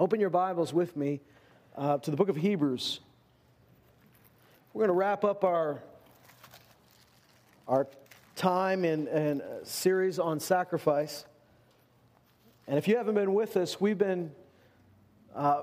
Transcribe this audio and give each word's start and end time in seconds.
Open 0.00 0.20
your 0.20 0.30
Bibles 0.30 0.72
with 0.72 0.96
me 0.96 1.20
uh, 1.74 1.98
to 1.98 2.12
the 2.12 2.16
book 2.16 2.28
of 2.28 2.36
Hebrews. 2.36 3.00
We're 4.72 4.82
going 4.82 4.90
to 4.90 4.94
wrap 4.94 5.24
up 5.24 5.42
our, 5.42 5.82
our 7.66 7.88
time 8.36 8.84
in, 8.84 9.08
in 9.08 9.40
a 9.40 9.64
series 9.64 10.20
on 10.20 10.38
sacrifice. 10.38 11.24
And 12.68 12.78
if 12.78 12.86
you 12.86 12.96
haven't 12.96 13.16
been 13.16 13.34
with 13.34 13.56
us, 13.56 13.80
we've 13.80 13.98
been 13.98 14.30
uh, 15.34 15.62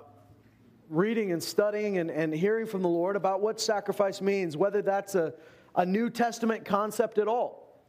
reading 0.89 1.31
and 1.31 1.41
studying 1.41 1.97
and, 1.97 2.11
and 2.11 2.33
hearing 2.33 2.65
from 2.65 2.81
the 2.81 2.89
Lord 2.89 3.15
about 3.15 3.39
what 3.39 3.61
sacrifice 3.61 4.19
means, 4.19 4.57
whether 4.57 4.81
that's 4.81 5.15
a, 5.15 5.33
a 5.77 5.85
New 5.85 6.09
Testament 6.09 6.65
concept 6.65 7.19
at 7.19 7.29
all. 7.29 7.79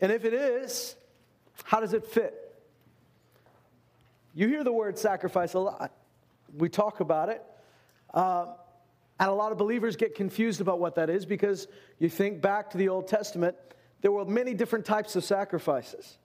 And 0.00 0.12
if 0.12 0.24
it 0.24 0.32
is, 0.32 0.94
how 1.64 1.80
does 1.80 1.92
it 1.92 2.06
fit? 2.06 2.45
You 4.36 4.48
hear 4.48 4.62
the 4.62 4.72
word 4.72 4.98
sacrifice 4.98 5.54
a 5.54 5.58
lot. 5.58 5.92
We 6.54 6.68
talk 6.68 7.00
about 7.00 7.30
it. 7.30 7.42
Uh, 8.12 8.48
and 9.18 9.30
a 9.30 9.32
lot 9.32 9.50
of 9.50 9.56
believers 9.56 9.96
get 9.96 10.14
confused 10.14 10.60
about 10.60 10.78
what 10.78 10.96
that 10.96 11.08
is 11.08 11.24
because 11.24 11.68
you 11.98 12.10
think 12.10 12.42
back 12.42 12.68
to 12.70 12.76
the 12.76 12.90
Old 12.90 13.08
Testament, 13.08 13.56
there 14.02 14.12
were 14.12 14.26
many 14.26 14.52
different 14.52 14.84
types 14.84 15.16
of 15.16 15.24
sacrifices. 15.24 16.18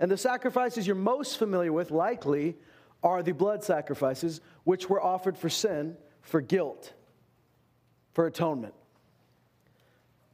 And 0.00 0.10
the 0.10 0.16
sacrifices 0.16 0.84
you're 0.84 0.96
most 0.96 1.38
familiar 1.38 1.72
with, 1.72 1.92
likely, 1.92 2.56
are 3.04 3.22
the 3.22 3.30
blood 3.30 3.62
sacrifices, 3.62 4.40
which 4.64 4.90
were 4.90 5.00
offered 5.00 5.38
for 5.38 5.48
sin, 5.48 5.96
for 6.22 6.40
guilt, 6.40 6.92
for 8.14 8.26
atonement. 8.26 8.74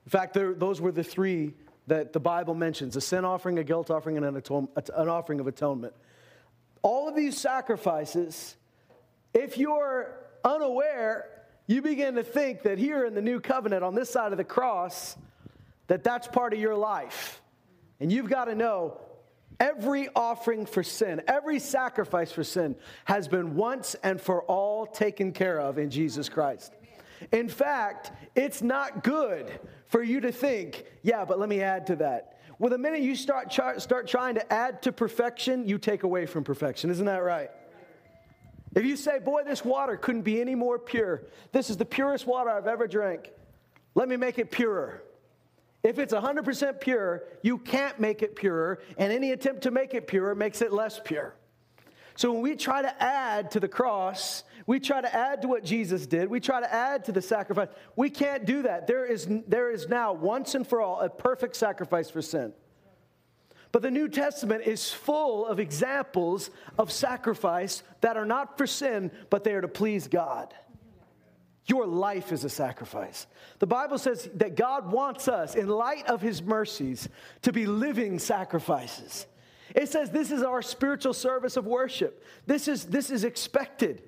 In 0.06 0.10
fact, 0.10 0.32
those 0.32 0.80
were 0.80 0.90
the 0.90 1.04
three 1.04 1.52
that 1.86 2.14
the 2.14 2.20
Bible 2.20 2.54
mentions 2.54 2.96
a 2.96 3.00
sin 3.02 3.26
offering, 3.26 3.58
a 3.58 3.64
guilt 3.64 3.90
offering, 3.90 4.16
and 4.16 4.24
an, 4.24 4.36
atone, 4.36 4.68
an 4.96 5.08
offering 5.10 5.38
of 5.38 5.46
atonement. 5.46 5.92
All 6.82 7.08
of 7.08 7.14
these 7.14 7.36
sacrifices, 7.38 8.56
if 9.34 9.58
you're 9.58 10.14
unaware, 10.44 11.28
you 11.66 11.82
begin 11.82 12.14
to 12.14 12.22
think 12.22 12.62
that 12.62 12.78
here 12.78 13.04
in 13.04 13.14
the 13.14 13.22
new 13.22 13.40
covenant 13.40 13.84
on 13.84 13.94
this 13.94 14.10
side 14.10 14.32
of 14.32 14.38
the 14.38 14.44
cross, 14.44 15.16
that 15.86 16.02
that's 16.02 16.26
part 16.26 16.52
of 16.52 16.58
your 16.58 16.76
life. 16.76 17.40
And 18.00 18.10
you've 18.10 18.30
got 18.30 18.46
to 18.46 18.54
know 18.54 18.98
every 19.58 20.08
offering 20.16 20.64
for 20.64 20.82
sin, 20.82 21.20
every 21.28 21.58
sacrifice 21.58 22.32
for 22.32 22.42
sin 22.42 22.74
has 23.04 23.28
been 23.28 23.54
once 23.54 23.94
and 24.02 24.20
for 24.20 24.42
all 24.42 24.86
taken 24.86 25.32
care 25.32 25.60
of 25.60 25.78
in 25.78 25.90
Jesus 25.90 26.28
Christ. 26.28 26.72
In 27.32 27.48
fact, 27.48 28.12
it's 28.34 28.62
not 28.62 29.04
good 29.04 29.60
for 29.86 30.02
you 30.02 30.20
to 30.20 30.32
think, 30.32 30.86
yeah, 31.02 31.24
but 31.24 31.38
let 31.38 31.48
me 31.48 31.60
add 31.60 31.86
to 31.88 31.96
that. 31.96 32.39
Well, 32.60 32.68
the 32.68 32.76
minute 32.76 33.00
you 33.00 33.16
start, 33.16 33.50
start 33.80 34.06
trying 34.06 34.34
to 34.34 34.52
add 34.52 34.82
to 34.82 34.92
perfection, 34.92 35.66
you 35.66 35.78
take 35.78 36.02
away 36.02 36.26
from 36.26 36.44
perfection. 36.44 36.90
Isn't 36.90 37.06
that 37.06 37.22
right? 37.22 37.50
If 38.74 38.84
you 38.84 38.96
say, 38.96 39.18
boy, 39.18 39.44
this 39.44 39.64
water 39.64 39.96
couldn't 39.96 40.22
be 40.22 40.42
any 40.42 40.54
more 40.54 40.78
pure, 40.78 41.22
this 41.52 41.70
is 41.70 41.78
the 41.78 41.86
purest 41.86 42.26
water 42.26 42.50
I've 42.50 42.66
ever 42.66 42.86
drank, 42.86 43.30
let 43.94 44.10
me 44.10 44.18
make 44.18 44.38
it 44.38 44.50
purer. 44.50 45.02
If 45.82 45.98
it's 45.98 46.12
100% 46.12 46.82
pure, 46.82 47.22
you 47.40 47.56
can't 47.56 47.98
make 47.98 48.20
it 48.20 48.36
purer, 48.36 48.82
and 48.98 49.10
any 49.10 49.32
attempt 49.32 49.62
to 49.62 49.70
make 49.70 49.94
it 49.94 50.06
purer 50.06 50.34
makes 50.34 50.60
it 50.60 50.70
less 50.70 51.00
pure. 51.02 51.34
So 52.14 52.30
when 52.30 52.42
we 52.42 52.56
try 52.56 52.82
to 52.82 53.02
add 53.02 53.52
to 53.52 53.60
the 53.60 53.68
cross, 53.68 54.44
we 54.66 54.80
try 54.80 55.00
to 55.00 55.14
add 55.14 55.42
to 55.42 55.48
what 55.48 55.64
Jesus 55.64 56.06
did, 56.06 56.28
we 56.28 56.40
try 56.40 56.60
to 56.60 56.72
add 56.72 57.04
to 57.06 57.12
the 57.12 57.22
sacrifice, 57.22 57.68
we 57.96 58.10
can't 58.10 58.44
do 58.44 58.62
that. 58.62 58.86
There 58.86 59.04
is, 59.04 59.26
there 59.46 59.70
is 59.70 59.88
now, 59.88 60.12
once 60.12 60.54
and 60.54 60.66
for 60.66 60.80
all, 60.80 61.00
a 61.00 61.08
perfect 61.08 61.56
sacrifice 61.56 62.10
for 62.10 62.22
sin. 62.22 62.52
But 63.72 63.82
the 63.82 63.90
New 63.90 64.08
Testament 64.08 64.64
is 64.66 64.90
full 64.90 65.46
of 65.46 65.60
examples 65.60 66.50
of 66.76 66.90
sacrifice 66.90 67.82
that 68.00 68.16
are 68.16 68.24
not 68.24 68.58
for 68.58 68.66
sin, 68.66 69.12
but 69.30 69.44
they 69.44 69.54
are 69.54 69.60
to 69.60 69.68
please 69.68 70.08
God. 70.08 70.52
Your 71.66 71.86
life 71.86 72.32
is 72.32 72.42
a 72.42 72.48
sacrifice. 72.48 73.28
The 73.60 73.66
Bible 73.66 73.98
says 73.98 74.28
that 74.34 74.56
God 74.56 74.90
wants 74.90 75.28
us, 75.28 75.54
in 75.54 75.68
light 75.68 76.08
of 76.08 76.20
his 76.20 76.42
mercies, 76.42 77.08
to 77.42 77.52
be 77.52 77.64
living 77.66 78.18
sacrifices. 78.18 79.26
It 79.76 79.88
says 79.88 80.10
this 80.10 80.32
is 80.32 80.42
our 80.42 80.62
spiritual 80.62 81.14
service 81.14 81.56
of 81.56 81.66
worship. 81.66 82.24
This 82.46 82.66
is, 82.66 82.86
this 82.86 83.08
is 83.08 83.22
expected 83.22 84.02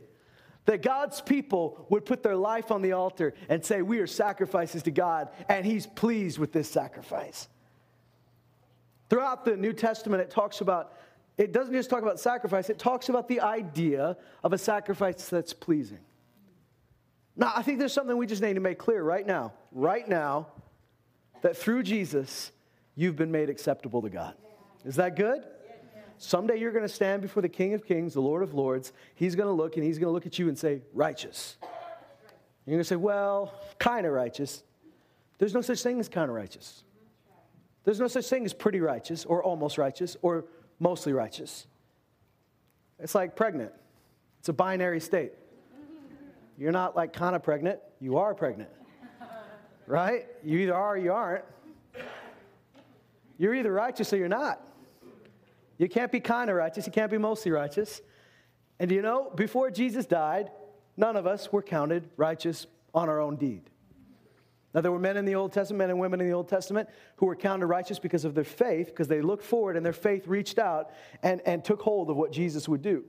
that 0.65 0.83
God's 0.83 1.21
people 1.21 1.87
would 1.89 2.05
put 2.05 2.23
their 2.23 2.37
life 2.37 2.71
on 2.71 2.83
the 2.83 2.93
altar 2.93 3.35
and 3.49 3.65
say, 3.65 3.83
We 3.83 3.99
are 3.99 4.07
sacrifices 4.07 4.83
to 4.85 4.91
God, 4.91 5.29
and 5.49 5.67
He's 5.67 5.87
pleased 5.87 6.39
with 6.39 6.53
this 6.53 6.71
sacrifice. 6.71 7.49
Throughout 9.11 9.45
the 9.45 9.57
New 9.57 9.73
Testament, 9.73 10.23
it 10.23 10.31
talks 10.31 10.61
about, 10.61 10.95
it 11.37 11.53
doesn't 11.53 11.75
just 11.75 11.91
talk 11.91 12.03
about 12.03 12.21
sacrifice, 12.21 12.71
it 12.71 12.79
talks 12.79 13.09
about 13.09 13.29
the 13.29 13.41
idea 13.41 14.17
of 14.45 14.53
a 14.53 14.59
sacrifice 14.59 15.29
that's 15.29 15.53
pleasing. 15.53 15.99
Now, 17.37 17.53
I 17.55 17.63
think 17.63 17.79
there's 17.79 17.93
something 17.93 18.17
we 18.17 18.27
just 18.27 18.43
need 18.43 18.55
to 18.55 18.61
make 18.61 18.79
clear 18.79 19.03
right 19.03 19.27
now, 19.27 19.53
right 19.73 20.07
now, 20.07 20.49
that 21.41 21.57
through 21.57 21.83
Jesus, 21.83 22.53
you've 22.95 23.17
been 23.17 23.33
made 23.33 23.51
acceptable 23.51 24.03
to 24.03 24.11
God. 24.11 24.35
Is 24.85 24.97
that 24.97 25.17
good? 25.17 25.45
Someday 26.25 26.57
you're 26.57 26.71
going 26.71 26.87
to 26.87 26.89
stand 26.89 27.21
before 27.21 27.43
the 27.43 27.49
King 27.49 27.75
of 27.75 27.85
Kings, 27.85 28.15
the 28.15 28.21
Lord 28.21 28.45
of 28.45 28.55
Lords. 28.55 28.93
He's 29.17 29.35
going 29.35 29.49
to 29.49 29.53
look 29.53 29.75
and 29.75 29.85
he's 29.85 29.99
going 29.99 30.07
to 30.07 30.13
look 30.13 30.25
at 30.25 30.39
you 30.39 30.47
and 30.47 30.57
say, 30.57 30.83
righteous. 30.95 31.57
And 31.61 31.69
You're 32.65 32.77
going 32.77 32.85
to 32.85 32.89
say, 32.89 32.95
well, 32.95 33.53
kind 33.81 34.07
of 34.07 34.13
righteous. 34.13 34.63
There's 35.39 35.53
no 35.53 35.63
such 35.63 35.83
thing 35.83 35.99
as 35.99 36.09
kind 36.09 36.31
of 36.31 36.37
righteous. 36.37 36.85
There's 37.83 37.99
no 37.99 38.07
such 38.07 38.27
thing 38.27 38.45
as 38.45 38.55
pretty 38.55 38.79
righteous 38.79 39.25
or 39.25 39.43
almost 39.43 39.79
righteous 39.79 40.17
or 40.23 40.45
mostly 40.79 41.13
righteous. 41.13 41.67
It's 43.01 43.17
like 43.17 43.35
pregnant, 43.35 43.73
it's 44.39 44.49
a 44.49 44.53
binary 44.53 45.01
state. 45.01 45.33
You're 46.57 46.71
not 46.71 46.95
like 46.95 47.13
kind 47.13 47.35
of 47.35 47.43
pregnant, 47.43 47.81
you 47.99 48.19
are 48.19 48.33
pregnant. 48.33 48.71
Right? 49.89 50.29
You 50.45 50.59
either 50.61 50.75
are 50.77 50.95
or 50.95 50.99
you 50.99 51.13
aren't. 51.13 51.45
You're 53.39 53.57
either 53.57 53.73
righteous 53.73 54.13
or 54.13 54.19
you're 54.19 54.29
not. 54.29 54.69
You 55.83 55.89
can't 55.89 56.13
be 56.13 56.21
kind 56.21 56.49
of 56.49 56.55
righteous, 56.55 56.87
you 56.87 56.93
can't 56.93 57.11
be 57.11 57.19
mostly 57.19 57.51
righteous. 57.51 58.03
And 58.79 58.89
you 58.93 59.03
know, 59.03 59.33
before 59.35 59.69
Jesus 59.69 60.07
died, 60.07 60.53
none 60.97 61.17
of 61.17 61.27
us 61.27 61.51
were 61.51 61.61
counted 61.61 62.09
righteous 62.17 62.69
on 62.95 63.09
our 63.09 63.21
own 63.21 63.35
deed. 63.35 63.69
Now, 64.73 64.81
there 64.81 64.93
were 64.93 65.01
men 65.01 65.17
in 65.17 65.25
the 65.25 65.35
Old 65.35 65.53
Testament, 65.53 65.79
men 65.79 65.91
and 65.91 65.99
women 65.99 66.21
in 66.21 66.29
the 66.29 66.35
Old 66.35 66.49
Testament 66.49 66.89
who 67.17 67.27
were 67.27 67.35
counted 67.35 67.67
righteous 67.67 67.99
because 67.99 68.25
of 68.25 68.37
their 68.37 68.45
faith, 68.45 68.87
because 68.87 69.09
they 69.09 69.21
looked 69.23 69.43
forward 69.43 69.77
and 69.77 69.85
their 69.85 69.93
faith 69.93 70.29
reached 70.29 70.61
out 70.61 70.93
and, 71.21 71.41
and 71.47 71.65
took 71.65 71.83
hold 71.83 72.11
of 72.11 72.17
what 72.17 72.31
Jesus 72.31 72.69
would 72.69 72.81
do. 72.81 73.03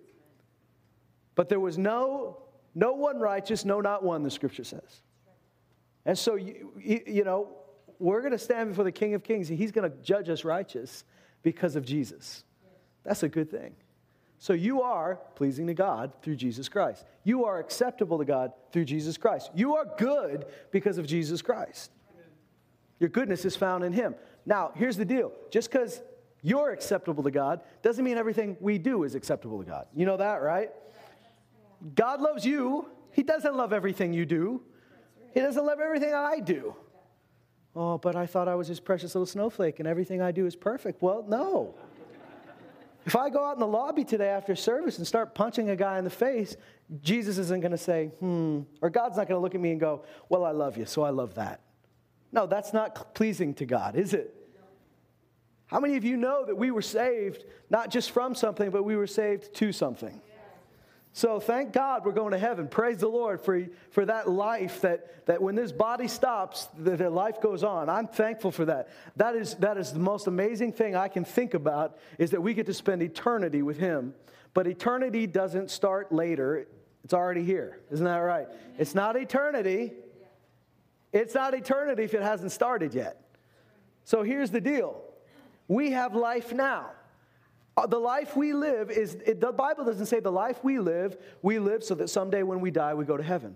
But 1.35 1.50
there 1.50 1.59
was 1.59 1.78
no, 1.78 2.41
no 2.73 2.94
one 2.94 3.19
righteous, 3.19 3.66
no, 3.66 3.81
not 3.81 4.03
one, 4.03 4.23
the 4.23 4.31
scripture 4.31 4.63
says. 4.63 5.03
And 6.07 6.17
so, 6.17 6.33
you, 6.38 6.72
you 7.06 7.23
know, 7.23 7.50
we're 8.00 8.22
going 8.22 8.31
to 8.31 8.39
stand 8.39 8.69
before 8.69 8.83
the 8.83 8.91
King 8.91 9.13
of 9.13 9.23
Kings 9.23 9.51
and 9.51 9.59
he's 9.59 9.72
going 9.72 9.89
to 9.89 9.95
judge 9.97 10.28
us 10.28 10.44
righteous 10.44 11.03
because 11.44 11.75
of 11.75 11.85
Jesus. 11.85 12.44
That's 13.03 13.24
a 13.24 13.30
good 13.30 13.50
thing. 13.50 13.75
So 14.40 14.52
you 14.52 14.81
are 14.81 15.19
pleasing 15.36 15.68
to 15.68 15.74
God 15.74 16.12
through 16.22 16.36
Jesus 16.36 16.68
Christ. 16.68 17.06
You 17.24 17.46
are 17.46 17.59
acceptable 17.59 18.18
to 18.18 18.25
God 18.25 18.52
through 18.74 18.86
Jesus 18.86 19.18
Christ. 19.18 19.50
You 19.56 19.75
are 19.75 19.86
good 19.97 20.46
because 20.72 20.97
of 20.97 21.08
Jesus 21.08 21.42
Christ. 21.42 21.92
Your 23.00 23.09
goodness 23.09 23.46
is 23.46 23.56
found 23.56 23.84
in 23.84 23.94
Him. 23.94 24.16
Now, 24.46 24.72
here's 24.75 24.97
the 24.97 25.06
deal 25.06 25.31
just 25.50 25.72
because 25.72 26.02
you're 26.42 26.72
acceptable 26.72 27.24
to 27.24 27.31
God 27.31 27.62
doesn't 27.81 28.03
mean 28.03 28.18
everything 28.18 28.58
we 28.59 28.78
do 28.78 29.03
is 29.03 29.16
acceptable 29.16 29.63
to 29.63 29.69
God. 29.69 29.88
You 29.96 30.06
know 30.06 30.18
that, 30.18 30.42
right? 30.42 30.72
God 31.96 32.19
loves 32.22 32.46
you. 32.46 32.90
He 33.12 33.24
doesn't 33.24 33.56
love 33.56 33.72
everything 33.72 34.12
you 34.12 34.25
do, 34.25 34.62
He 35.34 35.40
doesn't 35.40 35.66
love 35.66 35.80
everything 35.80 36.13
I 36.13 36.40
do. 36.40 36.75
Oh, 37.75 37.97
but 37.97 38.16
I 38.16 38.25
thought 38.25 38.47
I 38.47 38.56
was 38.56 38.68
His 38.68 38.80
precious 38.80 39.16
little 39.16 39.25
snowflake 39.25 39.80
and 39.80 39.88
everything 39.88 40.22
I 40.22 40.31
do 40.31 40.46
is 40.46 40.56
perfect. 40.56 41.02
Well, 41.02 41.25
no. 41.28 41.75
If 43.06 43.16
I 43.16 43.30
go 43.30 43.46
out 43.46 43.53
in 43.53 43.59
the 43.59 43.68
lobby 43.68 44.03
today 44.03 44.30
after 44.30 44.56
service 44.56 44.97
and 44.97 45.06
start 45.06 45.36
punching 45.36 45.69
a 45.69 45.75
guy 45.75 45.97
in 45.97 46.03
the 46.03 46.09
face, 46.09 46.56
Jesus 47.01 47.38
isn't 47.38 47.60
going 47.62 47.72
to 47.72 47.77
say, 47.77 48.07
hmm, 48.19 48.62
or 48.81 48.89
God's 48.89 49.18
not 49.18 49.27
going 49.27 49.38
to 49.38 49.42
look 49.42 49.56
at 49.56 49.62
me 49.62 49.72
and 49.72 49.80
go, 49.80 50.04
well, 50.30 50.45
I 50.45 50.51
love 50.51 50.77
you, 50.77 50.86
so 50.86 51.04
I 51.04 51.10
love 51.10 51.36
that. 51.36 51.62
No, 52.31 52.48
that's 52.48 52.74
not 52.74 53.13
pleasing 53.13 53.54
to 53.56 53.66
God, 53.66 53.95
is 53.95 54.13
it? 54.13 54.33
How 55.68 55.80
many 55.80 55.98
of 55.98 56.04
you 56.04 56.18
know 56.18 56.45
that 56.45 56.56
we 56.56 56.72
were 56.72 56.81
saved 56.81 57.45
not 57.69 57.89
just 57.89 58.12
from 58.12 58.36
something, 58.36 58.69
but 58.69 58.83
we 58.83 58.95
were 58.95 59.07
saved 59.07 59.54
to 59.56 59.72
something? 59.72 60.22
So 61.15 61.39
thank 61.39 61.74
God 61.74 62.06
we're 62.06 62.12
going 62.12 62.31
to 62.31 62.39
heaven. 62.39 62.68
Praise 62.68 62.98
the 62.98 63.07
Lord 63.07 63.39
for, 63.39 63.68
for 63.92 64.04
that 64.04 64.27
life 64.27 64.81
that, 64.81 65.27
that 65.27 65.39
when 65.44 65.54
this 65.54 65.71
body 65.71 66.07
stops, 66.07 66.68
that 66.80 67.12
life 67.12 67.39
goes 67.39 67.63
on. 67.63 67.88
I'm 67.88 68.07
thankful 68.07 68.50
for 68.50 68.65
that. 68.65 68.89
That 69.18 69.36
is, 69.36 69.54
that 69.56 69.77
is 69.77 69.94
the 69.94 70.00
most 70.00 70.25
amazing 70.25 70.74
thing 70.74 70.95
I 70.95 71.07
can 71.07 71.24
think 71.24 71.54
about 71.54 72.00
is 72.18 72.31
that 72.31 72.42
we 72.42 72.56
get 72.56 72.65
to 72.65 72.74
spend 72.74 73.04
eternity 73.04 73.62
with 73.62 73.77
Him. 73.77 74.15
But 74.56 74.65
eternity 74.65 75.27
doesn't 75.27 75.69
start 75.69 76.12
later. 76.12 76.68
It's 77.04 77.13
already 77.13 77.44
here. 77.44 77.80
Isn't 77.92 78.06
that 78.06 78.18
right? 78.18 78.48
It's 78.80 78.95
not 78.95 79.15
eternity. 79.15 79.94
It's 81.12 81.36
not 81.36 81.54
eternity 81.54 82.04
if 82.04 82.15
it 82.15 82.24
hasn't 82.24 82.51
started 82.51 82.95
yet. 82.95 83.21
So 84.04 84.24
here's 84.24 84.50
the 84.50 84.62
deal. 84.62 85.04
We 85.68 85.92
have 85.92 86.15
life 86.15 86.54
now. 86.54 86.89
Uh, 87.75 87.88
the 87.88 88.00
life 88.00 88.36
we 88.36 88.54
live 88.54 88.92
is, 88.92 89.16
it, 89.25 89.42
the 89.42 89.52
Bible 89.52 89.84
doesn't 89.84 90.06
say 90.06 90.20
the 90.20 90.31
life 90.31 90.64
we 90.64 90.80
live, 90.80 91.18
we 91.42 91.58
live 91.58 91.84
so 91.84 91.96
that 91.96 92.10
someday 92.10 92.44
when 92.44 92.62
we 92.62 92.70
die, 92.70 92.94
we 92.94 93.06
go 93.06 93.18
to 93.18 93.24
heaven. 93.24 93.56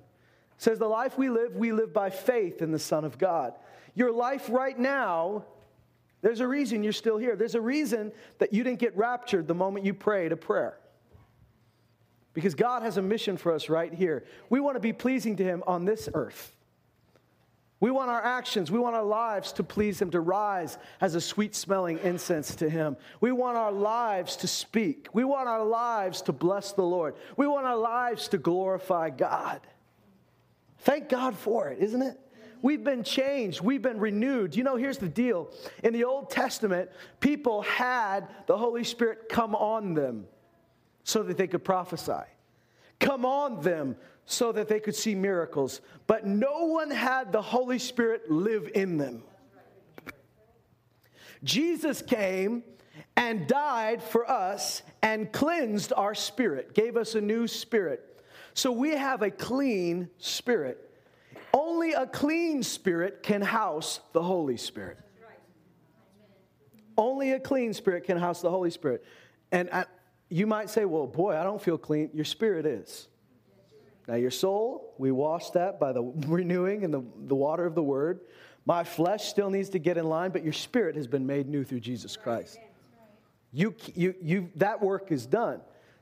It 0.57 0.61
says 0.63 0.79
the 0.79 0.87
life 0.87 1.17
we 1.17 1.29
live, 1.29 1.55
we 1.55 1.71
live 1.71 1.93
by 1.93 2.09
faith 2.09 2.61
in 2.61 2.71
the 2.71 2.79
Son 2.79 3.05
of 3.05 3.19
God. 3.19 3.53
Your 3.93 4.11
life 4.11 4.49
right 4.49 4.77
now, 4.77 5.45
there's 6.21 6.39
a 6.39 6.47
reason 6.47 6.83
you're 6.83 6.93
still 6.93 7.17
here. 7.19 7.35
There's 7.35 7.55
a 7.55 7.61
reason 7.61 8.11
that 8.39 8.53
you 8.53 8.63
didn't 8.63 8.79
get 8.79 8.97
raptured 8.97 9.47
the 9.47 9.53
moment 9.53 9.85
you 9.85 9.93
prayed 9.93 10.31
a 10.31 10.37
prayer. 10.37 10.79
Because 12.33 12.55
God 12.55 12.81
has 12.81 12.97
a 12.97 13.01
mission 13.01 13.37
for 13.37 13.53
us 13.53 13.69
right 13.69 13.93
here. 13.93 14.23
We 14.49 14.59
want 14.59 14.75
to 14.75 14.79
be 14.79 14.93
pleasing 14.93 15.35
to 15.37 15.43
Him 15.43 15.63
on 15.67 15.85
this 15.85 16.09
earth. 16.13 16.56
We 17.79 17.91
want 17.91 18.09
our 18.09 18.23
actions, 18.23 18.71
we 18.71 18.79
want 18.79 18.95
our 18.95 19.03
lives 19.03 19.51
to 19.53 19.63
please 19.63 20.01
Him, 20.01 20.09
to 20.11 20.19
rise 20.19 20.79
as 20.99 21.13
a 21.13 21.21
sweet 21.21 21.53
smelling 21.53 21.99
incense 21.99 22.55
to 22.55 22.69
Him. 22.69 22.97
We 23.21 23.31
want 23.31 23.55
our 23.55 23.71
lives 23.71 24.35
to 24.37 24.47
speak. 24.47 25.07
We 25.13 25.23
want 25.23 25.47
our 25.47 25.63
lives 25.63 26.23
to 26.23 26.31
bless 26.31 26.71
the 26.71 26.83
Lord. 26.83 27.15
We 27.35 27.45
want 27.45 27.67
our 27.67 27.77
lives 27.77 28.29
to 28.29 28.39
glorify 28.39 29.11
God. 29.11 29.61
Thank 30.79 31.09
God 31.09 31.35
for 31.35 31.69
it, 31.69 31.79
isn't 31.79 32.01
it? 32.01 32.19
We've 32.63 32.83
been 32.83 33.03
changed. 33.03 33.61
We've 33.61 33.81
been 33.81 33.99
renewed. 33.99 34.55
You 34.55 34.63
know, 34.63 34.75
here's 34.75 34.97
the 34.97 35.09
deal. 35.09 35.51
In 35.83 35.93
the 35.93 36.03
Old 36.03 36.31
Testament, 36.31 36.89
people 37.19 37.61
had 37.61 38.27
the 38.47 38.57
Holy 38.57 38.83
Spirit 38.83 39.29
come 39.29 39.53
on 39.53 39.93
them 39.93 40.25
so 41.03 41.21
that 41.23 41.37
they 41.37 41.47
could 41.47 41.63
prophesy, 41.63 42.25
come 42.99 43.23
on 43.25 43.61
them 43.61 43.95
so 44.27 44.51
that 44.51 44.67
they 44.67 44.79
could 44.79 44.95
see 44.95 45.15
miracles. 45.15 45.79
But 46.05 46.27
no 46.27 46.65
one 46.65 46.91
had 46.91 47.31
the 47.31 47.41
Holy 47.41 47.79
Spirit 47.79 48.29
live 48.29 48.69
in 48.75 48.97
them. 48.97 49.23
Jesus 51.43 52.01
came 52.01 52.63
and 53.15 53.47
died 53.47 54.03
for 54.03 54.29
us 54.29 54.81
and 55.01 55.31
cleansed 55.31 55.93
our 55.95 56.13
spirit, 56.13 56.73
gave 56.73 56.97
us 56.97 57.15
a 57.15 57.21
new 57.21 57.47
spirit. 57.47 58.21
So 58.53 58.71
we 58.71 58.91
have 58.91 59.21
a 59.21 59.31
clean 59.31 60.09
spirit. 60.17 60.83
Only 61.53 61.93
a 61.93 62.05
clean 62.05 62.63
spirit 62.63 63.23
can 63.23 63.41
house 63.41 64.01
the 64.11 64.21
Holy 64.21 64.57
Spirit. 64.57 64.97
Only 66.97 67.31
a 67.31 67.39
clean 67.39 67.73
spirit 67.73 68.03
can 68.03 68.17
house 68.17 68.41
the 68.41 68.49
Holy 68.49 68.71
Spirit. 68.71 69.05
And 69.53 69.69
I, 69.71 69.85
you 70.27 70.47
might 70.47 70.69
say, 70.69 70.83
well, 70.83 71.07
boy, 71.07 71.37
I 71.37 71.43
don't 71.43 71.61
feel 71.61 71.77
clean. 71.77 72.09
Your 72.13 72.25
spirit 72.25 72.65
is. 72.65 73.07
Now, 74.07 74.15
your 74.15 74.31
soul, 74.31 74.93
we 74.97 75.11
wash 75.11 75.49
that 75.51 75.79
by 75.79 75.91
the 75.91 76.01
renewing 76.27 76.83
and 76.83 76.93
the, 76.93 77.03
the 77.25 77.35
water 77.35 77.65
of 77.65 77.75
the 77.75 77.83
word. 77.83 78.21
My 78.65 78.83
flesh 78.83 79.25
still 79.25 79.49
needs 79.49 79.69
to 79.69 79.79
get 79.79 79.97
in 79.97 80.07
line, 80.07 80.31
but 80.31 80.43
your 80.43 80.53
spirit 80.53 80.95
has 80.95 81.07
been 81.07 81.25
made 81.25 81.47
new 81.47 81.63
through 81.63 81.79
Jesus 81.81 82.15
Christ. 82.17 82.59
You, 83.53 83.73
you, 83.95 84.13
you, 84.21 84.49
that 84.55 84.81
work 84.81 85.11
is 85.11 85.25
done. 85.25 85.61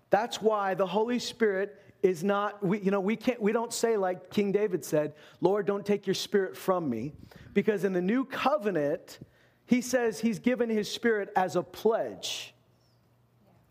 That's 0.10 0.42
why 0.42 0.74
the 0.74 0.86
Holy 0.86 1.20
Spirit 1.20 1.80
is 2.02 2.24
not, 2.24 2.64
we, 2.64 2.80
you 2.80 2.92
know, 2.92 3.00
we 3.00 3.16
can't, 3.16 3.42
we 3.42 3.52
don't 3.52 3.74
say 3.74 3.98
like 3.98 4.30
King 4.30 4.52
David 4.52 4.84
said, 4.84 5.14
Lord, 5.42 5.66
don't 5.66 5.86
take 5.86 6.08
your 6.08 6.14
spirit 6.14 6.58
from 6.58 6.90
me. 6.90 7.14
Because 7.54 7.84
in 7.84 7.94
the 7.94 8.02
new 8.02 8.26
covenant, 8.26 9.20
he 9.66 9.82
says 9.82 10.20
he's 10.20 10.40
given 10.40 10.70
his 10.70 10.92
spirit 10.92 11.32
as 11.36 11.56
a 11.56 11.64
pledge 11.64 12.54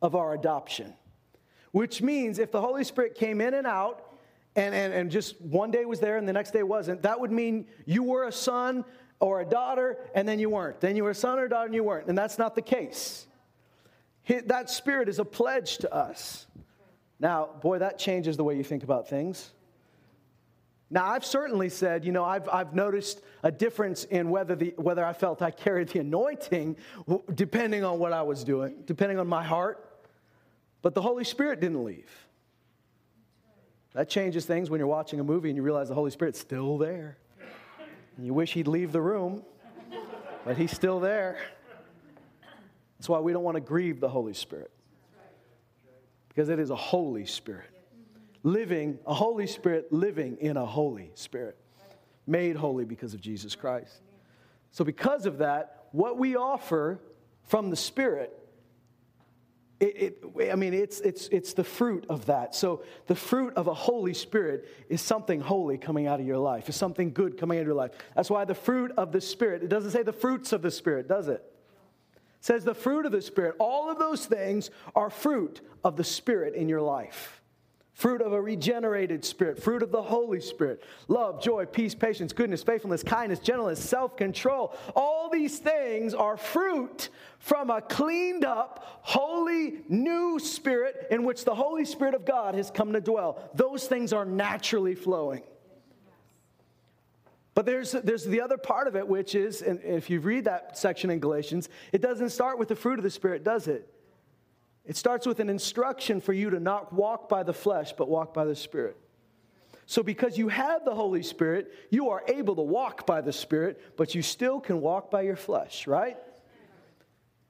of 0.02 0.14
our 0.14 0.34
adoption. 0.34 0.94
Which 1.72 2.00
means 2.02 2.38
if 2.38 2.52
the 2.52 2.60
Holy 2.60 2.84
Spirit 2.84 3.14
came 3.14 3.40
in 3.40 3.54
and 3.54 3.66
out 3.66 4.13
and, 4.56 4.74
and, 4.74 4.94
and 4.94 5.10
just 5.10 5.40
one 5.40 5.70
day 5.70 5.84
was 5.84 6.00
there 6.00 6.16
and 6.16 6.28
the 6.28 6.32
next 6.32 6.52
day 6.52 6.62
wasn't, 6.62 7.02
that 7.02 7.18
would 7.18 7.32
mean 7.32 7.66
you 7.86 8.02
were 8.02 8.24
a 8.24 8.32
son 8.32 8.84
or 9.20 9.40
a 9.40 9.44
daughter 9.44 9.98
and 10.14 10.28
then 10.28 10.38
you 10.38 10.50
weren't. 10.50 10.80
Then 10.80 10.96
you 10.96 11.04
were 11.04 11.10
a 11.10 11.14
son 11.14 11.38
or 11.38 11.44
a 11.44 11.48
daughter 11.48 11.66
and 11.66 11.74
you 11.74 11.82
weren't. 11.82 12.08
And 12.08 12.16
that's 12.16 12.38
not 12.38 12.54
the 12.54 12.62
case. 12.62 13.26
That 14.46 14.70
spirit 14.70 15.08
is 15.08 15.18
a 15.18 15.24
pledge 15.24 15.78
to 15.78 15.92
us. 15.92 16.46
Now, 17.20 17.48
boy, 17.62 17.78
that 17.78 17.98
changes 17.98 18.36
the 18.36 18.44
way 18.44 18.56
you 18.56 18.64
think 18.64 18.82
about 18.82 19.08
things. 19.08 19.52
Now, 20.90 21.06
I've 21.06 21.24
certainly 21.24 21.68
said, 21.68 22.04
you 22.04 22.12
know, 22.12 22.24
I've, 22.24 22.48
I've 22.48 22.74
noticed 22.74 23.20
a 23.42 23.50
difference 23.50 24.04
in 24.04 24.30
whether, 24.30 24.54
the, 24.54 24.74
whether 24.76 25.04
I 25.04 25.12
felt 25.12 25.42
I 25.42 25.50
carried 25.50 25.88
the 25.88 26.00
anointing 26.00 26.76
depending 27.34 27.82
on 27.82 27.98
what 27.98 28.12
I 28.12 28.22
was 28.22 28.44
doing, 28.44 28.76
depending 28.84 29.18
on 29.18 29.26
my 29.26 29.42
heart. 29.42 29.90
But 30.82 30.94
the 30.94 31.02
Holy 31.02 31.24
Spirit 31.24 31.60
didn't 31.60 31.82
leave. 31.82 32.23
That 33.94 34.08
changes 34.08 34.44
things 34.44 34.70
when 34.70 34.78
you're 34.78 34.88
watching 34.88 35.20
a 35.20 35.24
movie 35.24 35.48
and 35.48 35.56
you 35.56 35.62
realize 35.62 35.88
the 35.88 35.94
Holy 35.94 36.10
Spirit's 36.10 36.40
still 36.40 36.78
there. 36.78 37.16
And 38.16 38.26
you 38.26 38.34
wish 38.34 38.52
he'd 38.52 38.68
leave 38.68 38.92
the 38.92 39.00
room, 39.00 39.42
but 40.44 40.56
he's 40.56 40.72
still 40.72 41.00
there. 41.00 41.38
That's 42.98 43.08
why 43.08 43.20
we 43.20 43.32
don't 43.32 43.44
want 43.44 43.56
to 43.56 43.60
grieve 43.60 44.00
the 44.00 44.08
Holy 44.08 44.34
Spirit. 44.34 44.70
Because 46.28 46.48
it 46.48 46.58
is 46.58 46.70
a 46.70 46.76
Holy 46.76 47.26
Spirit. 47.26 47.70
Living, 48.42 48.98
a 49.06 49.14
Holy 49.14 49.46
Spirit 49.46 49.92
living 49.92 50.36
in 50.38 50.56
a 50.56 50.66
Holy 50.66 51.10
Spirit. 51.14 51.56
Made 52.26 52.56
holy 52.56 52.84
because 52.84 53.14
of 53.14 53.20
Jesus 53.20 53.54
Christ. 53.54 54.00
So, 54.72 54.84
because 54.84 55.26
of 55.26 55.38
that, 55.38 55.86
what 55.92 56.18
we 56.18 56.34
offer 56.34 56.98
from 57.44 57.70
the 57.70 57.76
Spirit 57.76 58.36
it, 59.80 60.20
it, 60.36 60.52
I 60.52 60.54
mean, 60.54 60.72
it's, 60.72 61.00
it's, 61.00 61.28
it's 61.28 61.52
the 61.52 61.64
fruit 61.64 62.06
of 62.08 62.26
that. 62.26 62.54
So, 62.54 62.84
the 63.06 63.14
fruit 63.14 63.54
of 63.54 63.66
a 63.66 63.74
Holy 63.74 64.14
Spirit 64.14 64.68
is 64.88 65.00
something 65.00 65.40
holy 65.40 65.78
coming 65.78 66.06
out 66.06 66.20
of 66.20 66.26
your 66.26 66.38
life, 66.38 66.68
is 66.68 66.76
something 66.76 67.12
good 67.12 67.38
coming 67.38 67.58
out 67.58 67.62
of 67.62 67.66
your 67.66 67.76
life. 67.76 67.90
That's 68.14 68.30
why 68.30 68.44
the 68.44 68.54
fruit 68.54 68.92
of 68.96 69.12
the 69.12 69.20
Spirit, 69.20 69.62
it 69.62 69.68
doesn't 69.68 69.90
say 69.90 70.02
the 70.02 70.12
fruits 70.12 70.52
of 70.52 70.62
the 70.62 70.70
Spirit, 70.70 71.08
does 71.08 71.28
it? 71.28 71.42
It 72.14 72.20
says 72.40 72.64
the 72.64 72.74
fruit 72.74 73.04
of 73.04 73.12
the 73.12 73.22
Spirit. 73.22 73.56
All 73.58 73.90
of 73.90 73.98
those 73.98 74.26
things 74.26 74.70
are 74.94 75.10
fruit 75.10 75.60
of 75.82 75.96
the 75.96 76.04
Spirit 76.04 76.54
in 76.54 76.68
your 76.68 76.82
life 76.82 77.40
fruit 77.94 78.20
of 78.20 78.32
a 78.32 78.40
regenerated 78.40 79.24
spirit, 79.24 79.62
fruit 79.62 79.82
of 79.82 79.92
the 79.92 80.02
Holy 80.02 80.40
Spirit, 80.40 80.82
love, 81.08 81.40
joy, 81.40 81.64
peace, 81.64 81.94
patience, 81.94 82.32
goodness, 82.32 82.62
faithfulness, 82.62 83.02
kindness, 83.02 83.38
gentleness, 83.38 83.82
self 83.82 84.16
control. 84.16 84.76
All 84.94 85.30
these 85.30 85.58
things 85.58 86.12
are 86.12 86.36
fruit 86.36 87.08
from 87.38 87.70
a 87.70 87.80
cleaned 87.80 88.44
up, 88.44 89.00
holy, 89.02 89.82
new 89.88 90.38
spirit 90.40 91.06
in 91.10 91.24
which 91.24 91.44
the 91.44 91.54
Holy 91.54 91.84
Spirit 91.84 92.14
of 92.14 92.24
God 92.24 92.54
has 92.56 92.70
come 92.70 92.92
to 92.92 93.00
dwell. 93.00 93.50
Those 93.54 93.86
things 93.86 94.12
are 94.12 94.24
naturally 94.24 94.94
flowing. 94.94 95.42
But 97.54 97.66
there's, 97.66 97.92
there's 97.92 98.24
the 98.24 98.40
other 98.40 98.58
part 98.58 98.88
of 98.88 98.96
it, 98.96 99.06
which 99.06 99.36
is, 99.36 99.62
and 99.62 99.80
if 99.84 100.10
you 100.10 100.18
read 100.18 100.46
that 100.46 100.76
section 100.76 101.10
in 101.10 101.20
Galatians, 101.20 101.68
it 101.92 102.02
doesn't 102.02 102.30
start 102.30 102.58
with 102.58 102.66
the 102.66 102.74
fruit 102.74 102.98
of 102.98 103.04
the 103.04 103.10
Spirit, 103.10 103.44
does 103.44 103.68
it? 103.68 103.88
It 104.86 104.96
starts 104.96 105.26
with 105.26 105.40
an 105.40 105.48
instruction 105.48 106.20
for 106.20 106.32
you 106.32 106.50
to 106.50 106.60
not 106.60 106.92
walk 106.92 107.28
by 107.28 107.42
the 107.42 107.54
flesh, 107.54 107.92
but 107.96 108.08
walk 108.08 108.34
by 108.34 108.44
the 108.44 108.54
Spirit. 108.54 108.96
So, 109.86 110.02
because 110.02 110.38
you 110.38 110.48
have 110.48 110.84
the 110.84 110.94
Holy 110.94 111.22
Spirit, 111.22 111.72
you 111.90 112.10
are 112.10 112.22
able 112.26 112.56
to 112.56 112.62
walk 112.62 113.06
by 113.06 113.20
the 113.20 113.32
Spirit, 113.32 113.96
but 113.96 114.14
you 114.14 114.22
still 114.22 114.60
can 114.60 114.80
walk 114.80 115.10
by 115.10 115.22
your 115.22 115.36
flesh, 115.36 115.86
right? 115.86 116.16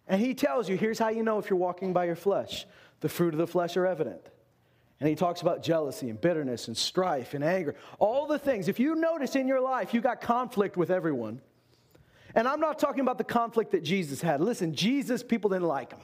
And 0.07 0.21
he 0.21 0.35
tells 0.35 0.69
you 0.69 0.77
here's 0.77 0.99
how 0.99 1.09
you 1.09 1.23
know 1.23 1.39
if 1.39 1.49
you're 1.49 1.59
walking 1.59 1.93
by 1.93 2.05
your 2.05 2.17
flesh 2.17 2.67
the 3.01 3.09
fruit 3.11 3.35
of 3.35 3.39
the 3.39 3.47
flesh 3.47 3.77
are 3.77 3.87
evident. 3.87 4.23
And 4.99 5.09
he 5.09 5.15
talks 5.15 5.43
about 5.43 5.63
jealousy 5.63 6.09
and 6.09 6.19
bitterness 6.19 6.69
and 6.69 6.77
strife 6.77 7.35
and 7.35 7.45
anger, 7.45 7.75
all 7.99 8.27
the 8.27 8.39
things. 8.39 8.67
If 8.67 8.79
you 8.81 8.95
notice 8.95 9.37
in 9.37 9.47
your 9.47 9.61
life, 9.61 9.93
you 9.93 10.01
got 10.01 10.23
conflict 10.23 10.79
with 10.79 10.91
everyone. 10.91 11.43
And 12.35 12.49
I'm 12.49 12.61
not 12.61 12.79
talking 12.79 13.01
about 13.01 13.19
the 13.19 13.25
conflict 13.25 13.73
that 13.73 13.85
Jesus 13.85 14.23
had. 14.23 14.41
Listen, 14.41 14.75
Jesus, 14.75 15.23
people 15.23 15.51
didn't 15.51 15.69
like 15.69 15.93
him 15.93 16.01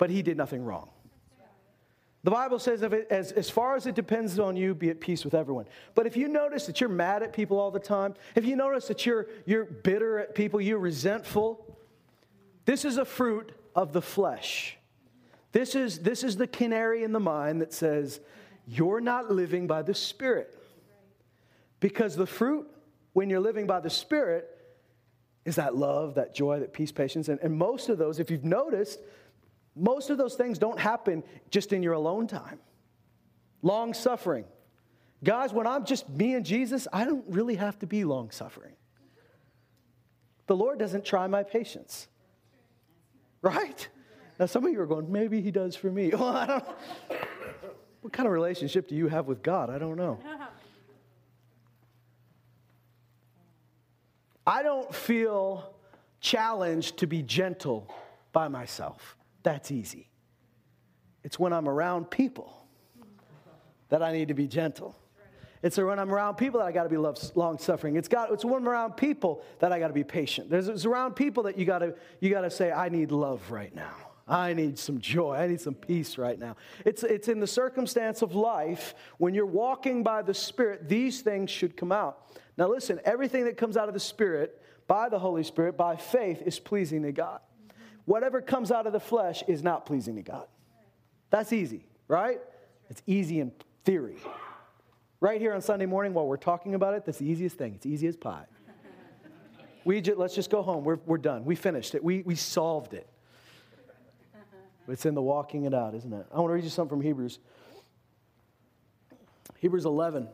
but 0.00 0.08
he 0.08 0.22
did 0.22 0.38
nothing 0.38 0.64
wrong. 0.64 0.88
The 2.24 2.30
Bible 2.30 2.58
says, 2.58 2.80
it, 2.82 3.06
as, 3.10 3.32
as 3.32 3.50
far 3.50 3.76
as 3.76 3.86
it 3.86 3.94
depends 3.94 4.38
on 4.38 4.56
you, 4.56 4.74
be 4.74 4.88
at 4.88 4.98
peace 4.98 5.24
with 5.24 5.34
everyone. 5.34 5.66
But 5.94 6.06
if 6.06 6.16
you 6.16 6.26
notice 6.26 6.64
that 6.66 6.80
you're 6.80 6.88
mad 6.88 7.22
at 7.22 7.34
people 7.34 7.60
all 7.60 7.70
the 7.70 7.78
time, 7.78 8.14
if 8.34 8.46
you 8.46 8.56
notice 8.56 8.88
that 8.88 9.04
you're, 9.04 9.26
you're 9.44 9.66
bitter 9.66 10.18
at 10.18 10.34
people, 10.34 10.58
you're 10.58 10.78
resentful, 10.78 11.78
this 12.64 12.86
is 12.86 12.96
a 12.96 13.04
fruit 13.04 13.52
of 13.74 13.92
the 13.92 14.00
flesh. 14.00 14.78
This 15.52 15.74
is, 15.74 15.98
this 15.98 16.24
is 16.24 16.36
the 16.36 16.46
canary 16.46 17.04
in 17.04 17.12
the 17.12 17.20
mine 17.20 17.58
that 17.58 17.72
says, 17.72 18.20
you're 18.66 19.00
not 19.00 19.30
living 19.30 19.66
by 19.66 19.82
the 19.82 19.94
Spirit. 19.94 20.58
Because 21.78 22.16
the 22.16 22.26
fruit, 22.26 22.66
when 23.12 23.28
you're 23.28 23.40
living 23.40 23.66
by 23.66 23.80
the 23.80 23.90
Spirit, 23.90 24.48
is 25.44 25.56
that 25.56 25.76
love, 25.76 26.14
that 26.14 26.34
joy, 26.34 26.60
that 26.60 26.72
peace, 26.72 26.92
patience. 26.92 27.28
And, 27.28 27.38
and 27.40 27.54
most 27.54 27.90
of 27.90 27.98
those, 27.98 28.18
if 28.18 28.30
you've 28.30 28.44
noticed, 28.44 28.98
most 29.80 30.10
of 30.10 30.18
those 30.18 30.34
things 30.34 30.58
don't 30.58 30.78
happen 30.78 31.24
just 31.50 31.72
in 31.72 31.82
your 31.82 31.94
alone 31.94 32.26
time. 32.26 32.58
Long 33.62 33.94
suffering. 33.94 34.44
Guys, 35.24 35.52
when 35.52 35.66
I'm 35.66 35.84
just 35.84 36.08
me 36.08 36.34
and 36.34 36.44
Jesus, 36.44 36.86
I 36.92 37.04
don't 37.04 37.24
really 37.28 37.56
have 37.56 37.78
to 37.80 37.86
be 37.86 38.04
long 38.04 38.30
suffering. 38.30 38.74
The 40.46 40.56
Lord 40.56 40.78
doesn't 40.78 41.04
try 41.04 41.26
my 41.26 41.42
patience. 41.42 42.08
Right? 43.42 43.88
Now, 44.38 44.46
some 44.46 44.64
of 44.64 44.72
you 44.72 44.80
are 44.80 44.86
going, 44.86 45.10
maybe 45.10 45.40
He 45.40 45.50
does 45.50 45.76
for 45.76 45.90
me. 45.90 46.10
Well, 46.14 46.24
I 46.24 46.46
don't. 46.46 46.64
What 48.00 48.14
kind 48.14 48.26
of 48.26 48.32
relationship 48.32 48.88
do 48.88 48.94
you 48.94 49.08
have 49.08 49.26
with 49.26 49.42
God? 49.42 49.68
I 49.68 49.78
don't 49.78 49.96
know. 49.96 50.18
I 54.46 54.62
don't 54.62 54.92
feel 54.94 55.74
challenged 56.20 56.98
to 56.98 57.06
be 57.06 57.22
gentle 57.22 57.94
by 58.32 58.48
myself. 58.48 59.16
That's 59.42 59.70
easy. 59.70 60.08
It's 61.22 61.38
when 61.38 61.52
I'm 61.52 61.68
around 61.68 62.10
people 62.10 62.66
that 63.88 64.02
I 64.02 64.12
need 64.12 64.28
to 64.28 64.34
be 64.34 64.46
gentle. 64.46 64.96
It's 65.62 65.76
when 65.76 65.98
I'm 65.98 66.10
around 66.10 66.36
people 66.36 66.60
that 66.60 66.66
I 66.66 66.72
got 66.72 66.84
to 66.84 66.88
be 66.88 66.96
long 66.96 67.58
suffering. 67.58 67.96
It's 67.96 68.08
got 68.08 68.32
it's 68.32 68.44
when 68.44 68.54
I'm 68.54 68.68
around 68.68 68.96
people 68.96 69.42
that 69.58 69.72
I 69.72 69.78
got 69.78 69.88
to 69.88 69.94
be 69.94 70.04
patient. 70.04 70.48
There's 70.48 70.68
it's 70.68 70.86
around 70.86 71.14
people 71.14 71.42
that 71.44 71.58
you 71.58 71.66
got 71.66 71.80
to 71.80 71.94
you 72.20 72.30
got 72.30 72.42
to 72.42 72.50
say 72.50 72.72
I 72.72 72.88
need 72.88 73.12
love 73.12 73.50
right 73.50 73.74
now. 73.74 73.94
I 74.26 74.54
need 74.54 74.78
some 74.78 75.00
joy. 75.00 75.34
I 75.34 75.48
need 75.48 75.60
some 75.60 75.74
peace 75.74 76.16
right 76.16 76.38
now. 76.38 76.56
It's 76.86 77.02
it's 77.02 77.28
in 77.28 77.40
the 77.40 77.46
circumstance 77.46 78.22
of 78.22 78.34
life 78.34 78.94
when 79.18 79.34
you're 79.34 79.44
walking 79.44 80.02
by 80.02 80.22
the 80.22 80.32
Spirit, 80.32 80.88
these 80.88 81.20
things 81.20 81.50
should 81.50 81.76
come 81.76 81.92
out. 81.92 82.34
Now 82.56 82.68
listen, 82.68 82.98
everything 83.04 83.44
that 83.44 83.58
comes 83.58 83.76
out 83.76 83.88
of 83.88 83.94
the 83.94 84.00
Spirit 84.00 84.62
by 84.86 85.10
the 85.10 85.18
Holy 85.18 85.44
Spirit 85.44 85.76
by 85.76 85.96
faith 85.96 86.42
is 86.46 86.58
pleasing 86.58 87.02
to 87.02 87.12
God. 87.12 87.40
Whatever 88.10 88.40
comes 88.40 88.72
out 88.72 88.88
of 88.88 88.92
the 88.92 88.98
flesh 88.98 89.44
is 89.46 89.62
not 89.62 89.86
pleasing 89.86 90.16
to 90.16 90.22
God. 90.22 90.48
That's 91.30 91.52
easy, 91.52 91.86
right? 92.08 92.40
It's 92.88 93.00
easy 93.06 93.38
in 93.38 93.52
theory. 93.84 94.16
Right 95.20 95.40
here 95.40 95.54
on 95.54 95.62
Sunday 95.62 95.86
morning 95.86 96.12
while 96.12 96.26
we're 96.26 96.36
talking 96.36 96.74
about 96.74 96.94
it, 96.94 97.04
that's 97.04 97.18
the 97.18 97.30
easiest 97.30 97.56
thing. 97.56 97.72
It's 97.76 97.86
easy 97.86 98.08
as 98.08 98.16
pie. 98.16 98.46
we 99.84 100.00
just, 100.00 100.18
let's 100.18 100.34
just 100.34 100.50
go 100.50 100.60
home. 100.60 100.82
We're, 100.82 100.98
we're 101.06 101.18
done. 101.18 101.44
We 101.44 101.54
finished 101.54 101.94
it. 101.94 102.02
We, 102.02 102.22
we 102.22 102.34
solved 102.34 102.94
it. 102.94 103.08
It's 104.88 105.06
in 105.06 105.14
the 105.14 105.22
walking 105.22 105.66
it 105.66 105.72
out, 105.72 105.94
isn't 105.94 106.12
it? 106.12 106.26
I 106.32 106.40
want 106.40 106.50
to 106.50 106.54
read 106.54 106.64
you 106.64 106.70
something 106.70 106.98
from 106.98 107.02
Hebrews. 107.02 107.38
Hebrews 109.58 109.84
11. 109.84 110.26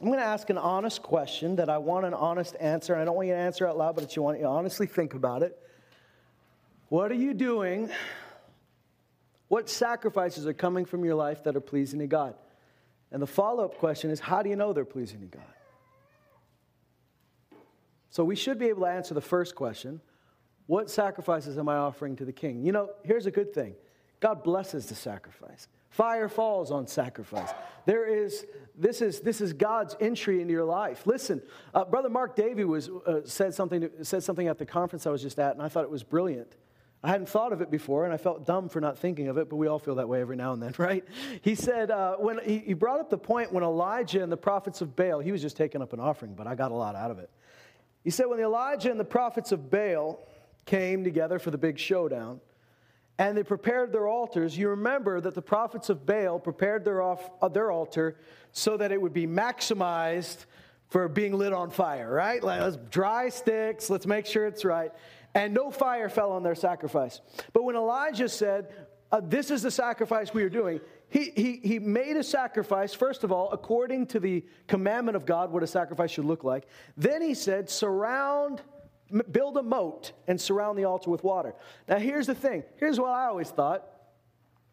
I'm 0.00 0.08
going 0.08 0.18
to 0.18 0.24
ask 0.24 0.50
an 0.50 0.58
honest 0.58 1.02
question 1.02 1.56
that 1.56 1.70
I 1.70 1.78
want 1.78 2.04
an 2.04 2.12
honest 2.12 2.54
answer. 2.60 2.94
I 2.94 3.04
don't 3.04 3.16
want 3.16 3.28
you 3.28 3.34
to 3.34 3.40
answer 3.40 3.66
out 3.66 3.78
loud, 3.78 3.96
but 3.96 4.14
you 4.14 4.22
want 4.22 4.38
you 4.38 4.44
to 4.44 4.50
honestly 4.50 4.86
think 4.86 5.14
about 5.14 5.42
it. 5.42 5.58
What 6.88 7.10
are 7.10 7.14
you 7.16 7.32
doing? 7.32 7.90
What 9.48 9.70
sacrifices 9.70 10.46
are 10.46 10.52
coming 10.52 10.84
from 10.84 11.04
your 11.04 11.14
life 11.14 11.44
that 11.44 11.56
are 11.56 11.60
pleasing 11.60 12.00
to 12.00 12.06
God? 12.06 12.34
And 13.10 13.22
the 13.22 13.26
follow 13.26 13.64
up 13.64 13.78
question 13.78 14.10
is 14.10 14.20
how 14.20 14.42
do 14.42 14.50
you 14.50 14.56
know 14.56 14.72
they're 14.72 14.84
pleasing 14.84 15.20
to 15.20 15.26
God? 15.26 15.42
So 18.10 18.22
we 18.24 18.36
should 18.36 18.58
be 18.58 18.66
able 18.66 18.82
to 18.82 18.88
answer 18.88 19.14
the 19.14 19.20
first 19.20 19.54
question 19.54 20.00
What 20.66 20.90
sacrifices 20.90 21.58
am 21.58 21.68
I 21.68 21.76
offering 21.76 22.16
to 22.16 22.24
the 22.24 22.32
king? 22.32 22.64
You 22.64 22.72
know, 22.72 22.90
here's 23.02 23.26
a 23.26 23.30
good 23.30 23.54
thing 23.54 23.76
God 24.20 24.44
blesses 24.44 24.86
the 24.86 24.94
sacrifice. 24.94 25.68
Fire 25.90 26.28
falls 26.28 26.70
on 26.70 26.86
sacrifice. 26.86 27.50
There 27.86 28.06
is, 28.06 28.44
this 28.76 29.00
is, 29.00 29.20
this 29.20 29.40
is 29.40 29.52
God's 29.52 29.96
entry 30.00 30.40
into 30.40 30.52
your 30.52 30.64
life. 30.64 31.06
Listen, 31.06 31.40
uh, 31.74 31.84
Brother 31.84 32.10
Mark 32.10 32.36
Davy 32.36 32.64
was, 32.64 32.88
uh, 32.88 33.20
said, 33.24 33.54
something, 33.54 33.88
said 34.02 34.22
something 34.22 34.48
at 34.48 34.58
the 34.58 34.66
conference 34.66 35.06
I 35.06 35.10
was 35.10 35.22
just 35.22 35.38
at, 35.38 35.52
and 35.52 35.62
I 35.62 35.68
thought 35.68 35.84
it 35.84 35.90
was 35.90 36.02
brilliant. 36.02 36.56
I 37.02 37.08
hadn't 37.08 37.28
thought 37.28 37.52
of 37.52 37.60
it 37.60 37.70
before, 37.70 38.04
and 38.04 38.12
I 38.12 38.16
felt 38.16 38.44
dumb 38.44 38.68
for 38.68 38.80
not 38.80 38.98
thinking 38.98 39.28
of 39.28 39.38
it, 39.38 39.48
but 39.48 39.56
we 39.56 39.68
all 39.68 39.78
feel 39.78 39.94
that 39.96 40.08
way 40.08 40.20
every 40.20 40.36
now 40.36 40.52
and 40.52 40.62
then, 40.62 40.74
right? 40.78 41.04
He 41.42 41.54
said, 41.54 41.90
uh, 41.90 42.16
when 42.16 42.40
he, 42.44 42.58
he 42.58 42.74
brought 42.74 43.00
up 43.00 43.10
the 43.10 43.18
point 43.18 43.52
when 43.52 43.62
Elijah 43.62 44.22
and 44.22 44.32
the 44.32 44.36
prophets 44.36 44.80
of 44.80 44.96
Baal, 44.96 45.20
he 45.20 45.32
was 45.32 45.40
just 45.40 45.56
taking 45.56 45.82
up 45.82 45.92
an 45.92 46.00
offering, 46.00 46.34
but 46.34 46.46
I 46.46 46.54
got 46.54 46.72
a 46.72 46.74
lot 46.74 46.96
out 46.96 47.10
of 47.10 47.18
it. 47.18 47.30
He 48.02 48.10
said, 48.10 48.26
when 48.26 48.38
the 48.38 48.44
Elijah 48.44 48.90
and 48.90 48.98
the 48.98 49.04
prophets 49.04 49.52
of 49.52 49.70
Baal 49.70 50.26
came 50.64 51.04
together 51.04 51.38
for 51.38 51.50
the 51.50 51.58
big 51.58 51.78
showdown, 51.78 52.40
and 53.18 53.36
they 53.36 53.42
prepared 53.42 53.92
their 53.92 54.08
altars. 54.08 54.56
You 54.56 54.70
remember 54.70 55.20
that 55.20 55.34
the 55.34 55.42
prophets 55.42 55.88
of 55.88 56.04
Baal 56.04 56.38
prepared 56.38 56.84
their, 56.84 57.00
off, 57.00 57.30
uh, 57.40 57.48
their 57.48 57.70
altar 57.70 58.16
so 58.52 58.76
that 58.76 58.92
it 58.92 59.00
would 59.00 59.14
be 59.14 59.26
maximized 59.26 60.44
for 60.88 61.08
being 61.08 61.32
lit 61.36 61.52
on 61.52 61.70
fire, 61.70 62.12
right? 62.12 62.42
Like, 62.42 62.60
let's 62.60 62.76
dry 62.90 63.28
sticks, 63.28 63.90
let's 63.90 64.06
make 64.06 64.26
sure 64.26 64.46
it's 64.46 64.64
right. 64.64 64.92
And 65.34 65.52
no 65.52 65.70
fire 65.70 66.08
fell 66.08 66.32
on 66.32 66.42
their 66.42 66.54
sacrifice. 66.54 67.20
But 67.52 67.64
when 67.64 67.76
Elijah 67.76 68.28
said, 68.28 68.72
uh, 69.12 69.20
This 69.22 69.50
is 69.50 69.62
the 69.62 69.70
sacrifice 69.70 70.32
we 70.32 70.42
are 70.42 70.48
doing, 70.48 70.80
he, 71.08 71.30
he, 71.36 71.60
he 71.62 71.78
made 71.78 72.16
a 72.16 72.24
sacrifice, 72.24 72.92
first 72.92 73.22
of 73.24 73.30
all, 73.30 73.50
according 73.52 74.06
to 74.08 74.20
the 74.20 74.44
commandment 74.66 75.16
of 75.16 75.24
God, 75.24 75.52
what 75.52 75.62
a 75.62 75.66
sacrifice 75.66 76.10
should 76.10 76.24
look 76.24 76.42
like. 76.42 76.66
Then 76.96 77.22
he 77.22 77.34
said, 77.34 77.70
Surround 77.70 78.62
build 79.30 79.56
a 79.56 79.62
moat 79.62 80.12
and 80.26 80.40
surround 80.40 80.78
the 80.78 80.84
altar 80.84 81.10
with 81.10 81.22
water. 81.22 81.54
Now, 81.88 81.98
here's 81.98 82.26
the 82.26 82.34
thing. 82.34 82.64
Here's 82.76 82.98
what 82.98 83.10
I 83.10 83.26
always 83.26 83.50
thought. 83.50 83.84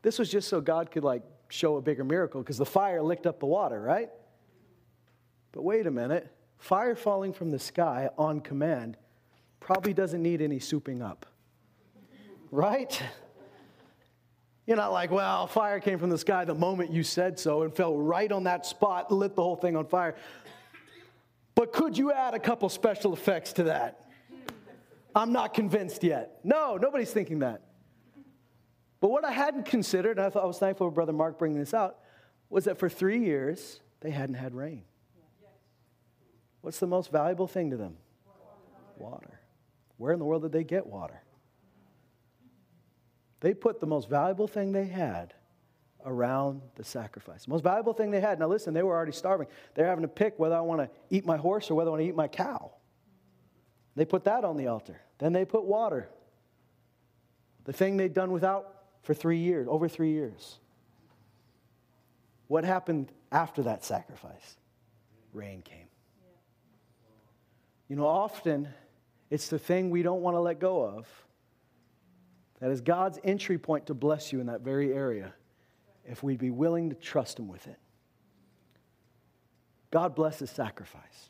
This 0.01 0.19
was 0.19 0.29
just 0.29 0.47
so 0.47 0.59
God 0.59 0.91
could 0.91 1.03
like 1.03 1.23
show 1.49 1.77
a 1.77 1.81
bigger 1.81 2.03
miracle 2.03 2.41
because 2.41 2.57
the 2.57 2.65
fire 2.65 3.01
licked 3.01 3.27
up 3.27 3.39
the 3.39 3.45
water, 3.45 3.79
right? 3.79 4.09
But 5.51 5.63
wait 5.63 5.87
a 5.87 5.91
minute. 5.91 6.33
Fire 6.57 6.95
falling 6.95 7.33
from 7.33 7.51
the 7.51 7.59
sky 7.59 8.09
on 8.17 8.39
command 8.39 8.97
probably 9.59 9.93
doesn't 9.93 10.21
need 10.21 10.41
any 10.41 10.59
souping 10.59 11.01
up. 11.01 11.25
Right? 12.51 13.01
You're 14.65 14.77
not 14.77 14.91
like, 14.93 15.11
well, 15.11 15.47
fire 15.47 15.79
came 15.79 15.99
from 15.99 16.09
the 16.09 16.17
sky 16.17 16.45
the 16.45 16.55
moment 16.55 16.91
you 16.91 17.03
said 17.03 17.37
so 17.37 17.63
and 17.63 17.75
fell 17.75 17.97
right 17.97 18.31
on 18.31 18.45
that 18.45 18.65
spot, 18.65 19.11
lit 19.11 19.35
the 19.35 19.43
whole 19.43 19.55
thing 19.55 19.75
on 19.75 19.85
fire. 19.85 20.15
But 21.55 21.73
could 21.73 21.97
you 21.97 22.11
add 22.11 22.33
a 22.33 22.39
couple 22.39 22.69
special 22.69 23.13
effects 23.13 23.53
to 23.53 23.63
that? 23.63 24.03
I'm 25.15 25.31
not 25.31 25.53
convinced 25.53 26.03
yet. 26.03 26.39
No, 26.43 26.77
nobody's 26.77 27.11
thinking 27.11 27.39
that. 27.39 27.61
But 28.99 29.09
what 29.09 29.25
I 29.25 29.31
hadn't 29.31 29.65
considered, 29.65 30.17
and 30.17 30.25
I 30.25 30.29
thought 30.29 30.43
I 30.43 30.47
was 30.47 30.59
thankful 30.59 30.87
for 30.87 30.91
Brother 30.91 31.13
Mark 31.13 31.37
bringing 31.37 31.59
this 31.59 31.73
out, 31.73 31.97
was 32.49 32.65
that 32.65 32.77
for 32.77 32.89
three 32.89 33.19
years 33.19 33.81
they 33.99 34.11
hadn't 34.11 34.35
had 34.35 34.55
rain. 34.55 34.83
What's 36.61 36.79
the 36.79 36.87
most 36.87 37.11
valuable 37.11 37.47
thing 37.47 37.71
to 37.71 37.77
them? 37.77 37.97
Water. 38.97 39.41
Where 39.97 40.13
in 40.13 40.19
the 40.19 40.25
world 40.25 40.43
did 40.43 40.53
they 40.53 40.63
get 40.63 40.87
water? 40.87 41.21
They 43.41 43.53
put 43.53 43.81
the 43.81 43.85
most 43.85 44.09
valuable 44.09 44.47
thing 44.47 44.71
they 44.71 44.85
had 44.85 45.33
around 46.05 46.61
the 46.75 46.83
sacrifice. 46.85 47.43
The 47.43 47.51
most 47.51 47.63
valuable 47.63 47.93
thing 47.93 48.11
they 48.11 48.21
had. 48.21 48.39
Now, 48.39 48.47
listen, 48.47 48.73
they 48.73 48.83
were 48.83 48.95
already 48.95 49.11
starving. 49.11 49.47
They're 49.75 49.85
having 49.85 50.03
to 50.03 50.07
pick 50.07 50.39
whether 50.39 50.55
I 50.55 50.61
want 50.61 50.79
to 50.79 50.89
eat 51.09 51.25
my 51.25 51.35
horse 51.35 51.69
or 51.69 51.75
whether 51.75 51.89
I 51.89 51.91
want 51.91 52.03
to 52.03 52.07
eat 52.07 52.15
my 52.15 52.29
cow. 52.29 52.71
They 53.95 54.05
put 54.05 54.23
that 54.23 54.43
on 54.43 54.57
the 54.57 54.67
altar. 54.67 54.99
Then 55.19 55.33
they 55.33 55.45
put 55.45 55.65
water. 55.65 56.09
The 57.65 57.73
thing 57.73 57.97
they'd 57.97 58.13
done 58.13 58.31
without 58.31 58.73
for 59.03 59.13
three 59.13 59.37
years, 59.37 59.67
over 59.69 59.87
three 59.87 60.11
years. 60.11 60.59
What 62.47 62.63
happened 62.63 63.11
after 63.31 63.63
that 63.63 63.83
sacrifice? 63.83 64.57
Rain 65.33 65.61
came. 65.61 65.87
You 67.87 67.95
know, 67.95 68.07
often 68.07 68.67
it's 69.29 69.49
the 69.49 69.59
thing 69.59 69.89
we 69.89 70.03
don't 70.03 70.21
want 70.21 70.35
to 70.35 70.39
let 70.39 70.59
go 70.59 70.83
of 70.83 71.07
that 72.59 72.71
is 72.71 72.81
God's 72.81 73.19
entry 73.23 73.57
point 73.57 73.87
to 73.87 73.93
bless 73.93 74.31
you 74.31 74.39
in 74.39 74.47
that 74.47 74.61
very 74.61 74.93
area 74.93 75.33
if 76.05 76.23
we'd 76.23 76.39
be 76.39 76.51
willing 76.51 76.89
to 76.89 76.95
trust 76.95 77.39
Him 77.39 77.47
with 77.47 77.67
it. 77.67 77.77
God 79.91 80.15
blesses 80.15 80.49
sacrifice. 80.49 81.29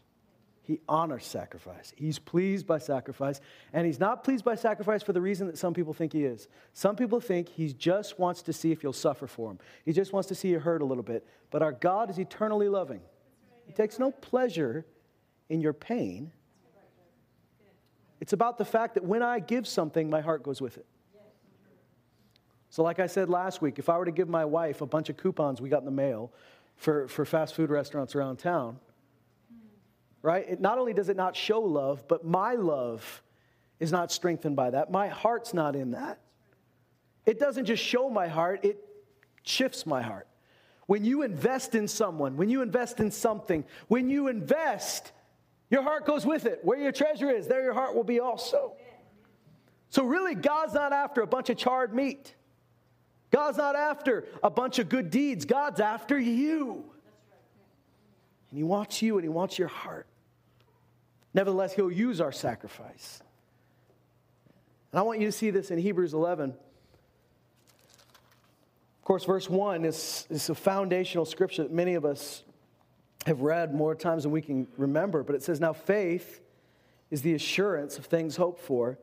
He 0.65 0.79
honors 0.87 1.25
sacrifice. 1.25 1.93
He's 1.97 2.19
pleased 2.19 2.65
by 2.65 2.77
sacrifice, 2.77 3.41
and 3.73 3.85
he's 3.85 3.99
not 3.99 4.23
pleased 4.23 4.45
by 4.45 4.55
sacrifice 4.55 5.03
for 5.03 5.11
the 5.11 5.19
reason 5.19 5.47
that 5.47 5.57
some 5.57 5.73
people 5.73 5.93
think 5.93 6.13
he 6.13 6.23
is. 6.23 6.47
Some 6.71 6.95
people 6.95 7.19
think 7.19 7.49
he 7.49 7.73
just 7.73 8.17
wants 8.17 8.41
to 8.43 8.53
see 8.53 8.71
if 8.71 8.81
you'll 8.81 8.93
suffer 8.93 9.27
for 9.27 9.51
him. 9.51 9.59
He 9.83 9.91
just 9.91 10.13
wants 10.13 10.29
to 10.29 10.35
see 10.35 10.49
you 10.49 10.59
hurt 10.59 10.81
a 10.81 10.85
little 10.85 11.03
bit. 11.03 11.27
But 11.51 11.61
our 11.61 11.73
God 11.73 12.09
is 12.09 12.17
eternally 12.17 12.69
loving. 12.69 13.01
He 13.65 13.73
takes 13.73 13.99
no 13.99 14.11
pleasure 14.11 14.85
in 15.49 15.59
your 15.59 15.73
pain. 15.73 16.31
It's 18.21 18.31
about 18.31 18.57
the 18.57 18.65
fact 18.65 18.93
that 18.93 19.03
when 19.03 19.21
I 19.21 19.39
give 19.39 19.67
something, 19.67 20.09
my 20.09 20.21
heart 20.21 20.43
goes 20.43 20.61
with 20.61 20.77
it. 20.77 20.85
So, 22.69 22.83
like 22.83 22.99
I 22.99 23.07
said 23.07 23.29
last 23.29 23.61
week, 23.61 23.79
if 23.79 23.89
I 23.89 23.97
were 23.97 24.05
to 24.05 24.11
give 24.11 24.29
my 24.29 24.45
wife 24.45 24.81
a 24.81 24.85
bunch 24.85 25.09
of 25.09 25.17
coupons 25.17 25.59
we 25.59 25.67
got 25.67 25.79
in 25.79 25.85
the 25.85 25.91
mail 25.91 26.31
for, 26.77 27.07
for 27.09 27.25
fast 27.25 27.53
food 27.53 27.69
restaurants 27.69 28.15
around 28.15 28.37
town, 28.37 28.79
right? 30.23 30.45
It, 30.49 30.59
not 30.59 30.79
only 30.79 30.93
does 30.93 31.09
it 31.09 31.17
not 31.17 31.35
show 31.35 31.61
love, 31.61 32.07
but 32.07 32.25
my 32.25 32.55
love 32.55 33.21
is 33.79 33.91
not 33.91 34.11
strengthened 34.11 34.55
by 34.55 34.71
that. 34.71 34.89
My 34.89 35.09
heart's 35.09 35.53
not 35.53 35.75
in 35.75 35.91
that. 35.91 36.19
It 37.27 37.39
doesn't 37.39 37.65
just 37.65 37.83
show 37.83 38.09
my 38.09 38.27
heart, 38.27 38.65
it 38.65 38.83
shifts 39.43 39.85
my 39.85 40.01
heart. 40.01 40.27
When 40.87 41.05
you 41.05 41.21
invest 41.21 41.75
in 41.75 41.87
someone, 41.87 42.35
when 42.35 42.49
you 42.49 42.61
invest 42.61 42.99
in 42.99 43.11
something, 43.11 43.63
when 43.87 44.09
you 44.09 44.27
invest, 44.27 45.11
your 45.69 45.83
heart 45.83 46.05
goes 46.05 46.25
with 46.25 46.45
it. 46.45 46.59
Where 46.63 46.79
your 46.79 46.91
treasure 46.91 47.29
is, 47.29 47.47
there 47.47 47.63
your 47.63 47.73
heart 47.73 47.95
will 47.95 48.03
be 48.03 48.19
also. 48.19 48.73
So, 49.89 50.03
really, 50.03 50.35
God's 50.35 50.73
not 50.73 50.91
after 50.91 51.21
a 51.21 51.27
bunch 51.27 51.49
of 51.49 51.57
charred 51.57 51.93
meat. 51.93 52.33
God's 53.31 53.57
not 53.57 53.75
after 53.75 54.25
a 54.43 54.49
bunch 54.49 54.79
of 54.79 54.89
good 54.89 55.09
deeds. 55.09 55.45
God's 55.45 55.79
after 55.79 56.19
you. 56.19 56.83
And 58.49 58.57
He 58.57 58.63
wants 58.63 59.01
you 59.01 59.17
and 59.17 59.23
He 59.23 59.29
wants 59.29 59.57
your 59.57 59.67
heart. 59.67 60.07
Nevertheless, 61.33 61.73
he'll 61.73 61.91
use 61.91 62.21
our 62.21 62.31
sacrifice. 62.31 63.21
And 64.91 64.99
I 64.99 65.01
want 65.01 65.19
you 65.19 65.25
to 65.25 65.31
see 65.31 65.49
this 65.49 65.71
in 65.71 65.79
Hebrews 65.79 66.13
11. 66.13 66.51
Of 66.51 66.57
course, 69.03 69.25
verse 69.25 69.49
1 69.49 69.85
is, 69.85 70.27
is 70.29 70.49
a 70.49 70.55
foundational 70.55 71.25
scripture 71.25 71.63
that 71.63 71.71
many 71.71 71.95
of 71.95 72.05
us 72.05 72.43
have 73.25 73.41
read 73.41 73.73
more 73.73 73.95
times 73.95 74.23
than 74.23 74.31
we 74.31 74.41
can 74.41 74.67
remember, 74.77 75.23
but 75.23 75.35
it 75.35 75.43
says, 75.43 75.59
Now 75.59 75.73
faith 75.73 76.41
is 77.09 77.21
the 77.21 77.33
assurance 77.33 77.97
of 77.97 78.05
things 78.05 78.35
hoped 78.35 78.61
for, 78.61 78.99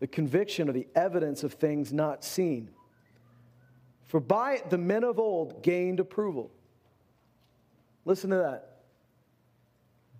the 0.00 0.06
conviction 0.06 0.68
or 0.68 0.72
the 0.72 0.86
evidence 0.94 1.44
of 1.44 1.54
things 1.54 1.92
not 1.92 2.24
seen. 2.24 2.70
For 4.06 4.20
by 4.20 4.54
it 4.54 4.70
the 4.70 4.78
men 4.78 5.04
of 5.04 5.18
old 5.18 5.62
gained 5.62 6.00
approval. 6.00 6.50
Listen 8.04 8.30
to 8.30 8.36
that. 8.36 8.78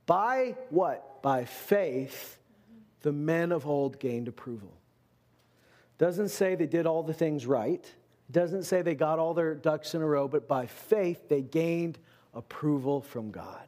By 0.07 0.57
what? 0.71 1.18
By 1.29 1.45
faith, 1.45 2.39
the 3.03 3.13
men 3.13 3.53
of 3.53 3.67
old 3.67 4.01
gained 4.01 4.29
approval. 4.29 4.73
Doesn't 5.99 6.31
say 6.31 6.55
they 6.55 6.67
did 6.67 6.87
all 6.87 7.03
the 7.03 7.13
things 7.13 7.45
right. 7.45 7.85
Doesn't 8.31 8.63
say 8.63 8.81
they 8.81 8.95
got 8.95 9.19
all 9.19 9.35
their 9.35 9.55
ducks 9.55 9.95
in 9.95 10.01
a 10.01 10.07
row, 10.07 10.27
but 10.27 10.49
by 10.49 10.65
faith 10.65 11.29
they 11.29 11.43
gained 11.43 11.99
approval 12.33 13.03
from 13.03 13.31
God. 13.31 13.67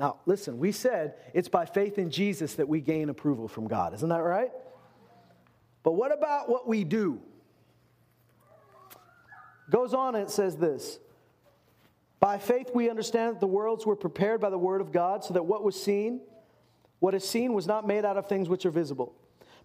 Now, 0.00 0.16
listen, 0.26 0.58
we 0.58 0.72
said 0.72 1.14
it's 1.32 1.48
by 1.48 1.64
faith 1.64 1.96
in 1.96 2.10
Jesus 2.10 2.54
that 2.54 2.68
we 2.68 2.80
gain 2.80 3.08
approval 3.08 3.46
from 3.46 3.68
God. 3.68 3.94
Isn't 3.94 4.08
that 4.08 4.24
right? 4.24 4.50
But 5.84 5.92
what 5.92 6.10
about 6.10 6.48
what 6.48 6.66
we 6.66 6.82
do? 6.82 7.20
Goes 9.70 9.94
on 9.94 10.16
and 10.16 10.24
it 10.24 10.30
says 10.32 10.56
this 10.56 10.98
By 12.20 12.38
faith 12.38 12.70
we 12.74 12.88
understand 12.88 13.34
that 13.34 13.40
the 13.40 13.46
worlds 13.46 13.84
were 13.84 13.96
prepared 13.96 14.40
by 14.40 14.50
the 14.50 14.58
word 14.58 14.80
of 14.80 14.92
God, 14.92 15.24
so 15.24 15.34
that 15.34 15.44
what 15.44 15.62
was 15.62 15.80
seen, 15.80 16.20
what 16.98 17.14
is 17.14 17.28
seen, 17.28 17.52
was 17.52 17.66
not 17.66 17.86
made 17.86 18.04
out 18.04 18.16
of 18.16 18.28
things 18.28 18.48
which 18.48 18.64
are 18.64 18.70
visible. 18.70 19.14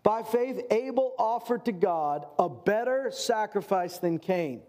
By 0.03 0.23
faith, 0.23 0.59
Abel 0.71 1.13
offered 1.17 1.65
to 1.65 1.71
God 1.71 2.25
a 2.39 2.49
better 2.49 3.11
sacrifice 3.11 3.99
than 3.99 4.19
Cain, 4.19 4.61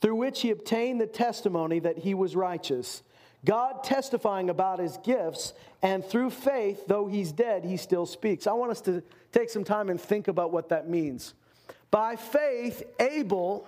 through 0.00 0.16
which 0.16 0.40
he 0.40 0.50
obtained 0.50 1.00
the 1.00 1.06
testimony 1.06 1.78
that 1.80 1.98
he 1.98 2.14
was 2.14 2.34
righteous. 2.34 3.02
God 3.44 3.84
testifying 3.84 4.50
about 4.50 4.78
his 4.78 4.98
gifts, 4.98 5.52
and 5.82 6.04
through 6.04 6.30
faith, 6.30 6.86
though 6.86 7.06
he's 7.06 7.32
dead, 7.32 7.64
he 7.64 7.76
still 7.76 8.06
speaks. 8.06 8.46
I 8.46 8.52
want 8.52 8.70
us 8.70 8.80
to 8.82 9.02
take 9.32 9.50
some 9.50 9.64
time 9.64 9.90
and 9.90 10.00
think 10.00 10.28
about 10.28 10.52
what 10.52 10.68
that 10.70 10.88
means. 10.88 11.34
By 11.90 12.16
faith, 12.16 12.82
Abel, 13.00 13.66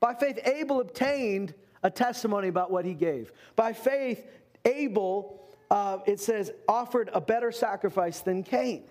by 0.00 0.14
faith, 0.14 0.38
Abel 0.44 0.80
obtained 0.80 1.54
a 1.82 1.90
testimony 1.90 2.48
about 2.48 2.70
what 2.70 2.84
he 2.84 2.94
gave. 2.94 3.32
By 3.56 3.72
faith, 3.72 4.26
Abel, 4.64 5.48
uh, 5.70 5.98
it 6.06 6.20
says, 6.20 6.52
offered 6.68 7.10
a 7.12 7.20
better 7.20 7.52
sacrifice 7.52 8.20
than 8.20 8.42
Cain. 8.42 8.84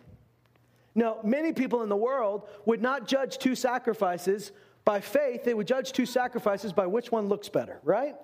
Now, 0.95 1.17
many 1.23 1.53
people 1.53 1.83
in 1.83 1.89
the 1.89 1.97
world 1.97 2.47
would 2.65 2.81
not 2.81 3.07
judge 3.07 3.37
two 3.37 3.55
sacrifices 3.55 4.51
by 4.85 5.01
faith, 5.01 5.43
they 5.43 5.53
would 5.53 5.67
judge 5.67 5.91
two 5.91 6.05
sacrifices 6.05 6.73
by 6.73 6.87
which 6.87 7.11
one 7.11 7.27
looks 7.27 7.47
better, 7.47 7.79
right? 7.83 8.15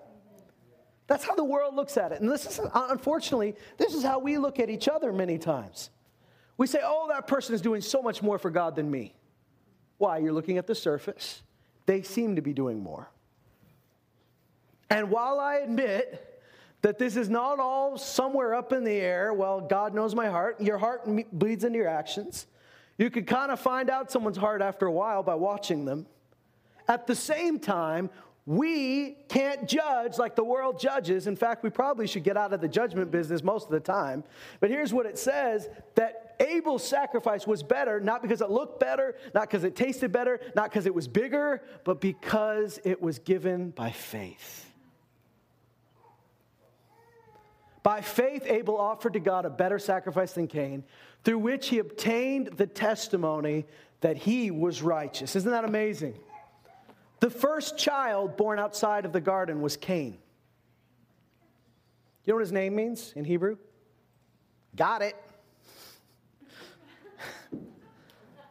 That's 1.08 1.24
how 1.24 1.36
the 1.36 1.44
world 1.44 1.76
looks 1.76 1.98
at 1.98 2.12
it. 2.12 2.22
And 2.22 2.32
this 2.32 2.46
is, 2.48 2.60
unfortunately, 2.74 3.56
this 3.78 3.94
is 3.94 4.04
how 4.04 4.18
we 4.18 4.38
look 4.40 4.60
at 4.60 4.70
each 4.70 4.88
other 4.88 5.14
many 5.14 5.38
times. 5.38 5.92
We 6.58 6.66
say, 6.66 6.80
oh, 6.84 7.08
that 7.10 7.28
person 7.28 7.54
is 7.54 7.62
doing 7.62 7.82
so 7.82 8.02
much 8.02 8.24
more 8.24 8.40
for 8.40 8.50
God 8.50 8.76
than 8.76 8.90
me. 8.90 9.14
Why? 9.98 10.18
You're 10.18 10.34
looking 10.34 10.58
at 10.58 10.66
the 10.66 10.74
surface. 10.74 11.44
They 11.86 12.02
seem 12.02 12.36
to 12.36 12.42
be 12.42 12.54
doing 12.54 12.82
more. 12.82 13.10
And 14.90 15.10
while 15.10 15.40
I 15.40 15.58
admit 15.58 16.42
that 16.82 17.00
this 17.00 17.16
is 17.16 17.30
not 17.30 17.60
all 17.60 17.98
somewhere 17.98 18.54
up 18.54 18.72
in 18.72 18.84
the 18.84 18.92
air, 18.92 19.34
well, 19.34 19.62
God 19.62 19.94
knows 19.94 20.14
my 20.14 20.28
heart, 20.28 20.62
your 20.62 20.78
heart 20.78 21.04
bleeds 21.32 21.64
into 21.64 21.78
your 21.78 21.88
actions. 21.88 22.48
You 22.98 23.10
could 23.10 23.28
kind 23.28 23.52
of 23.52 23.60
find 23.60 23.90
out 23.90 24.12
someone's 24.12 24.38
heart 24.38 24.62
after 24.62 24.86
a 24.86 24.92
while 24.92 25.24
by 25.24 25.36
watching 25.36 25.86
them. 25.86 26.06
At 26.88 27.08
the 27.08 27.16
same 27.16 27.60
time, 27.60 28.10
we 28.46 29.18
can't 29.28 29.68
judge 29.68 30.20
like 30.20 30.36
the 30.36 30.44
world 30.44 30.80
judges. 30.80 31.26
In 31.26 31.36
fact, 31.36 31.64
we 31.64 31.72
probably 31.72 32.06
should 32.06 32.24
get 32.24 32.38
out 32.38 32.54
of 32.54 32.62
the 32.62 32.68
judgment 32.68 33.10
business 33.10 33.44
most 33.44 33.66
of 33.66 33.72
the 33.72 33.80
time. 33.80 34.24
But 34.60 34.70
here's 34.70 34.94
what 34.94 35.08
it 35.08 35.18
says 35.18 35.68
that 35.96 36.25
Abel's 36.40 36.88
sacrifice 36.88 37.46
was 37.48 37.64
better, 37.64 38.00
not 38.00 38.22
because 38.22 38.42
it 38.42 38.50
looked 38.50 38.80
better, 38.80 39.16
not 39.34 39.50
because 39.50 39.64
it 39.64 39.76
tasted 39.76 40.12
better, 40.12 40.40
not 40.56 40.70
because 40.70 40.86
it 40.86 40.94
was 40.94 41.08
bigger, 41.08 41.62
but 41.84 42.02
because 42.02 42.80
it 42.84 43.02
was 43.02 43.20
given 43.20 43.70
by 43.72 43.92
faith. 43.92 44.72
By 47.84 48.02
faith, 48.02 48.44
Abel 48.48 48.78
offered 48.78 49.14
to 49.14 49.20
God 49.20 49.46
a 49.46 49.50
better 49.50 49.78
sacrifice 49.78 50.34
than 50.34 50.48
Cain, 50.48 50.84
through 51.24 51.38
which 51.40 51.70
he 51.70 51.80
obtained 51.80 52.48
the 52.58 52.66
testimony 52.66 53.66
that 54.02 54.18
he 54.18 54.50
was 54.50 54.82
righteous. 54.82 55.36
Isn't 55.36 55.52
that 55.52 55.66
amazing? 55.66 56.18
The 57.20 57.30
first 57.30 57.78
child 57.78 58.38
born 58.38 58.60
outside 58.60 59.06
of 59.06 59.14
the 59.14 59.22
garden 59.22 59.62
was 59.62 59.78
Cain. 59.78 60.18
You 62.24 62.34
know 62.34 62.36
what 62.36 62.42
his 62.42 62.52
name 62.52 62.76
means 62.76 63.14
in 63.16 63.24
Hebrew? 63.24 63.58
Got 64.76 65.02
it. 65.04 65.16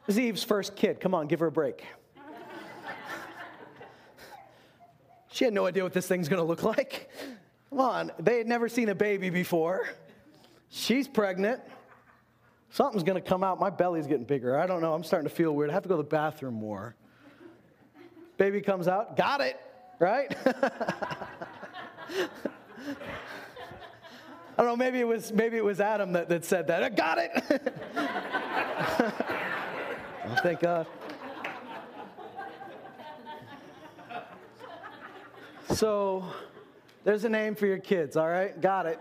This 0.06 0.16
is 0.16 0.20
Eve's 0.20 0.44
first 0.44 0.76
kid. 0.76 1.00
Come 1.00 1.14
on, 1.14 1.26
give 1.26 1.40
her 1.40 1.46
a 1.46 1.52
break. 1.52 1.84
she 5.32 5.44
had 5.44 5.54
no 5.54 5.66
idea 5.66 5.82
what 5.82 5.92
this 5.92 6.06
thing's 6.06 6.28
gonna 6.28 6.44
look 6.44 6.62
like. 6.62 7.10
Come 7.70 7.80
on, 7.80 8.12
they 8.18 8.38
had 8.38 8.46
never 8.46 8.68
seen 8.68 8.88
a 8.88 8.94
baby 8.94 9.30
before. 9.30 9.88
She's 10.68 11.08
pregnant. 11.08 11.60
Something's 12.70 13.04
gonna 13.04 13.20
come 13.20 13.42
out. 13.42 13.58
My 13.58 13.70
belly's 13.70 14.06
getting 14.06 14.24
bigger. 14.24 14.58
I 14.58 14.66
don't 14.66 14.80
know. 14.80 14.92
I'm 14.92 15.04
starting 15.04 15.28
to 15.28 15.34
feel 15.34 15.52
weird. 15.52 15.70
I 15.70 15.72
have 15.72 15.84
to 15.84 15.88
go 15.88 15.96
to 15.96 16.02
the 16.02 16.08
bathroom 16.08 16.54
more. 16.54 16.94
Baby 18.36 18.60
comes 18.60 18.88
out, 18.88 19.16
got 19.16 19.40
it, 19.40 19.60
right? 20.00 20.36
I 24.56 24.62
don't 24.62 24.66
know, 24.66 24.76
maybe 24.76 25.00
it 25.00 25.06
was 25.06 25.32
maybe 25.32 25.56
it 25.56 25.64
was 25.64 25.80
Adam 25.80 26.12
that, 26.12 26.28
that 26.28 26.44
said 26.44 26.68
that. 26.68 26.82
I 26.84 26.88
got 26.88 27.18
it. 27.18 27.74
thank 30.44 30.61
God. 30.61 30.87
So 35.70 36.22
there's 37.02 37.24
a 37.24 37.30
name 37.30 37.54
for 37.54 37.66
your 37.66 37.78
kids, 37.78 38.14
all 38.14 38.28
right? 38.28 38.61
Got 38.61 38.85
it. 38.85 39.00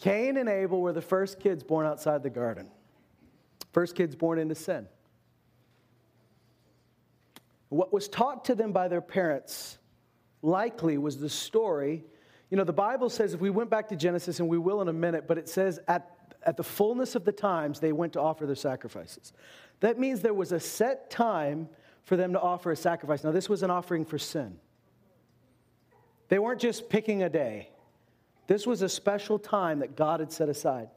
Cain 0.00 0.36
and 0.36 0.48
Abel 0.48 0.80
were 0.80 0.92
the 0.92 1.02
first 1.02 1.40
kids 1.40 1.64
born 1.64 1.86
outside 1.86 2.22
the 2.22 2.30
garden. 2.30 2.68
First 3.72 3.96
kids 3.96 4.14
born 4.14 4.38
into 4.38 4.54
sin. 4.54 4.86
What 7.68 7.92
was 7.92 8.06
taught 8.06 8.44
to 8.44 8.54
them 8.54 8.70
by 8.70 8.86
their 8.86 9.00
parents 9.00 9.76
likely 10.40 10.98
was 10.98 11.18
the 11.18 11.28
story. 11.28 12.04
You 12.50 12.56
know, 12.56 12.64
the 12.64 12.72
Bible 12.72 13.10
says, 13.10 13.34
if 13.34 13.40
we 13.40 13.50
went 13.50 13.70
back 13.70 13.88
to 13.88 13.96
Genesis, 13.96 14.38
and 14.38 14.48
we 14.48 14.56
will 14.56 14.80
in 14.82 14.86
a 14.86 14.92
minute, 14.92 15.26
but 15.26 15.36
it 15.36 15.48
says 15.48 15.80
at, 15.88 16.15
at 16.46 16.56
the 16.56 16.64
fullness 16.64 17.14
of 17.14 17.24
the 17.24 17.32
times, 17.32 17.80
they 17.80 17.92
went 17.92 18.14
to 18.14 18.20
offer 18.20 18.46
their 18.46 18.56
sacrifices. 18.56 19.32
That 19.80 19.98
means 19.98 20.20
there 20.20 20.32
was 20.32 20.52
a 20.52 20.60
set 20.60 21.10
time 21.10 21.68
for 22.04 22.16
them 22.16 22.32
to 22.32 22.40
offer 22.40 22.70
a 22.70 22.76
sacrifice. 22.76 23.24
Now, 23.24 23.32
this 23.32 23.48
was 23.48 23.62
an 23.62 23.70
offering 23.70 24.04
for 24.04 24.18
sin. 24.18 24.58
They 26.28 26.38
weren't 26.38 26.60
just 26.60 26.88
picking 26.88 27.22
a 27.22 27.28
day, 27.28 27.70
this 28.46 28.66
was 28.66 28.80
a 28.80 28.88
special 28.88 29.38
time 29.38 29.80
that 29.80 29.96
God 29.96 30.20
had 30.20 30.32
set 30.32 30.48
aside. 30.48 30.88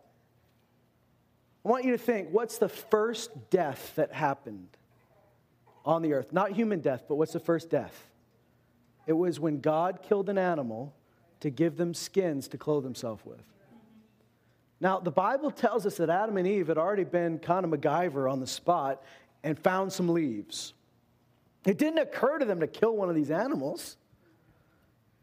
I 1.65 1.69
want 1.69 1.83
you 1.83 1.91
to 1.91 1.97
think 1.97 2.29
what's 2.31 2.57
the 2.59 2.69
first 2.69 3.49
death 3.49 3.93
that 3.95 4.13
happened? 4.13 4.69
on 5.89 6.01
the 6.01 6.13
earth. 6.13 6.31
Not 6.31 6.51
human 6.51 6.81
death, 6.81 7.05
but 7.07 7.15
what's 7.15 7.33
the 7.33 7.39
first 7.39 7.69
death? 7.69 8.07
It 9.07 9.13
was 9.13 9.39
when 9.39 9.59
God 9.59 10.01
killed 10.01 10.29
an 10.29 10.37
animal 10.37 10.93
to 11.39 11.49
give 11.49 11.77
them 11.77 11.93
skins 11.93 12.47
to 12.49 12.57
clothe 12.57 12.83
themselves 12.83 13.25
with. 13.25 13.43
Now, 14.81 14.99
the 14.99 15.11
Bible 15.11 15.51
tells 15.51 15.85
us 15.85 15.97
that 15.97 16.09
Adam 16.09 16.37
and 16.37 16.47
Eve 16.47 16.67
had 16.67 16.77
already 16.77 17.03
been 17.03 17.39
kind 17.39 17.65
of 17.65 17.71
MacGyver 17.71 18.31
on 18.31 18.39
the 18.39 18.47
spot 18.47 19.03
and 19.43 19.59
found 19.59 19.91
some 19.91 20.09
leaves. 20.09 20.73
It 21.65 21.77
didn't 21.77 21.99
occur 21.99 22.39
to 22.39 22.45
them 22.45 22.61
to 22.61 22.67
kill 22.67 22.95
one 22.95 23.09
of 23.09 23.15
these 23.15 23.31
animals. 23.31 23.97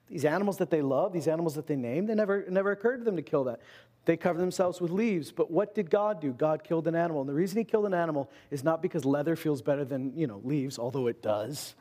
These 0.09 0.25
animals 0.25 0.59
that 0.59 0.71
they 0.71 0.83
love, 0.83 1.13
these 1.13 1.27
animals 1.27 1.55
that 1.55 1.67
they 1.67 1.75
named, 1.75 2.11
it 2.11 2.15
never, 2.15 2.45
never 2.49 2.71
occurred 2.71 2.99
to 2.99 3.05
them 3.05 3.17
to 3.17 3.23
kill 3.23 3.45
that. 3.45 3.61
They 4.05 4.17
covered 4.17 4.41
themselves 4.41 4.81
with 4.81 4.93
leaves. 4.93 5.33
But 5.33 5.51
what 5.51 5.75
did 5.75 5.91
God 5.91 6.21
do? 6.21 6.33
God 6.33 6.63
killed 6.63 6.87
an 6.87 6.95
animal. 6.95 7.23
And 7.23 7.29
the 7.29 7.35
reason 7.35 7.59
he 7.59 7.65
killed 7.65 7.87
an 7.87 7.95
animal 7.95 8.31
is 8.51 8.63
not 8.63 8.83
because 8.83 9.05
leather 9.05 9.35
feels 9.35 9.63
better 9.63 9.85
than, 9.85 10.17
you 10.17 10.27
know, 10.27 10.41
leaves, 10.45 10.79
although 10.79 11.09
it 11.09 11.23
does. 11.23 11.75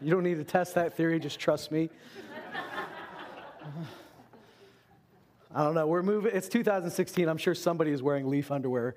You 0.00 0.10
don't 0.10 0.22
need 0.22 0.36
to 0.36 0.44
test 0.44 0.74
that 0.74 0.96
theory, 0.96 1.18
just 1.18 1.38
trust 1.38 1.70
me. 1.72 1.90
I 5.56 5.64
don't 5.64 5.72
know. 5.72 5.86
We're 5.86 6.02
moving. 6.02 6.32
It's 6.34 6.50
2016. 6.50 7.26
I'm 7.26 7.38
sure 7.38 7.54
somebody 7.54 7.90
is 7.90 8.02
wearing 8.02 8.28
leaf 8.28 8.50
underwear 8.50 8.94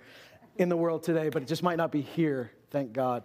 in 0.58 0.67
the 0.67 0.76
world 0.76 1.04
today, 1.04 1.30
but 1.30 1.41
it 1.41 1.48
just 1.48 1.63
might 1.63 1.78
not 1.78 1.89
be 1.89 2.02
here, 2.02 2.52
thank 2.69 2.91
God. 2.91 3.24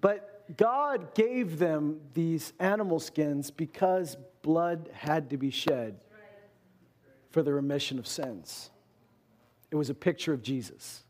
But 0.00 0.56
God 0.56 1.14
gave 1.14 1.60
them 1.60 2.00
these 2.12 2.52
animal 2.58 2.98
skins 2.98 3.52
because 3.52 4.16
blood 4.42 4.90
had 4.92 5.30
to 5.30 5.36
be 5.36 5.50
shed 5.50 6.00
for 7.30 7.40
the 7.44 7.54
remission 7.54 8.00
of 8.00 8.06
sins. 8.08 8.68
It 9.70 9.76
was 9.76 9.88
a 9.88 9.94
picture 9.94 10.32
of 10.32 10.42
Jesus 10.42 11.04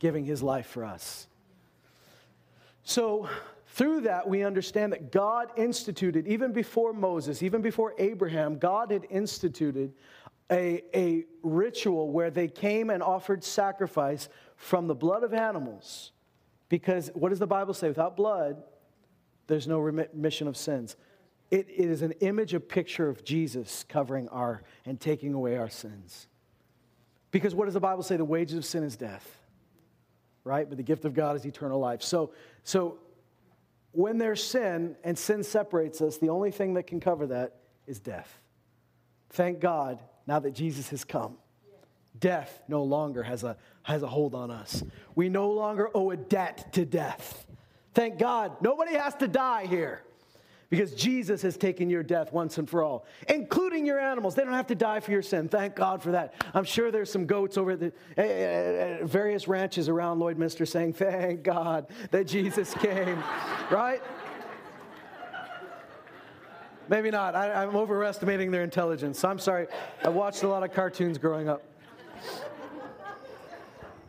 giving 0.00 0.26
his 0.26 0.42
life 0.42 0.66
for 0.66 0.84
us. 0.84 1.28
So, 2.82 3.26
Through 3.74 4.02
that, 4.02 4.28
we 4.28 4.44
understand 4.44 4.92
that 4.92 5.10
God 5.10 5.50
instituted, 5.56 6.28
even 6.28 6.52
before 6.52 6.92
Moses, 6.92 7.42
even 7.42 7.60
before 7.60 7.92
Abraham, 7.98 8.56
God 8.56 8.92
had 8.92 9.04
instituted 9.10 9.92
a, 10.48 10.84
a 10.94 11.24
ritual 11.42 12.12
where 12.12 12.30
they 12.30 12.46
came 12.46 12.88
and 12.88 13.02
offered 13.02 13.42
sacrifice 13.42 14.28
from 14.54 14.86
the 14.86 14.94
blood 14.94 15.24
of 15.24 15.34
animals. 15.34 16.12
Because 16.68 17.10
what 17.14 17.30
does 17.30 17.40
the 17.40 17.48
Bible 17.48 17.74
say? 17.74 17.88
Without 17.88 18.16
blood, 18.16 18.62
there's 19.48 19.66
no 19.66 19.80
remission 19.80 20.46
of 20.46 20.56
sins. 20.56 20.94
It, 21.50 21.66
it 21.68 21.90
is 21.90 22.02
an 22.02 22.12
image, 22.20 22.54
a 22.54 22.60
picture 22.60 23.08
of 23.08 23.24
Jesus 23.24 23.84
covering 23.88 24.28
our 24.28 24.62
and 24.86 25.00
taking 25.00 25.34
away 25.34 25.56
our 25.56 25.68
sins. 25.68 26.28
Because 27.32 27.56
what 27.56 27.64
does 27.64 27.74
the 27.74 27.80
Bible 27.80 28.04
say? 28.04 28.16
The 28.16 28.24
wages 28.24 28.56
of 28.56 28.64
sin 28.64 28.84
is 28.84 28.94
death, 28.94 29.36
right? 30.44 30.68
But 30.68 30.76
the 30.76 30.84
gift 30.84 31.04
of 31.04 31.12
God 31.12 31.34
is 31.34 31.44
eternal 31.44 31.80
life. 31.80 32.00
So, 32.00 32.30
so 32.62 32.98
when 33.94 34.18
there's 34.18 34.42
sin 34.42 34.96
and 35.04 35.16
sin 35.16 35.42
separates 35.42 36.00
us, 36.00 36.18
the 36.18 36.28
only 36.28 36.50
thing 36.50 36.74
that 36.74 36.86
can 36.86 37.00
cover 37.00 37.26
that 37.28 37.56
is 37.86 38.00
death. 38.00 38.40
Thank 39.30 39.60
God 39.60 40.00
now 40.26 40.38
that 40.38 40.52
Jesus 40.52 40.90
has 40.90 41.04
come. 41.04 41.36
Death 42.18 42.62
no 42.68 42.84
longer 42.84 43.22
has 43.22 43.42
a, 43.42 43.56
has 43.82 44.02
a 44.02 44.06
hold 44.06 44.34
on 44.34 44.50
us. 44.50 44.84
We 45.14 45.28
no 45.28 45.50
longer 45.50 45.90
owe 45.94 46.10
a 46.10 46.16
debt 46.16 46.72
to 46.74 46.84
death. 46.84 47.46
Thank 47.92 48.18
God, 48.18 48.60
nobody 48.60 48.94
has 48.94 49.14
to 49.16 49.28
die 49.28 49.66
here 49.66 50.03
because 50.74 50.92
Jesus 50.92 51.40
has 51.42 51.56
taken 51.56 51.88
your 51.88 52.02
death 52.02 52.32
once 52.32 52.58
and 52.58 52.68
for 52.68 52.82
all, 52.82 53.06
including 53.28 53.86
your 53.86 54.00
animals. 54.00 54.34
They 54.34 54.42
don't 54.42 54.54
have 54.54 54.66
to 54.66 54.74
die 54.74 54.98
for 54.98 55.12
your 55.12 55.22
sin. 55.22 55.48
Thank 55.48 55.76
God 55.76 56.02
for 56.02 56.10
that. 56.10 56.34
I'm 56.52 56.64
sure 56.64 56.90
there's 56.90 57.12
some 57.12 57.26
goats 57.26 57.56
over 57.56 57.70
at 57.70 57.78
the 57.78 57.92
uh, 58.18 59.06
various 59.06 59.46
ranches 59.46 59.88
around 59.88 60.18
Lloydminster 60.18 60.66
saying, 60.66 60.94
Thank 60.94 61.44
God 61.44 61.86
that 62.10 62.26
Jesus 62.26 62.74
came, 62.74 63.22
right? 63.70 64.02
Maybe 66.88 67.08
not. 67.08 67.36
I, 67.36 67.62
am 67.62 67.76
overestimating 67.76 68.50
their 68.50 68.64
intelligence. 68.64 69.22
I'm 69.22 69.38
sorry. 69.38 69.68
I 70.02 70.08
watched 70.08 70.42
a 70.42 70.48
lot 70.48 70.64
of 70.64 70.72
cartoons 70.72 71.18
growing 71.18 71.48
up. 71.48 71.62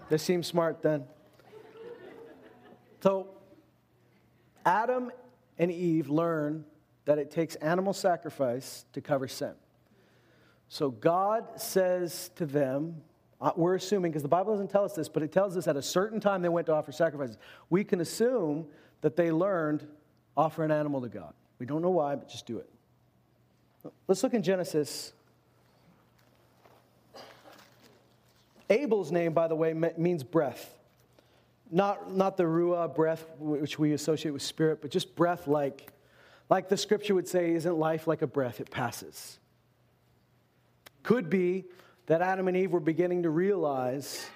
They 0.10 0.17
seem 0.17 0.41
smart 0.41 0.82
then. 0.82 1.04
So, 3.04 3.28
Adam 4.65 5.12
and 5.57 5.71
Eve 5.71 6.09
learn 6.09 6.65
that 7.05 7.17
it 7.17 7.31
takes 7.31 7.55
animal 7.55 7.93
sacrifice 7.93 8.85
to 8.93 9.01
cover 9.01 9.27
sin. 9.27 9.53
So, 10.67 10.89
God 10.89 11.59
says 11.61 12.31
to 12.35 12.45
them, 12.45 13.01
uh, 13.39 13.51
we're 13.55 13.75
assuming, 13.75 14.11
because 14.11 14.23
the 14.23 14.29
Bible 14.29 14.53
doesn't 14.53 14.69
tell 14.69 14.83
us 14.83 14.93
this, 14.93 15.09
but 15.09 15.21
it 15.21 15.31
tells 15.31 15.55
us 15.57 15.67
at 15.67 15.75
a 15.75 15.81
certain 15.81 16.19
time 16.19 16.41
they 16.41 16.49
went 16.49 16.65
to 16.67 16.73
offer 16.73 16.91
sacrifices. 16.91 17.37
We 17.69 17.83
can 17.83 18.01
assume 18.01 18.65
that 19.01 19.15
they 19.15 19.31
learned 19.31 19.87
offer 20.35 20.63
an 20.63 20.71
animal 20.71 21.01
to 21.01 21.09
God. 21.09 21.33
We 21.59 21.65
don't 21.65 21.81
know 21.81 21.91
why, 21.91 22.15
but 22.15 22.29
just 22.29 22.45
do 22.45 22.57
it. 22.57 22.69
Let's 24.07 24.23
look 24.23 24.33
in 24.33 24.41
Genesis. 24.41 25.13
Abel's 28.69 29.11
name, 29.11 29.33
by 29.33 29.47
the 29.47 29.55
way, 29.55 29.73
means 29.73 30.23
breath. 30.23 30.74
Not, 31.71 32.13
not 32.13 32.38
the 32.38 32.43
ruah 32.43 32.93
breath, 32.93 33.25
which 33.39 33.80
we 33.80 33.93
associate 33.93 34.32
with 34.32 34.41
spirit, 34.41 34.82
but 34.82 34.91
just 34.91 35.15
breath 35.15 35.47
like, 35.47 35.91
like 36.49 36.69
the 36.69 36.78
scripture 36.78 37.15
would 37.15 37.28
say, 37.28 37.54
isn't 37.54 37.78
life 37.78 38.08
like 38.08 38.21
a 38.21 38.28
breath? 38.28 38.60
It 38.60 38.69
passes. 38.69 39.39
Could 41.04 41.30
be 41.30 41.65
that 42.06 42.21
Adam 42.21 42.47
and 42.47 42.56
Eve 42.56 42.71
were 42.71 42.80
beginning 42.80 43.23
to 43.23 43.30
realize 43.30 44.30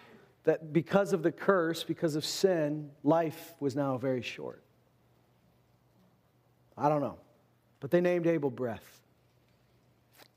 that 0.44 0.74
because 0.74 1.14
of 1.14 1.22
the 1.22 1.32
curse, 1.32 1.84
because 1.84 2.16
of 2.16 2.26
sin, 2.26 2.90
life 3.04 3.54
was 3.60 3.76
now 3.76 3.98
very 3.98 4.22
short. 4.22 4.64
I 6.78 6.90
don't 6.90 7.02
know. 7.02 7.18
But 7.80 7.92
they 7.92 8.02
named 8.02 8.26
Abel 8.26 8.50
breath. 8.50 9.02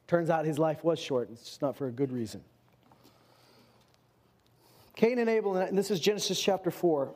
Turns 0.06 0.28
out 0.28 0.44
his 0.44 0.58
life 0.58 0.84
was 0.84 0.98
short. 0.98 1.30
It's 1.32 1.44
just 1.44 1.62
not 1.62 1.76
for 1.76 1.86
a 1.86 1.92
good 1.92 2.12
reason. 2.12 2.42
Cain 4.96 5.18
and 5.18 5.28
Abel, 5.28 5.56
and 5.56 5.76
this 5.76 5.90
is 5.90 6.00
Genesis 6.00 6.40
chapter 6.40 6.70
4. 6.70 7.14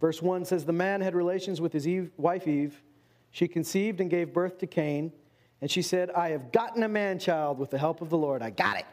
Verse 0.00 0.20
1 0.20 0.44
says, 0.44 0.64
The 0.64 0.72
man 0.72 1.00
had 1.00 1.14
relations 1.14 1.60
with 1.60 1.72
his 1.72 1.86
Eve, 1.86 2.10
wife 2.16 2.48
Eve. 2.48 2.82
She 3.30 3.46
conceived 3.46 4.00
and 4.00 4.10
gave 4.10 4.32
birth 4.32 4.58
to 4.58 4.66
Cain. 4.66 5.12
And 5.60 5.70
she 5.70 5.82
said, 5.82 6.10
I 6.10 6.30
have 6.30 6.50
gotten 6.50 6.82
a 6.82 6.88
man 6.88 7.18
child 7.18 7.58
with 7.58 7.70
the 7.70 7.78
help 7.78 8.00
of 8.00 8.10
the 8.10 8.18
Lord. 8.18 8.42
I 8.42 8.50
got 8.50 8.78
it. 8.78 8.86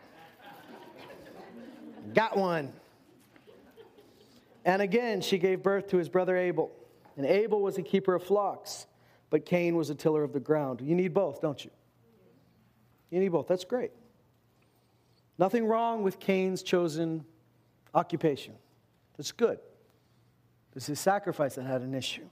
got 2.14 2.38
one. 2.38 2.72
And 4.66 4.82
again, 4.82 5.22
she 5.22 5.40
gave 5.40 5.64
birth 5.64 5.88
to 5.88 5.98
his 5.98 6.10
brother 6.10 6.38
Abel. 6.38 6.72
And 7.18 7.26
Abel 7.26 7.62
was 7.62 7.78
a 7.78 7.82
keeper 7.82 8.14
of 8.14 8.24
flocks 8.24 8.86
but 9.30 9.46
Cain 9.46 9.76
was 9.76 9.90
a 9.90 9.96
tiller 9.96 10.24
of 10.24 10.34
the 10.34 10.40
ground. 10.40 10.82
You 10.82 10.96
need 10.96 11.14
both, 11.14 11.42
don't 11.42 11.64
you? 11.64 11.72
You 13.12 13.20
need 13.20 13.30
both. 13.30 13.48
That's 13.48 13.64
great. 13.64 13.92
Nothing 15.40 15.66
wrong 15.66 16.04
with 16.04 16.20
Cain's 16.20 16.62
chosen 16.62 17.26
occupation. 17.96 18.54
That's 19.18 19.32
good. 19.32 19.58
It's 20.76 20.86
his 20.86 21.00
sacrifice 21.00 21.56
that 21.56 21.64
had 21.64 21.82
an 21.82 21.96
issue. 21.96 22.28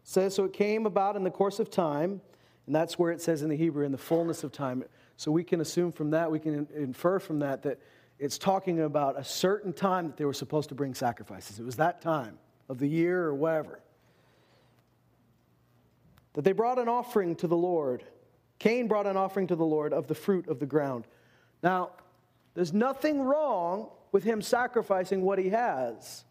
It 0.00 0.08
says, 0.08 0.34
so 0.34 0.44
it 0.44 0.52
came 0.52 0.86
about 0.86 1.14
in 1.16 1.22
the 1.22 1.30
course 1.30 1.60
of 1.60 1.70
time, 1.70 2.20
and 2.66 2.74
that's 2.74 2.98
where 2.98 3.12
it 3.12 3.20
says 3.20 3.42
in 3.42 3.48
the 3.48 3.56
Hebrew, 3.56 3.84
in 3.84 3.92
the 3.92 3.98
fullness 3.98 4.42
of 4.42 4.52
time. 4.52 4.82
So 5.16 5.30
we 5.30 5.44
can 5.44 5.60
assume 5.60 5.92
from 5.92 6.10
that, 6.10 6.30
we 6.30 6.40
can 6.40 6.66
infer 6.74 7.18
from 7.18 7.38
that, 7.40 7.62
that 7.62 7.78
it's 8.18 8.38
talking 8.38 8.80
about 8.80 9.18
a 9.18 9.24
certain 9.24 9.72
time 9.72 10.08
that 10.08 10.16
they 10.16 10.24
were 10.24 10.32
supposed 10.32 10.70
to 10.70 10.74
bring 10.74 10.94
sacrifices. 10.94 11.58
It 11.58 11.64
was 11.64 11.76
that 11.76 12.00
time 12.00 12.38
of 12.68 12.78
the 12.78 12.88
year 12.88 13.22
or 13.22 13.34
whatever 13.34 13.80
that 16.34 16.42
they 16.42 16.52
brought 16.52 16.78
an 16.78 16.88
offering 16.88 17.34
to 17.36 17.46
the 17.46 17.56
Lord. 17.56 18.04
Cain 18.60 18.86
brought 18.86 19.06
an 19.06 19.16
offering 19.16 19.48
to 19.48 19.56
the 19.56 19.64
Lord 19.64 19.92
of 19.92 20.06
the 20.06 20.14
fruit 20.14 20.46
of 20.46 20.60
the 20.60 20.66
ground. 20.66 21.06
Now, 21.62 21.90
there's 22.54 22.72
nothing 22.72 23.22
wrong 23.22 23.88
with 24.12 24.22
him 24.22 24.42
sacrificing 24.42 25.22
what 25.22 25.38
he 25.38 25.48
has. 25.48 26.24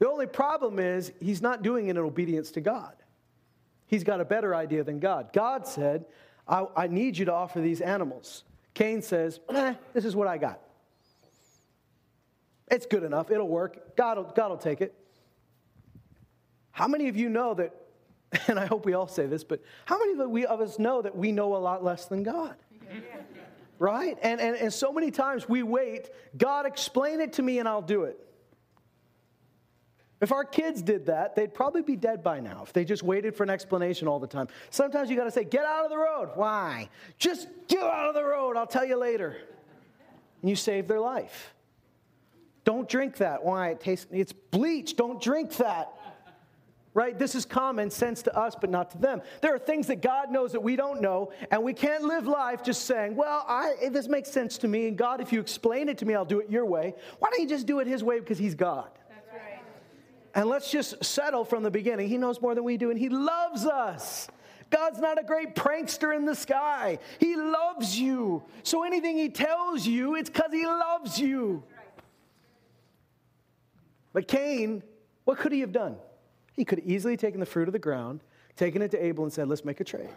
The 0.00 0.08
only 0.08 0.26
problem 0.26 0.78
is 0.78 1.12
he's 1.20 1.40
not 1.40 1.62
doing 1.62 1.86
it 1.86 1.92
in 1.92 1.98
obedience 1.98 2.50
to 2.52 2.60
God. 2.60 2.94
He's 3.86 4.02
got 4.02 4.20
a 4.20 4.24
better 4.24 4.54
idea 4.54 4.82
than 4.82 4.98
God. 4.98 5.32
God 5.32 5.66
said, 5.66 6.06
I, 6.48 6.66
I 6.76 6.86
need 6.88 7.16
you 7.16 7.24
to 7.26 7.32
offer 7.32 7.60
these 7.60 7.80
animals. 7.80 8.42
Cain 8.74 9.00
says, 9.00 9.38
eh, 9.50 9.74
this 9.92 10.04
is 10.04 10.16
what 10.16 10.26
I 10.26 10.38
got. 10.38 10.60
It's 12.68 12.86
good 12.86 13.04
enough. 13.04 13.30
It'll 13.30 13.46
work. 13.46 13.96
God 13.96 14.16
will, 14.16 14.24
God 14.24 14.50
will 14.50 14.58
take 14.58 14.80
it. 14.80 14.92
How 16.72 16.88
many 16.88 17.06
of 17.08 17.16
you 17.16 17.28
know 17.28 17.54
that 17.54 17.72
and 18.48 18.58
I 18.58 18.66
hope 18.66 18.84
we 18.84 18.94
all 18.94 19.08
say 19.08 19.26
this, 19.26 19.44
but 19.44 19.62
how 19.84 19.98
many 19.98 20.44
of 20.44 20.60
us 20.60 20.78
know 20.78 21.02
that 21.02 21.16
we 21.16 21.32
know 21.32 21.56
a 21.56 21.58
lot 21.58 21.84
less 21.84 22.06
than 22.06 22.22
God? 22.22 22.56
Right? 23.80 24.16
And, 24.22 24.40
and, 24.40 24.56
and 24.56 24.72
so 24.72 24.92
many 24.92 25.10
times 25.10 25.48
we 25.48 25.64
wait, 25.64 26.08
God, 26.38 26.64
explain 26.64 27.20
it 27.20 27.34
to 27.34 27.42
me 27.42 27.58
and 27.58 27.68
I'll 27.68 27.82
do 27.82 28.04
it. 28.04 28.24
If 30.20 30.30
our 30.30 30.44
kids 30.44 30.80
did 30.80 31.06
that, 31.06 31.34
they'd 31.34 31.52
probably 31.52 31.82
be 31.82 31.96
dead 31.96 32.22
by 32.22 32.38
now 32.38 32.62
if 32.62 32.72
they 32.72 32.84
just 32.84 33.02
waited 33.02 33.34
for 33.34 33.42
an 33.42 33.50
explanation 33.50 34.06
all 34.06 34.20
the 34.20 34.28
time. 34.28 34.46
Sometimes 34.70 35.10
you 35.10 35.16
got 35.16 35.24
to 35.24 35.30
say, 35.32 35.42
Get 35.42 35.64
out 35.64 35.84
of 35.84 35.90
the 35.90 35.98
road. 35.98 36.30
Why? 36.34 36.88
Just 37.18 37.48
get 37.66 37.82
out 37.82 38.08
of 38.08 38.14
the 38.14 38.24
road. 38.24 38.56
I'll 38.56 38.66
tell 38.66 38.86
you 38.86 38.96
later. 38.96 39.36
And 40.40 40.48
you 40.48 40.54
save 40.54 40.86
their 40.86 41.00
life. 41.00 41.52
Don't 42.64 42.88
drink 42.88 43.16
that. 43.16 43.44
Why? 43.44 43.70
It 43.70 43.80
tastes, 43.80 44.06
it's 44.12 44.32
bleach. 44.32 44.94
Don't 44.94 45.20
drink 45.20 45.56
that 45.56 45.92
right? 46.94 47.18
This 47.18 47.34
is 47.34 47.44
common 47.44 47.90
sense 47.90 48.22
to 48.22 48.36
us, 48.36 48.56
but 48.58 48.70
not 48.70 48.90
to 48.92 48.98
them. 48.98 49.20
There 49.40 49.54
are 49.54 49.58
things 49.58 49.88
that 49.88 50.00
God 50.00 50.30
knows 50.30 50.52
that 50.52 50.60
we 50.60 50.76
don't 50.76 51.00
know, 51.00 51.32
and 51.50 51.62
we 51.62 51.74
can't 51.74 52.04
live 52.04 52.26
life 52.26 52.62
just 52.62 52.86
saying, 52.86 53.16
well, 53.16 53.44
I, 53.48 53.74
this 53.90 54.08
makes 54.08 54.30
sense 54.30 54.56
to 54.58 54.68
me, 54.68 54.88
and 54.88 54.96
God, 54.96 55.20
if 55.20 55.32
you 55.32 55.40
explain 55.40 55.88
it 55.88 55.98
to 55.98 56.06
me, 56.06 56.14
I'll 56.14 56.24
do 56.24 56.40
it 56.40 56.48
your 56.48 56.64
way. 56.64 56.94
Why 57.18 57.30
don't 57.30 57.42
you 57.42 57.48
just 57.48 57.66
do 57.66 57.80
it 57.80 57.86
His 57.86 58.02
way 58.02 58.20
because 58.20 58.38
He's 58.38 58.54
God? 58.54 58.88
That's 59.08 59.28
right. 59.32 59.60
And 60.34 60.48
let's 60.48 60.70
just 60.70 61.04
settle 61.04 61.44
from 61.44 61.64
the 61.64 61.70
beginning. 61.70 62.08
He 62.08 62.16
knows 62.16 62.40
more 62.40 62.54
than 62.54 62.64
we 62.64 62.76
do, 62.76 62.90
and 62.90 62.98
He 62.98 63.08
loves 63.08 63.66
us. 63.66 64.28
God's 64.70 64.98
not 64.98 65.20
a 65.20 65.24
great 65.24 65.54
prankster 65.54 66.16
in 66.16 66.24
the 66.24 66.34
sky. 66.34 66.98
He 67.20 67.36
loves 67.36 67.98
you. 67.98 68.42
So 68.62 68.84
anything 68.84 69.16
He 69.16 69.28
tells 69.28 69.86
you, 69.86 70.14
it's 70.14 70.30
because 70.30 70.52
He 70.52 70.64
loves 70.64 71.18
you. 71.18 71.64
But 74.14 74.28
Cain, 74.28 74.82
what 75.24 75.38
could 75.38 75.52
he 75.52 75.60
have 75.60 75.72
done? 75.72 75.96
He 76.54 76.64
could 76.64 76.78
have 76.78 76.88
easily 76.88 77.16
taken 77.16 77.40
the 77.40 77.46
fruit 77.46 77.68
of 77.68 77.72
the 77.72 77.78
ground, 77.78 78.20
taken 78.56 78.80
it 78.80 78.90
to 78.92 79.04
Abel, 79.04 79.24
and 79.24 79.32
said, 79.32 79.48
Let's 79.48 79.64
make 79.64 79.80
a 79.80 79.84
trade. 79.84 80.08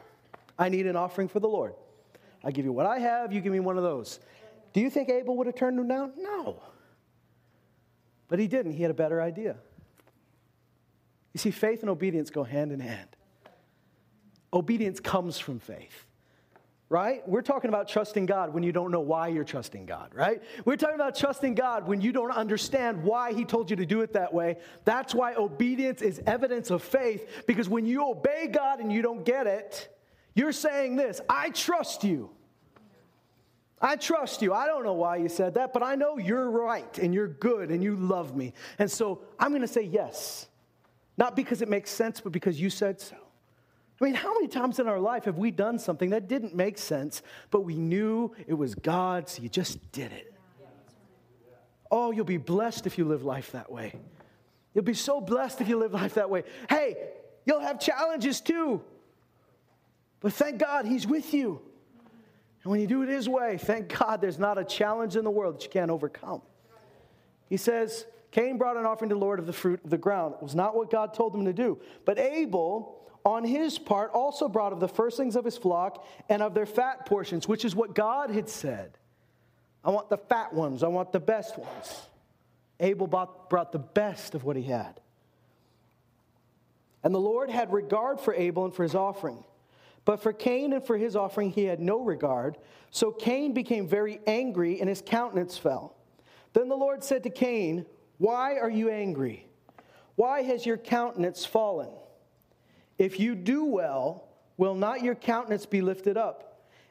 I 0.57 0.69
need 0.69 0.87
an 0.87 0.95
offering 0.95 1.27
for 1.27 1.39
the 1.39 1.47
Lord. 1.47 1.73
I 2.43 2.51
give 2.51 2.65
you 2.65 2.71
what 2.71 2.85
I 2.85 2.99
have, 2.99 3.33
you 3.33 3.41
give 3.41 3.51
me 3.51 3.59
one 3.59 3.77
of 3.77 3.83
those. 3.83 4.19
Do 4.73 4.81
you 4.81 4.89
think 4.89 5.09
Abel 5.09 5.35
would 5.37 5.47
have 5.47 5.55
turned 5.55 5.79
him 5.79 5.87
down? 5.87 6.13
No. 6.17 6.61
But 8.27 8.39
he 8.39 8.47
didn't. 8.47 8.73
He 8.73 8.81
had 8.81 8.91
a 8.91 8.95
better 8.95 9.21
idea. 9.21 9.55
You 11.33 11.39
see, 11.39 11.51
faith 11.51 11.81
and 11.81 11.89
obedience 11.89 12.29
go 12.29 12.43
hand 12.43 12.71
in 12.71 12.79
hand. 12.79 13.09
Obedience 14.51 14.99
comes 14.99 15.37
from 15.37 15.59
faith. 15.59 16.06
Right? 16.89 17.27
We're 17.27 17.41
talking 17.41 17.69
about 17.69 17.87
trusting 17.87 18.25
God 18.25 18.53
when 18.53 18.63
you 18.63 18.71
don't 18.71 18.91
know 18.91 19.01
why 19.01 19.27
you're 19.27 19.43
trusting 19.43 19.85
God, 19.85 20.11
right? 20.13 20.41
We're 20.63 20.77
talking 20.77 20.95
about 20.95 21.15
trusting 21.15 21.55
God 21.55 21.87
when 21.87 21.99
you 22.01 22.11
don't 22.11 22.31
understand 22.31 23.03
why 23.03 23.33
He 23.33 23.43
told 23.43 23.69
you 23.69 23.75
to 23.75 23.85
do 23.85 24.01
it 24.01 24.13
that 24.13 24.33
way. 24.33 24.57
That's 24.85 25.13
why 25.13 25.35
obedience 25.35 26.01
is 26.01 26.21
evidence 26.25 26.69
of 26.69 26.81
faith, 26.81 27.43
because 27.45 27.67
when 27.67 27.85
you 27.85 28.09
obey 28.09 28.47
God 28.47 28.79
and 28.79 28.91
you 28.91 29.01
don't 29.01 29.25
get 29.25 29.47
it, 29.47 29.93
you're 30.33 30.53
saying 30.53 30.95
this 30.95 31.19
I 31.29 31.49
trust 31.49 32.03
you. 32.03 32.29
I 33.79 33.95
trust 33.95 34.41
you. 34.41 34.53
I 34.53 34.65
don't 34.65 34.83
know 34.83 34.93
why 34.93 35.17
you 35.17 35.29
said 35.29 35.53
that, 35.55 35.71
but 35.71 35.83
I 35.83 35.95
know 35.95 36.17
you're 36.17 36.49
right 36.49 36.97
and 36.97 37.13
you're 37.13 37.27
good 37.27 37.69
and 37.69 37.83
you 37.83 37.95
love 37.95 38.35
me. 38.35 38.53
And 38.79 38.89
so 38.89 39.21
I'm 39.37 39.49
going 39.51 39.61
to 39.61 39.67
say 39.67 39.83
yes. 39.83 40.47
Not 41.15 41.35
because 41.35 41.61
it 41.61 41.69
makes 41.69 41.91
sense, 41.91 42.19
but 42.19 42.31
because 42.31 42.59
you 42.59 42.69
said 42.69 42.99
so. 42.99 43.15
I 43.99 44.03
mean, 44.05 44.13
how 44.13 44.33
many 44.33 44.47
times 44.47 44.79
in 44.79 44.87
our 44.87 44.99
life 44.99 45.25
have 45.25 45.37
we 45.37 45.49
done 45.49 45.79
something 45.79 46.11
that 46.11 46.27
didn't 46.27 46.55
make 46.55 46.77
sense, 46.77 47.23
but 47.49 47.61
we 47.61 47.75
knew 47.75 48.31
it 48.45 48.53
was 48.53 48.75
God, 48.75 49.27
so 49.27 49.41
you 49.41 49.49
just 49.49 49.91
did 49.91 50.11
it? 50.11 50.33
Oh, 51.89 52.11
you'll 52.11 52.25
be 52.25 52.37
blessed 52.37 52.85
if 52.85 52.97
you 52.97 53.05
live 53.05 53.23
life 53.23 53.53
that 53.53 53.71
way. 53.71 53.93
You'll 54.73 54.83
be 54.83 54.93
so 54.93 55.19
blessed 55.19 55.61
if 55.61 55.67
you 55.67 55.77
live 55.77 55.93
life 55.93 56.13
that 56.15 56.29
way. 56.29 56.43
Hey, 56.69 56.97
you'll 57.45 57.61
have 57.61 57.79
challenges 57.79 58.41
too, 58.41 58.81
but 60.19 60.33
thank 60.33 60.59
God 60.59 60.85
He's 60.85 61.07
with 61.07 61.33
you. 61.33 61.61
And 62.63 62.71
when 62.71 62.79
you 62.79 62.87
do 62.87 63.01
it 63.01 63.09
His 63.09 63.27
way, 63.27 63.57
thank 63.57 63.97
God 63.97 64.21
there's 64.21 64.37
not 64.37 64.59
a 64.59 64.63
challenge 64.63 65.15
in 65.15 65.23
the 65.23 65.31
world 65.31 65.55
that 65.55 65.63
you 65.63 65.69
can't 65.69 65.89
overcome. 65.89 66.41
He 67.49 67.57
says, 67.57 68.05
Cain 68.29 68.57
brought 68.57 68.77
an 68.77 68.85
offering 68.85 69.09
to 69.09 69.15
the 69.15 69.21
Lord 69.21 69.39
of 69.39 69.47
the 69.47 69.53
fruit 69.53 69.83
of 69.83 69.89
the 69.89 69.97
ground. 69.97 70.35
It 70.35 70.43
was 70.43 70.53
not 70.53 70.75
what 70.75 70.91
God 70.91 71.13
told 71.13 71.33
him 71.33 71.45
to 71.45 71.53
do. 71.53 71.79
But 72.05 72.19
Abel 72.19 73.06
on 73.25 73.43
his 73.43 73.77
part, 73.77 74.11
also 74.11 74.47
brought 74.47 74.73
of 74.73 74.79
the 74.79 74.87
firstlings 74.87 75.35
of 75.35 75.45
his 75.45 75.57
flock 75.57 76.05
and 76.29 76.41
of 76.41 76.53
their 76.53 76.65
fat 76.65 77.05
portions, 77.05 77.47
which 77.47 77.65
is 77.65 77.75
what 77.75 77.93
God 77.93 78.29
had 78.29 78.49
said. 78.49 78.97
I 79.83 79.89
want 79.89 80.09
the 80.09 80.17
fat 80.17 80.53
ones, 80.53 80.83
I 80.83 80.87
want 80.87 81.11
the 81.11 81.19
best 81.19 81.57
ones. 81.57 82.01
Abel 82.79 83.07
brought, 83.07 83.71
the 83.71 83.79
best 83.79 84.35
of 84.35 84.43
what 84.43 84.55
he 84.55 84.63
had. 84.63 84.99
And 87.03 87.13
the 87.13 87.19
Lord 87.19 87.49
had 87.49 87.73
regard 87.73 88.19
for 88.19 88.33
Abel 88.33 88.65
and 88.65 88.73
for 88.73 88.83
his 88.83 88.95
offering. 88.95 89.43
But 90.05 90.21
for 90.21 90.31
Cain 90.31 90.73
and 90.73 90.85
for 90.85 90.97
his 90.97 91.15
offering, 91.15 91.51
he 91.51 91.65
had 91.65 91.79
no 91.79 91.99
regard. 91.99 92.57
So 92.91 93.11
Cain 93.11 93.53
became 93.53 93.87
very 93.87 94.19
angry, 94.27 94.79
and 94.79 94.87
his 94.87 95.01
countenance 95.05 95.57
fell. 95.57 95.95
Then 96.53 96.69
the 96.69 96.77
Lord 96.77 97.03
said 97.03 97.23
to 97.23 97.29
Cain, 97.29 97.85
Why 98.17 98.57
are 98.57 98.69
you 98.69 98.89
angry? 98.89 99.47
Why 100.15 100.43
has 100.43 100.65
your 100.65 100.77
countenance 100.77 101.45
fallen? 101.45 101.89
If 102.97 103.19
you 103.19 103.35
do 103.35 103.65
well, 103.65 104.27
will 104.57 104.75
not 104.75 105.01
your 105.01 105.15
countenance 105.15 105.65
be 105.65 105.81
lifted 105.81 106.17
up? 106.17 106.47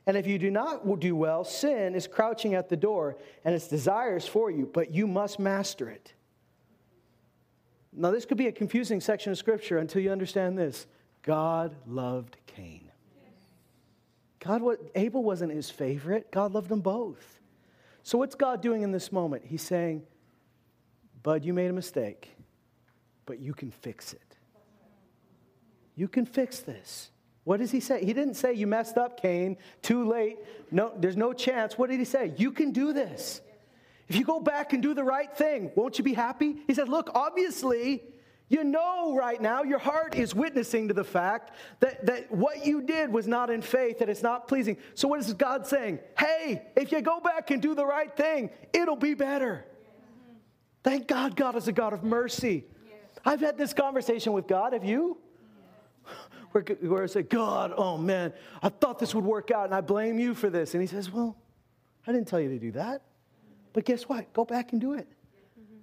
And 0.06 0.16
if 0.16 0.26
you 0.26 0.38
do 0.38 0.50
not 0.50 1.00
do 1.00 1.16
well, 1.16 1.44
sin 1.44 1.94
is 1.94 2.06
crouching 2.06 2.54
at 2.54 2.68
the 2.68 2.76
door 2.76 3.16
and 3.44 3.54
its 3.54 3.66
desires 3.66 4.26
for 4.26 4.50
you, 4.50 4.70
but 4.72 4.94
you 4.94 5.06
must 5.06 5.40
master 5.40 5.88
it. 5.88 6.12
Now, 7.92 8.10
this 8.10 8.24
could 8.24 8.36
be 8.36 8.46
a 8.46 8.52
confusing 8.52 9.00
section 9.00 9.32
of 9.32 9.38
scripture 9.38 9.78
until 9.78 10.02
you 10.02 10.12
understand 10.12 10.56
this 10.56 10.86
God 11.22 11.74
loved 11.86 12.36
Cain. 12.46 12.90
God, 14.38 14.62
Abel 14.94 15.24
wasn't 15.24 15.52
his 15.52 15.70
favorite. 15.70 16.30
God 16.30 16.52
loved 16.52 16.68
them 16.68 16.80
both. 16.80 17.40
So, 18.04 18.18
what's 18.18 18.36
God 18.36 18.62
doing 18.62 18.82
in 18.82 18.92
this 18.92 19.10
moment? 19.10 19.44
He's 19.44 19.62
saying, 19.62 20.02
Bud, 21.24 21.44
you 21.44 21.52
made 21.52 21.68
a 21.68 21.72
mistake, 21.72 22.36
but 23.24 23.40
you 23.40 23.52
can 23.54 23.72
fix 23.72 24.12
it. 24.12 24.25
You 25.96 26.06
can 26.06 26.26
fix 26.26 26.60
this. 26.60 27.10
What 27.44 27.60
does 27.60 27.70
he 27.70 27.80
say? 27.80 28.04
He 28.04 28.12
didn't 28.12 28.34
say, 28.34 28.52
You 28.52 28.66
messed 28.66 28.98
up, 28.98 29.20
Cain, 29.20 29.56
too 29.82 30.08
late. 30.08 30.36
No, 30.70 30.92
there's 30.96 31.16
no 31.16 31.32
chance. 31.32 31.78
What 31.78 31.90
did 31.90 31.98
he 31.98 32.04
say? 32.04 32.32
You 32.36 32.52
can 32.52 32.72
do 32.72 32.92
this. 32.92 33.40
If 34.08 34.16
you 34.16 34.24
go 34.24 34.38
back 34.38 34.72
and 34.72 34.82
do 34.82 34.94
the 34.94 35.02
right 35.02 35.34
thing, 35.36 35.72
won't 35.74 35.98
you 35.98 36.04
be 36.04 36.14
happy? 36.14 36.56
He 36.66 36.74
said, 36.74 36.88
Look, 36.88 37.10
obviously, 37.14 38.02
you 38.48 38.62
know 38.62 39.16
right 39.16 39.40
now, 39.40 39.62
your 39.64 39.78
heart 39.78 40.14
is 40.14 40.34
witnessing 40.34 40.88
to 40.88 40.94
the 40.94 41.04
fact 41.04 41.52
that, 41.80 42.06
that 42.06 42.30
what 42.30 42.64
you 42.64 42.82
did 42.82 43.12
was 43.12 43.26
not 43.26 43.50
in 43.50 43.62
faith, 43.62 43.98
that 43.98 44.08
it's 44.08 44.22
not 44.22 44.46
pleasing. 44.46 44.76
So, 44.94 45.08
what 45.08 45.18
is 45.18 45.32
God 45.32 45.66
saying? 45.66 45.98
Hey, 46.18 46.62
if 46.76 46.92
you 46.92 47.00
go 47.00 47.20
back 47.20 47.50
and 47.50 47.60
do 47.60 47.74
the 47.74 47.86
right 47.86 48.14
thing, 48.14 48.50
it'll 48.72 48.96
be 48.96 49.14
better. 49.14 49.64
Thank 50.84 51.08
God, 51.08 51.34
God 51.34 51.56
is 51.56 51.66
a 51.66 51.72
God 51.72 51.92
of 51.92 52.04
mercy. 52.04 52.64
I've 53.24 53.40
had 53.40 53.58
this 53.58 53.72
conversation 53.72 54.32
with 54.32 54.46
God. 54.46 54.72
Have 54.72 54.84
you? 54.84 55.18
Where, 56.56 56.76
where 56.90 57.02
I 57.02 57.06
say, 57.06 57.22
God, 57.22 57.74
oh 57.76 57.98
man, 57.98 58.32
I 58.62 58.70
thought 58.70 58.98
this 58.98 59.14
would 59.14 59.24
work 59.24 59.50
out 59.50 59.66
and 59.66 59.74
I 59.74 59.82
blame 59.82 60.18
you 60.18 60.34
for 60.34 60.48
this. 60.48 60.72
And 60.72 60.80
he 60.80 60.86
says, 60.86 61.10
Well, 61.10 61.36
I 62.06 62.12
didn't 62.12 62.28
tell 62.28 62.40
you 62.40 62.48
to 62.48 62.58
do 62.58 62.72
that. 62.72 63.02
But 63.72 63.84
guess 63.84 64.04
what? 64.04 64.32
Go 64.32 64.44
back 64.44 64.72
and 64.72 64.80
do 64.80 64.94
it. 64.94 65.06
Mm-hmm. 65.60 65.76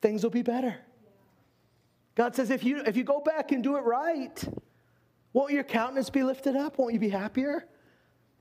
Things 0.00 0.22
will 0.22 0.30
be 0.30 0.42
better. 0.42 0.76
God 2.14 2.36
says, 2.36 2.50
if 2.50 2.62
you, 2.62 2.82
if 2.86 2.96
you 2.96 3.04
go 3.04 3.20
back 3.20 3.52
and 3.52 3.62
do 3.62 3.76
it 3.76 3.80
right, 3.80 4.42
won't 5.32 5.52
your 5.52 5.64
countenance 5.64 6.08
be 6.08 6.22
lifted 6.22 6.56
up? 6.56 6.78
Won't 6.78 6.94
you 6.94 7.00
be 7.00 7.10
happier? 7.10 7.66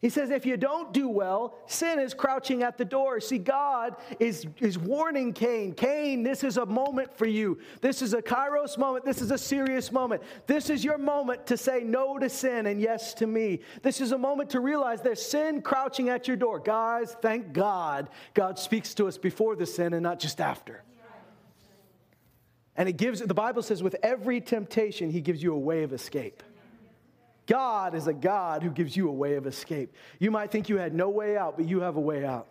He 0.05 0.09
says, 0.09 0.29
if 0.29 0.45
you 0.45 0.55
don't 0.55 0.93
do 0.93 1.09
well, 1.09 1.57
sin 1.65 1.97
is 1.97 2.13
crouching 2.13 2.61
at 2.61 2.77
the 2.77 2.85
door. 2.85 3.19
See, 3.19 3.39
God 3.39 3.95
is, 4.19 4.45
is 4.59 4.77
warning 4.77 5.33
Cain 5.33 5.73
Cain, 5.73 6.21
this 6.21 6.43
is 6.43 6.57
a 6.57 6.65
moment 6.67 7.17
for 7.17 7.25
you. 7.25 7.57
This 7.81 8.03
is 8.03 8.13
a 8.13 8.21
kairos 8.21 8.77
moment. 8.77 9.03
This 9.03 9.19
is 9.19 9.31
a 9.31 9.37
serious 9.39 9.91
moment. 9.91 10.21
This 10.45 10.69
is 10.69 10.83
your 10.83 10.99
moment 10.99 11.47
to 11.47 11.57
say 11.57 11.81
no 11.83 12.19
to 12.19 12.29
sin 12.29 12.67
and 12.67 12.79
yes 12.79 13.15
to 13.15 13.25
me. 13.25 13.61
This 13.81 13.99
is 13.99 14.11
a 14.11 14.17
moment 14.19 14.51
to 14.51 14.59
realize 14.59 15.01
there's 15.01 15.25
sin 15.25 15.63
crouching 15.63 16.09
at 16.09 16.27
your 16.27 16.37
door. 16.37 16.59
Guys, 16.59 17.17
thank 17.19 17.51
God 17.51 18.07
God 18.35 18.59
speaks 18.59 18.93
to 18.93 19.07
us 19.07 19.17
before 19.17 19.55
the 19.55 19.65
sin 19.65 19.91
and 19.95 20.03
not 20.03 20.19
just 20.19 20.39
after. 20.39 20.83
And 22.77 22.87
it 22.87 22.97
gives, 22.97 23.21
the 23.21 23.33
Bible 23.33 23.63
says, 23.63 23.81
with 23.81 23.95
every 24.03 24.39
temptation, 24.39 25.09
He 25.09 25.21
gives 25.21 25.41
you 25.41 25.55
a 25.55 25.57
way 25.57 25.81
of 25.81 25.93
escape. 25.93 26.43
God 27.47 27.93
is 27.95 28.07
a 28.07 28.13
God 28.13 28.63
who 28.63 28.69
gives 28.69 28.95
you 28.97 29.07
a 29.07 29.11
way 29.11 29.35
of 29.35 29.45
escape. 29.45 29.93
You 30.19 30.31
might 30.31 30.51
think 30.51 30.69
you 30.69 30.77
had 30.77 30.93
no 30.93 31.09
way 31.09 31.37
out, 31.37 31.57
but 31.57 31.67
you 31.67 31.81
have 31.81 31.95
a 31.95 32.01
way 32.01 32.25
out. 32.25 32.47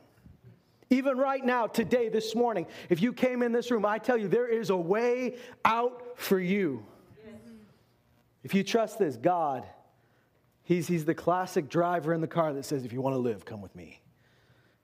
Even 0.90 1.16
right 1.16 1.44
now, 1.44 1.66
today, 1.66 2.08
this 2.08 2.34
morning, 2.34 2.66
if 2.88 3.02
you 3.02 3.12
came 3.12 3.42
in 3.42 3.52
this 3.52 3.70
room, 3.70 3.84
I 3.84 3.98
tell 3.98 4.16
you, 4.16 4.28
there 4.28 4.46
is 4.46 4.70
a 4.70 4.76
way 4.76 5.36
out 5.64 6.02
for 6.16 6.38
you. 6.38 6.84
If 8.44 8.54
you 8.54 8.62
trust 8.62 8.98
this, 8.98 9.16
God, 9.16 9.66
he's, 10.62 10.86
he's 10.86 11.04
the 11.04 11.14
classic 11.14 11.68
driver 11.68 12.12
in 12.12 12.20
the 12.20 12.28
car 12.28 12.52
that 12.52 12.64
says, 12.64 12.84
if 12.84 12.92
you 12.92 13.00
want 13.00 13.14
to 13.14 13.18
live, 13.18 13.44
come 13.44 13.62
with 13.62 13.74
me. 13.74 14.00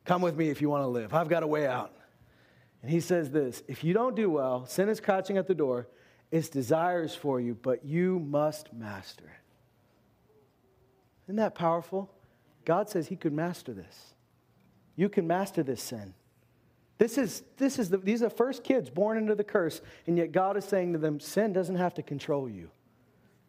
Come 0.05 0.23
with 0.23 0.37
me 0.37 0.49
if 0.49 0.63
you 0.63 0.71
want 0.71 0.83
to 0.83 0.89
live. 0.89 1.13
I've 1.13 1.29
got 1.29 1.43
a 1.43 1.47
way 1.47 1.67
out. 1.67 1.95
And 2.83 2.91
he 2.91 3.01
says 3.01 3.31
this 3.31 3.63
if 3.69 3.85
you 3.85 3.93
don't 3.93 4.17
do 4.17 4.31
well, 4.31 4.65
sin 4.67 4.89
is 4.89 5.01
crouching 5.01 5.37
at 5.37 5.47
the 5.47 5.55
door, 5.55 5.89
its 6.31 6.49
desires 6.49 7.15
for 7.15 7.41
you, 7.41 7.55
but 7.55 7.85
you 7.85 8.19
must 8.19 8.73
master 8.73 9.25
it. 9.25 9.40
Isn't 11.31 11.37
that 11.37 11.55
powerful? 11.55 12.11
God 12.65 12.91
says 12.91 13.07
He 13.07 13.15
could 13.15 13.33
master 13.33 13.73
this. 13.73 14.15
You 14.97 15.09
can 15.09 15.29
master 15.29 15.63
this 15.63 15.81
sin. 15.81 16.13
This 16.99 17.17
is, 17.17 17.45
this 17.57 17.79
is 17.79 17.89
the, 17.89 17.99
these 17.99 18.21
are 18.21 18.29
the 18.29 18.35
first 18.35 18.65
kids 18.65 18.91
born 18.91 19.17
into 19.17 19.37
the 19.37 19.45
curse, 19.45 19.81
and 20.09 20.19
yet 20.19 20.33
God 20.33 20.57
is 20.57 20.65
saying 20.65 20.93
to 20.95 20.99
them, 20.99 21.21
sin 21.21 21.53
doesn't 21.53 21.77
have 21.77 21.95
to 21.95 22.03
control 22.03 22.49
you. 22.51 22.69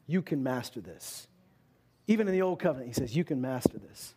You 0.06 0.22
can 0.22 0.44
master 0.44 0.80
this. 0.80 1.28
Even 2.06 2.28
in 2.28 2.34
the 2.34 2.44
Old 2.44 2.60
Covenant, 2.60 2.88
He 2.88 2.94
says, 2.94 3.15
You 3.15 3.24
can 3.24 3.41
master 3.41 3.80
this. 3.80 4.13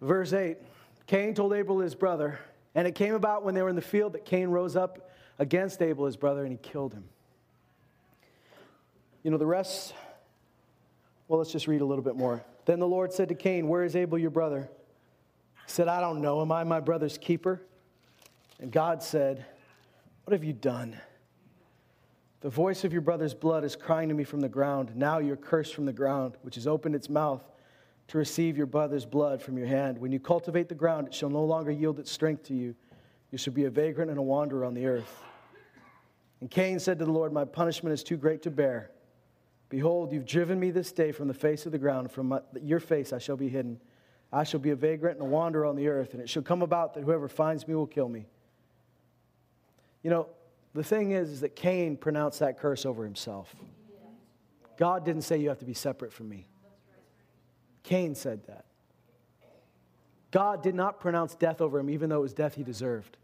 Verse 0.00 0.32
8 0.32 0.56
Cain 1.06 1.34
told 1.34 1.52
Abel 1.52 1.78
his 1.78 1.94
brother, 1.94 2.38
and 2.74 2.88
it 2.88 2.94
came 2.94 3.14
about 3.14 3.44
when 3.44 3.54
they 3.54 3.60
were 3.60 3.68
in 3.68 3.76
the 3.76 3.82
field 3.82 4.14
that 4.14 4.24
Cain 4.24 4.48
rose 4.48 4.76
up 4.76 5.10
against 5.38 5.82
Abel 5.82 6.06
his 6.06 6.16
brother, 6.16 6.44
and 6.44 6.52
he 6.52 6.58
killed 6.58 6.94
him. 6.94 7.04
You 9.22 9.30
know, 9.30 9.36
the 9.36 9.44
rest 9.44 9.92
well, 11.28 11.38
let's 11.38 11.52
just 11.52 11.68
read 11.68 11.82
a 11.82 11.84
little 11.84 12.02
bit 12.02 12.16
more. 12.16 12.42
Then 12.64 12.80
the 12.80 12.88
Lord 12.88 13.12
said 13.12 13.28
to 13.28 13.34
Cain, 13.34 13.68
Where 13.68 13.84
is 13.84 13.94
Abel 13.94 14.18
your 14.18 14.30
brother? 14.30 14.68
He 15.66 15.70
said, 15.70 15.86
I 15.86 16.00
don't 16.00 16.20
know. 16.20 16.40
Am 16.40 16.50
I 16.50 16.64
my 16.64 16.80
brother's 16.80 17.18
keeper? 17.18 17.62
And 18.58 18.72
God 18.72 19.02
said, 19.02 19.44
What 20.24 20.32
have 20.32 20.42
you 20.42 20.54
done? 20.54 20.98
The 22.40 22.48
voice 22.48 22.84
of 22.84 22.92
your 22.92 23.02
brother's 23.02 23.34
blood 23.34 23.64
is 23.64 23.76
crying 23.76 24.08
to 24.08 24.14
me 24.14 24.24
from 24.24 24.40
the 24.40 24.48
ground. 24.48 24.92
Now 24.94 25.18
you're 25.18 25.36
cursed 25.36 25.74
from 25.74 25.86
the 25.86 25.92
ground, 25.92 26.36
which 26.42 26.54
has 26.54 26.66
opened 26.66 26.94
its 26.94 27.10
mouth 27.10 27.42
to 28.08 28.18
receive 28.18 28.56
your 28.56 28.66
brother's 28.66 29.04
blood 29.04 29.42
from 29.42 29.58
your 29.58 29.66
hand. 29.66 29.98
When 29.98 30.12
you 30.12 30.20
cultivate 30.20 30.68
the 30.68 30.74
ground, 30.74 31.08
it 31.08 31.14
shall 31.14 31.30
no 31.30 31.44
longer 31.44 31.70
yield 31.70 31.98
its 31.98 32.10
strength 32.10 32.44
to 32.44 32.54
you. 32.54 32.74
You 33.30 33.38
shall 33.38 33.52
be 33.52 33.64
a 33.64 33.70
vagrant 33.70 34.08
and 34.08 34.18
a 34.18 34.22
wanderer 34.22 34.64
on 34.64 34.72
the 34.72 34.86
earth. 34.86 35.22
And 36.40 36.50
Cain 36.50 36.78
said 36.78 36.98
to 37.00 37.04
the 37.04 37.10
Lord, 37.10 37.32
My 37.32 37.44
punishment 37.44 37.92
is 37.92 38.02
too 38.02 38.16
great 38.16 38.42
to 38.42 38.50
bear. 38.50 38.90
Behold, 39.68 40.12
you've 40.12 40.24
driven 40.24 40.58
me 40.58 40.70
this 40.70 40.92
day 40.92 41.12
from 41.12 41.28
the 41.28 41.34
face 41.34 41.66
of 41.66 41.72
the 41.72 41.78
ground, 41.78 42.10
from 42.10 42.28
my, 42.28 42.40
your 42.62 42.80
face 42.80 43.12
I 43.12 43.18
shall 43.18 43.36
be 43.36 43.48
hidden. 43.48 43.80
I 44.32 44.44
shall 44.44 44.60
be 44.60 44.70
a 44.70 44.76
vagrant 44.76 45.18
and 45.18 45.26
a 45.26 45.30
wanderer 45.30 45.66
on 45.66 45.76
the 45.76 45.88
earth, 45.88 46.12
and 46.14 46.22
it 46.22 46.28
shall 46.28 46.42
come 46.42 46.62
about 46.62 46.94
that 46.94 47.04
whoever 47.04 47.28
finds 47.28 47.66
me 47.66 47.74
will 47.74 47.86
kill 47.86 48.08
me. 48.08 48.26
You 50.02 50.10
know, 50.10 50.28
the 50.74 50.84
thing 50.84 51.12
is, 51.12 51.30
is 51.30 51.40
that 51.40 51.56
Cain 51.56 51.96
pronounced 51.96 52.40
that 52.40 52.58
curse 52.58 52.86
over 52.86 53.04
himself. 53.04 53.54
God 54.78 55.04
didn't 55.04 55.22
say 55.22 55.38
you 55.38 55.48
have 55.48 55.58
to 55.58 55.64
be 55.64 55.74
separate 55.74 56.12
from 56.12 56.28
me. 56.28 56.46
Cain 57.82 58.14
said 58.14 58.46
that. 58.46 58.64
God 60.30 60.62
did 60.62 60.74
not 60.74 61.00
pronounce 61.00 61.34
death 61.34 61.60
over 61.60 61.78
him, 61.78 61.88
even 61.88 62.10
though 62.10 62.18
it 62.18 62.22
was 62.22 62.34
death 62.34 62.54
he 62.54 62.62
deserved. 62.62 63.16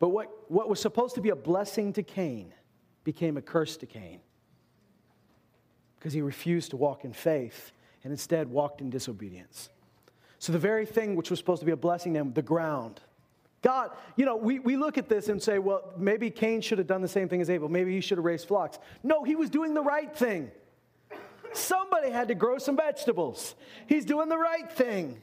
But 0.00 0.08
what, 0.08 0.28
what 0.50 0.68
was 0.68 0.80
supposed 0.80 1.14
to 1.14 1.20
be 1.20 1.30
a 1.30 1.36
blessing 1.36 1.92
to 1.94 2.02
Cain 2.02 2.52
became 3.04 3.36
a 3.36 3.42
curse 3.42 3.76
to 3.78 3.86
Cain 3.86 4.20
because 6.00 6.14
he 6.14 6.22
refused 6.22 6.70
to 6.70 6.78
walk 6.78 7.04
in 7.04 7.12
faith 7.12 7.72
and 8.02 8.10
instead 8.10 8.50
walked 8.50 8.80
in 8.80 8.88
disobedience. 8.88 9.68
So, 10.38 10.52
the 10.52 10.58
very 10.58 10.86
thing 10.86 11.14
which 11.14 11.28
was 11.28 11.38
supposed 11.38 11.60
to 11.60 11.66
be 11.66 11.72
a 11.72 11.76
blessing 11.76 12.14
to 12.14 12.20
him, 12.20 12.32
the 12.32 12.40
ground, 12.40 13.00
God, 13.60 13.90
you 14.16 14.24
know, 14.24 14.36
we, 14.36 14.58
we 14.58 14.76
look 14.76 14.96
at 14.96 15.10
this 15.10 15.28
and 15.28 15.42
say, 15.42 15.58
well, 15.58 15.92
maybe 15.98 16.30
Cain 16.30 16.62
should 16.62 16.78
have 16.78 16.86
done 16.86 17.02
the 17.02 17.08
same 17.08 17.28
thing 17.28 17.42
as 17.42 17.50
Abel. 17.50 17.68
Maybe 17.68 17.92
he 17.92 18.00
should 18.00 18.16
have 18.16 18.24
raised 18.24 18.48
flocks. 18.48 18.78
No, 19.02 19.22
he 19.22 19.36
was 19.36 19.50
doing 19.50 19.74
the 19.74 19.82
right 19.82 20.14
thing. 20.16 20.50
Somebody 21.52 22.10
had 22.10 22.28
to 22.28 22.34
grow 22.34 22.56
some 22.56 22.76
vegetables. 22.76 23.54
He's 23.86 24.06
doing 24.06 24.30
the 24.30 24.38
right 24.38 24.70
thing. 24.72 25.22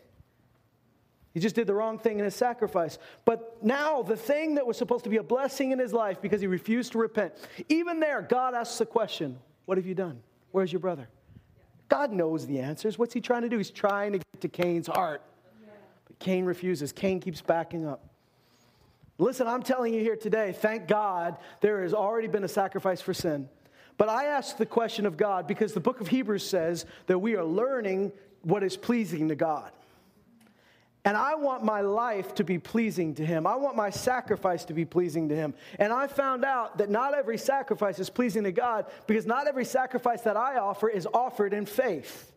He 1.33 1.39
just 1.39 1.55
did 1.55 1.65
the 1.65 1.73
wrong 1.73 1.97
thing 1.97 2.19
in 2.19 2.25
his 2.25 2.35
sacrifice. 2.35 2.99
But 3.25 3.63
now, 3.63 4.03
the 4.03 4.15
thing 4.15 4.55
that 4.55 4.67
was 4.67 4.77
supposed 4.77 5.03
to 5.05 5.09
be 5.09 5.17
a 5.17 5.23
blessing 5.23 5.71
in 5.71 5.79
his 5.79 5.93
life 5.93 6.21
because 6.21 6.41
he 6.41 6.47
refused 6.47 6.91
to 6.91 6.99
repent, 6.99 7.33
even 7.69 7.99
there, 7.99 8.21
God 8.21 8.53
asks 8.53 8.77
the 8.77 8.85
question 8.85 9.39
What 9.65 9.77
have 9.77 9.87
you 9.87 9.95
done? 9.95 10.21
Where's 10.51 10.71
your 10.71 10.79
brother? 10.79 11.07
God 11.89 12.12
knows 12.12 12.45
the 12.47 12.60
answers. 12.60 12.97
What's 12.97 13.13
he 13.13 13.21
trying 13.21 13.43
to 13.43 13.49
do? 13.49 13.57
He's 13.57 13.71
trying 13.71 14.13
to 14.13 14.17
get 14.17 14.41
to 14.41 14.49
Cain's 14.49 14.88
heart. 14.88 15.21
But 16.07 16.19
Cain 16.19 16.45
refuses. 16.45 16.91
Cain 16.91 17.19
keeps 17.19 17.41
backing 17.41 17.88
up. 17.88 18.03
Listen, 19.19 19.47
I'm 19.47 19.63
telling 19.63 19.93
you 19.93 20.01
here 20.01 20.15
today, 20.15 20.51
thank 20.51 20.88
God 20.88 21.38
there 21.62 21.81
has 21.81 21.93
already 21.93 22.27
been 22.27 22.43
a 22.43 22.49
sacrifice 22.49 23.01
for 23.01 23.13
sin. 23.13 23.49
But 23.97 24.10
I 24.10 24.25
ask 24.25 24.57
the 24.57 24.65
question 24.65 25.05
of 25.07 25.17
God 25.17 25.47
because 25.47 25.73
the 25.73 25.79
book 25.79 26.01
of 26.01 26.07
Hebrews 26.07 26.47
says 26.47 26.86
that 27.07 27.17
we 27.17 27.36
are 27.36 27.43
learning 27.43 28.12
what 28.43 28.63
is 28.63 28.77
pleasing 28.77 29.29
to 29.29 29.36
God. 29.36 29.71
And 31.08 31.15
I 31.15 31.36
want 31.36 31.63
my 31.63 31.80
life 31.80 32.36
to 32.36 32.43
be 32.43 32.60
pleasing 32.60 33.15
to 33.15 33.26
Him. 33.26 33.48
I 33.48 33.56
want 33.56 33.78
my 33.78 33.89
sacrifice 33.89 34.65
to 34.65 34.74
be 34.74 34.84
pleasing 34.84 35.30
to 35.30 35.36
Him. 35.36 35.54
And 35.80 35.93
I 35.93 36.06
found 36.06 36.43
out 36.43 36.80
that 36.80 36.89
not 36.89 37.13
every 37.13 37.38
sacrifice 37.38 37.98
is 37.98 38.10
pleasing 38.10 38.43
to 38.43 38.52
God 38.52 38.88
because 39.08 39.26
not 39.26 39.48
every 39.48 39.63
sacrifice 39.63 40.20
that 40.24 40.36
I 40.36 40.58
offer 40.58 40.89
is 40.89 41.08
offered 41.13 41.54
in 41.54 41.65
faith. 41.65 42.34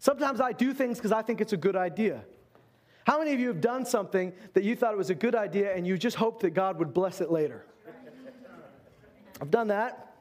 Sometimes 0.00 0.40
I 0.40 0.50
do 0.50 0.74
things 0.74 0.98
because 0.98 1.12
I 1.12 1.22
think 1.22 1.40
it's 1.40 1.52
a 1.52 1.56
good 1.56 1.76
idea. 1.76 2.24
How 3.06 3.20
many 3.20 3.32
of 3.32 3.38
you 3.38 3.46
have 3.46 3.60
done 3.60 3.86
something 3.86 4.32
that 4.54 4.64
you 4.64 4.74
thought 4.74 4.92
it 4.92 4.98
was 4.98 5.10
a 5.10 5.14
good 5.14 5.36
idea 5.36 5.76
and 5.76 5.86
you 5.86 5.96
just 5.96 6.16
hoped 6.16 6.42
that 6.42 6.54
God 6.54 6.80
would 6.80 6.92
bless 6.92 7.20
it 7.20 7.30
later? 7.30 7.64
I've 9.40 9.52
done 9.52 9.68
that. 9.68 10.16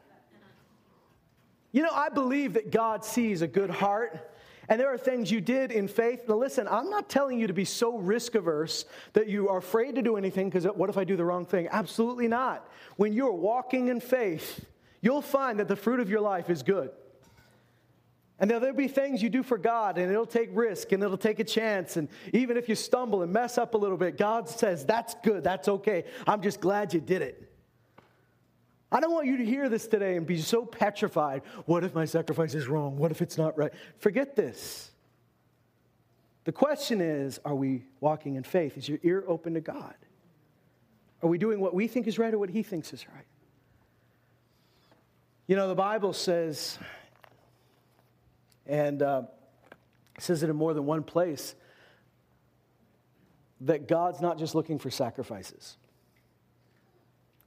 You 1.72 1.82
know, 1.82 1.94
I 1.96 2.10
believe 2.10 2.54
that 2.54 2.70
God 2.70 3.04
sees 3.04 3.42
a 3.42 3.48
good 3.48 3.72
heart. 3.72 4.31
And 4.71 4.79
there 4.79 4.88
are 4.88 4.97
things 4.97 5.29
you 5.29 5.41
did 5.41 5.69
in 5.69 5.89
faith. 5.89 6.29
Now, 6.29 6.36
listen, 6.36 6.65
I'm 6.65 6.89
not 6.89 7.10
telling 7.10 7.38
you 7.38 7.47
to 7.47 7.53
be 7.53 7.65
so 7.65 7.97
risk 7.97 8.36
averse 8.36 8.86
that 9.12 9.27
you 9.27 9.49
are 9.49 9.57
afraid 9.57 9.95
to 9.95 10.01
do 10.01 10.15
anything 10.15 10.49
because 10.49 10.63
what 10.63 10.89
if 10.89 10.97
I 10.97 11.03
do 11.03 11.17
the 11.17 11.25
wrong 11.25 11.45
thing? 11.45 11.67
Absolutely 11.69 12.29
not. 12.29 12.65
When 12.95 13.12
you're 13.12 13.34
walking 13.34 13.89
in 13.89 13.99
faith, 13.99 14.63
you'll 15.01 15.21
find 15.21 15.60
that 15.60 15.67
the 15.67 15.75
fruit 15.75 15.99
of 15.99 16.10
your 16.10 16.21
life 16.21 16.49
is 16.49 16.63
good. 16.63 16.89
And 18.39 18.49
there'll 18.49 18.73
be 18.73 18.88
things 18.88 19.21
you 19.21 19.29
do 19.29 19.43
for 19.43 19.57
God, 19.57 19.97
and 19.97 20.10
it'll 20.10 20.25
take 20.25 20.49
risk 20.53 20.93
and 20.93 21.03
it'll 21.03 21.17
take 21.17 21.39
a 21.39 21.43
chance. 21.43 21.97
And 21.97 22.07
even 22.31 22.55
if 22.55 22.69
you 22.69 22.75
stumble 22.75 23.23
and 23.23 23.34
mess 23.34 23.57
up 23.57 23.73
a 23.73 23.77
little 23.77 23.97
bit, 23.97 24.17
God 24.17 24.47
says, 24.47 24.86
That's 24.86 25.15
good, 25.21 25.43
that's 25.43 25.67
okay. 25.67 26.05
I'm 26.25 26.41
just 26.41 26.62
glad 26.62 26.93
you 26.93 27.01
did 27.01 27.21
it. 27.21 27.51
I 28.91 28.99
don't 28.99 29.13
want 29.13 29.27
you 29.27 29.38
to 29.38 29.45
hear 29.45 29.69
this 29.69 29.88
today 29.88 30.17
and 30.17 30.27
be 30.27 30.38
so 30.38 30.65
petrified. 30.65 31.43
What 31.65 31.84
if 31.84 31.95
my 31.95 32.06
sacrifice 32.06 32.54
is 32.54 32.67
wrong? 32.67 32.97
What 32.97 33.12
if 33.12 33.21
it's 33.21 33.38
not 33.38 33.58
right? 33.58 33.71
Forget 33.99 34.36
this. 34.36 34.91
The 36.43 36.51
question 36.51 36.99
is 36.99 37.39
are 37.45 37.56
we 37.56 37.86
walking 38.01 38.36
in 38.36 38.43
faith? 38.43 38.77
Is 38.77 38.89
your 38.89 38.99
ear 39.04 39.23
open 39.27 39.54
to 39.54 39.62
God? 39.62 39.95
Are 41.23 41.30
we 41.30 41.38
doing 41.38 41.60
what 41.60 41.73
we 41.73 41.88
think 41.88 42.08
is 42.08 42.19
right 42.19 42.34
or 42.34 42.39
what 42.39 42.49
He 42.49 42.63
thinks 42.63 42.91
is 42.91 43.08
right? 43.08 43.25
You 45.47 45.56
know, 45.56 45.67
the 45.67 45.75
Bible 45.75 46.13
says, 46.13 46.77
and 48.65 49.01
uh, 49.01 49.23
says 50.19 50.43
it 50.43 50.49
in 50.49 50.56
more 50.56 50.73
than 50.73 50.86
one 50.86 51.04
place, 51.04 51.56
that 53.62 53.88
God's 53.88 54.21
not 54.21 54.39
just 54.39 54.56
looking 54.56 54.80
for 54.80 54.89
sacrifices. 54.89 55.77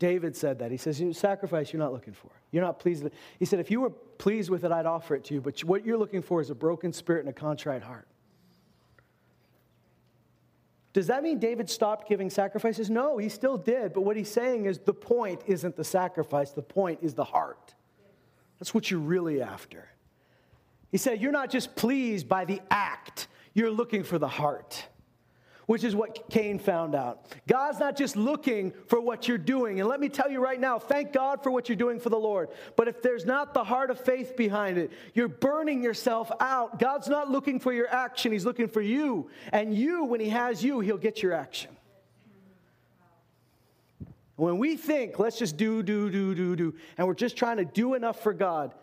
David 0.04 0.36
said 0.36 0.58
that. 0.58 0.70
He 0.70 0.76
says, 0.76 1.00
You 1.00 1.14
sacrifice 1.14 1.72
you're 1.72 1.80
not 1.80 1.94
looking 1.94 2.12
for. 2.12 2.28
You're 2.50 2.62
not 2.62 2.78
pleased 2.78 3.02
with 3.02 3.14
it. 3.14 3.18
He 3.38 3.46
said, 3.46 3.58
If 3.58 3.70
you 3.70 3.80
were 3.80 3.88
pleased 3.88 4.50
with 4.50 4.62
it, 4.62 4.70
I'd 4.70 4.84
offer 4.84 5.14
it 5.14 5.24
to 5.24 5.34
you. 5.34 5.40
But 5.40 5.64
what 5.64 5.86
you're 5.86 5.96
looking 5.96 6.20
for 6.20 6.42
is 6.42 6.50
a 6.50 6.54
broken 6.54 6.92
spirit 6.92 7.20
and 7.20 7.30
a 7.30 7.32
contrite 7.32 7.82
heart. 7.82 8.06
Does 10.92 11.06
that 11.06 11.22
mean 11.22 11.38
David 11.38 11.70
stopped 11.70 12.06
giving 12.06 12.28
sacrifices? 12.28 12.90
No, 12.90 13.16
he 13.16 13.30
still 13.30 13.56
did. 13.56 13.94
But 13.94 14.02
what 14.02 14.18
he's 14.18 14.30
saying 14.30 14.66
is 14.66 14.78
the 14.78 14.92
point 14.92 15.40
isn't 15.46 15.74
the 15.74 15.84
sacrifice, 15.84 16.50
the 16.50 16.60
point 16.60 16.98
is 17.00 17.14
the 17.14 17.24
heart. 17.24 17.74
That's 18.58 18.74
what 18.74 18.90
you're 18.90 19.00
really 19.00 19.40
after. 19.40 19.88
He 20.92 20.98
said, 20.98 21.22
You're 21.22 21.32
not 21.32 21.48
just 21.48 21.74
pleased 21.76 22.28
by 22.28 22.44
the 22.44 22.60
act, 22.70 23.28
you're 23.54 23.70
looking 23.70 24.02
for 24.02 24.18
the 24.18 24.28
heart 24.28 24.86
which 25.66 25.84
is 25.84 25.94
what 25.94 26.28
Cain 26.30 26.58
found 26.58 26.94
out. 26.94 27.26
God's 27.46 27.78
not 27.78 27.96
just 27.96 28.16
looking 28.16 28.72
for 28.86 29.00
what 29.00 29.28
you're 29.28 29.38
doing. 29.38 29.80
And 29.80 29.88
let 29.88 30.00
me 30.00 30.08
tell 30.08 30.30
you 30.30 30.40
right 30.40 30.60
now, 30.60 30.78
thank 30.78 31.12
God 31.12 31.42
for 31.42 31.50
what 31.50 31.68
you're 31.68 31.76
doing 31.76 31.98
for 32.00 32.10
the 32.10 32.18
Lord. 32.18 32.50
But 32.76 32.88
if 32.88 33.02
there's 33.02 33.24
not 33.24 33.54
the 33.54 33.64
heart 33.64 33.90
of 33.90 34.00
faith 34.00 34.36
behind 34.36 34.78
it, 34.78 34.92
you're 35.14 35.28
burning 35.28 35.82
yourself 35.82 36.30
out. 36.40 36.78
God's 36.78 37.08
not 37.08 37.30
looking 37.30 37.60
for 37.60 37.72
your 37.72 37.88
action, 37.88 38.32
He's 38.32 38.44
looking 38.44 38.68
for 38.68 38.82
you. 38.82 39.30
And 39.52 39.74
you, 39.74 40.04
when 40.04 40.20
He 40.20 40.28
has 40.30 40.62
you, 40.62 40.80
He'll 40.80 40.96
get 40.96 41.22
your 41.22 41.32
action. 41.32 41.70
When 44.36 44.58
we 44.58 44.76
think, 44.76 45.18
let's 45.20 45.38
just 45.38 45.56
do, 45.56 45.82
do, 45.82 46.10
do, 46.10 46.34
do, 46.34 46.56
do, 46.56 46.74
and 46.98 47.06
we're 47.06 47.14
just 47.14 47.36
trying 47.36 47.58
to 47.58 47.64
do 47.64 47.94
enough 47.94 48.20
for 48.22 48.32
God, 48.32 48.74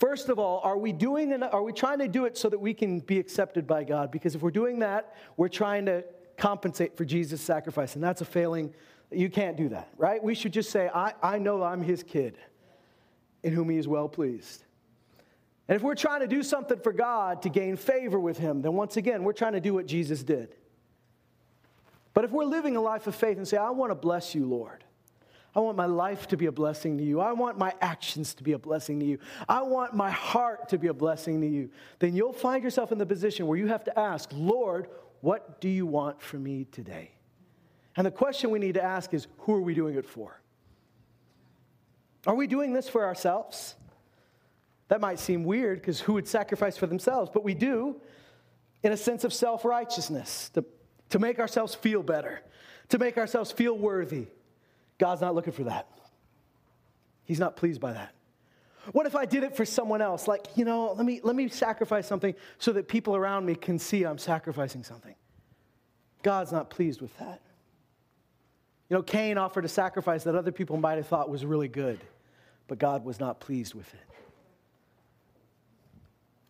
First 0.00 0.30
of 0.30 0.38
all, 0.38 0.62
are 0.64 0.78
we 0.78 0.92
doing 0.92 1.42
are 1.42 1.62
we 1.62 1.74
trying 1.74 1.98
to 1.98 2.08
do 2.08 2.24
it 2.24 2.38
so 2.38 2.48
that 2.48 2.58
we 2.58 2.72
can 2.72 3.00
be 3.00 3.18
accepted 3.18 3.66
by 3.66 3.84
God? 3.84 4.10
Because 4.10 4.34
if 4.34 4.40
we're 4.40 4.50
doing 4.50 4.78
that, 4.78 5.14
we're 5.36 5.48
trying 5.48 5.84
to 5.84 6.02
compensate 6.40 6.96
for 6.96 7.04
Jesus' 7.04 7.40
sacrifice. 7.40 7.94
And 7.94 8.02
that's 8.02 8.22
a 8.22 8.24
failing. 8.24 8.74
You 9.12 9.28
can't 9.28 9.56
do 9.56 9.68
that, 9.68 9.88
right? 9.98 10.22
We 10.22 10.34
should 10.34 10.52
just 10.52 10.70
say, 10.70 10.90
I, 10.92 11.12
I 11.22 11.38
know 11.38 11.62
I'm 11.62 11.82
his 11.82 12.02
kid 12.02 12.38
in 13.42 13.52
whom 13.52 13.68
he 13.68 13.76
is 13.76 13.86
well 13.86 14.08
pleased. 14.08 14.64
And 15.68 15.76
if 15.76 15.82
we're 15.82 15.94
trying 15.94 16.20
to 16.20 16.26
do 16.26 16.42
something 16.42 16.80
for 16.80 16.92
God 16.92 17.42
to 17.42 17.48
gain 17.48 17.76
favor 17.76 18.18
with 18.18 18.38
him, 18.38 18.62
then 18.62 18.72
once 18.72 18.96
again, 18.96 19.22
we're 19.22 19.32
trying 19.32 19.52
to 19.52 19.60
do 19.60 19.74
what 19.74 19.86
Jesus 19.86 20.22
did. 20.22 20.56
But 22.12 22.24
if 22.24 22.32
we're 22.32 22.44
living 22.44 22.76
a 22.76 22.80
life 22.80 23.06
of 23.06 23.14
faith 23.14 23.36
and 23.36 23.46
say, 23.46 23.56
I 23.56 23.70
want 23.70 23.90
to 23.90 23.94
bless 23.94 24.34
you, 24.34 24.46
Lord. 24.46 24.82
I 25.54 25.60
want 25.60 25.76
my 25.76 25.86
life 25.86 26.28
to 26.28 26.36
be 26.36 26.46
a 26.46 26.52
blessing 26.52 26.96
to 26.98 27.04
you. 27.04 27.20
I 27.20 27.32
want 27.32 27.58
my 27.58 27.74
actions 27.80 28.34
to 28.34 28.44
be 28.44 28.52
a 28.52 28.58
blessing 28.58 29.00
to 29.00 29.06
you. 29.06 29.18
I 29.48 29.62
want 29.62 29.94
my 29.94 30.10
heart 30.10 30.68
to 30.70 30.78
be 30.78 30.86
a 30.86 30.94
blessing 30.94 31.40
to 31.40 31.46
you. 31.46 31.70
Then 31.98 32.14
you'll 32.14 32.32
find 32.32 32.62
yourself 32.62 32.92
in 32.92 32.98
the 32.98 33.06
position 33.06 33.46
where 33.46 33.58
you 33.58 33.66
have 33.66 33.84
to 33.84 33.98
ask, 33.98 34.30
Lord, 34.32 34.88
what 35.20 35.60
do 35.60 35.68
you 35.68 35.86
want 35.86 36.20
from 36.22 36.42
me 36.42 36.64
today? 36.64 37.12
And 37.96 38.06
the 38.06 38.10
question 38.10 38.50
we 38.50 38.58
need 38.58 38.74
to 38.74 38.82
ask 38.82 39.12
is 39.12 39.26
who 39.38 39.54
are 39.54 39.60
we 39.60 39.74
doing 39.74 39.96
it 39.96 40.06
for? 40.06 40.40
Are 42.26 42.34
we 42.34 42.46
doing 42.46 42.72
this 42.72 42.88
for 42.88 43.04
ourselves? 43.04 43.74
That 44.88 45.00
might 45.00 45.18
seem 45.18 45.44
weird 45.44 45.80
because 45.80 46.00
who 46.00 46.14
would 46.14 46.28
sacrifice 46.28 46.76
for 46.76 46.86
themselves? 46.86 47.30
But 47.32 47.44
we 47.44 47.54
do 47.54 48.00
in 48.82 48.92
a 48.92 48.96
sense 48.96 49.24
of 49.24 49.32
self 49.32 49.64
righteousness, 49.64 50.50
to, 50.54 50.64
to 51.10 51.18
make 51.18 51.38
ourselves 51.38 51.74
feel 51.74 52.02
better, 52.02 52.42
to 52.88 52.98
make 52.98 53.18
ourselves 53.18 53.52
feel 53.52 53.76
worthy. 53.76 54.26
God's 54.98 55.20
not 55.20 55.34
looking 55.34 55.52
for 55.52 55.64
that. 55.64 55.88
He's 57.24 57.38
not 57.38 57.56
pleased 57.56 57.80
by 57.80 57.92
that. 57.92 58.14
What 58.92 59.06
if 59.06 59.14
I 59.14 59.26
did 59.26 59.44
it 59.44 59.56
for 59.56 59.64
someone 59.64 60.00
else? 60.00 60.26
Like, 60.26 60.46
you 60.56 60.64
know, 60.64 60.92
let 60.92 61.04
me, 61.04 61.20
let 61.22 61.36
me 61.36 61.48
sacrifice 61.48 62.06
something 62.06 62.34
so 62.58 62.72
that 62.72 62.88
people 62.88 63.14
around 63.14 63.44
me 63.46 63.54
can 63.54 63.78
see 63.78 64.04
I'm 64.04 64.18
sacrificing 64.18 64.82
something. 64.82 65.14
God's 66.22 66.52
not 66.52 66.70
pleased 66.70 67.00
with 67.00 67.16
that. 67.18 67.40
You 68.88 68.96
know, 68.96 69.02
Cain 69.02 69.38
offered 69.38 69.64
a 69.64 69.68
sacrifice 69.68 70.24
that 70.24 70.34
other 70.34 70.50
people 70.50 70.76
might 70.76 70.96
have 70.96 71.06
thought 71.06 71.30
was 71.30 71.44
really 71.44 71.68
good, 71.68 72.00
but 72.66 72.78
God 72.78 73.04
was 73.04 73.20
not 73.20 73.38
pleased 73.38 73.74
with 73.74 73.92
it. 73.94 74.00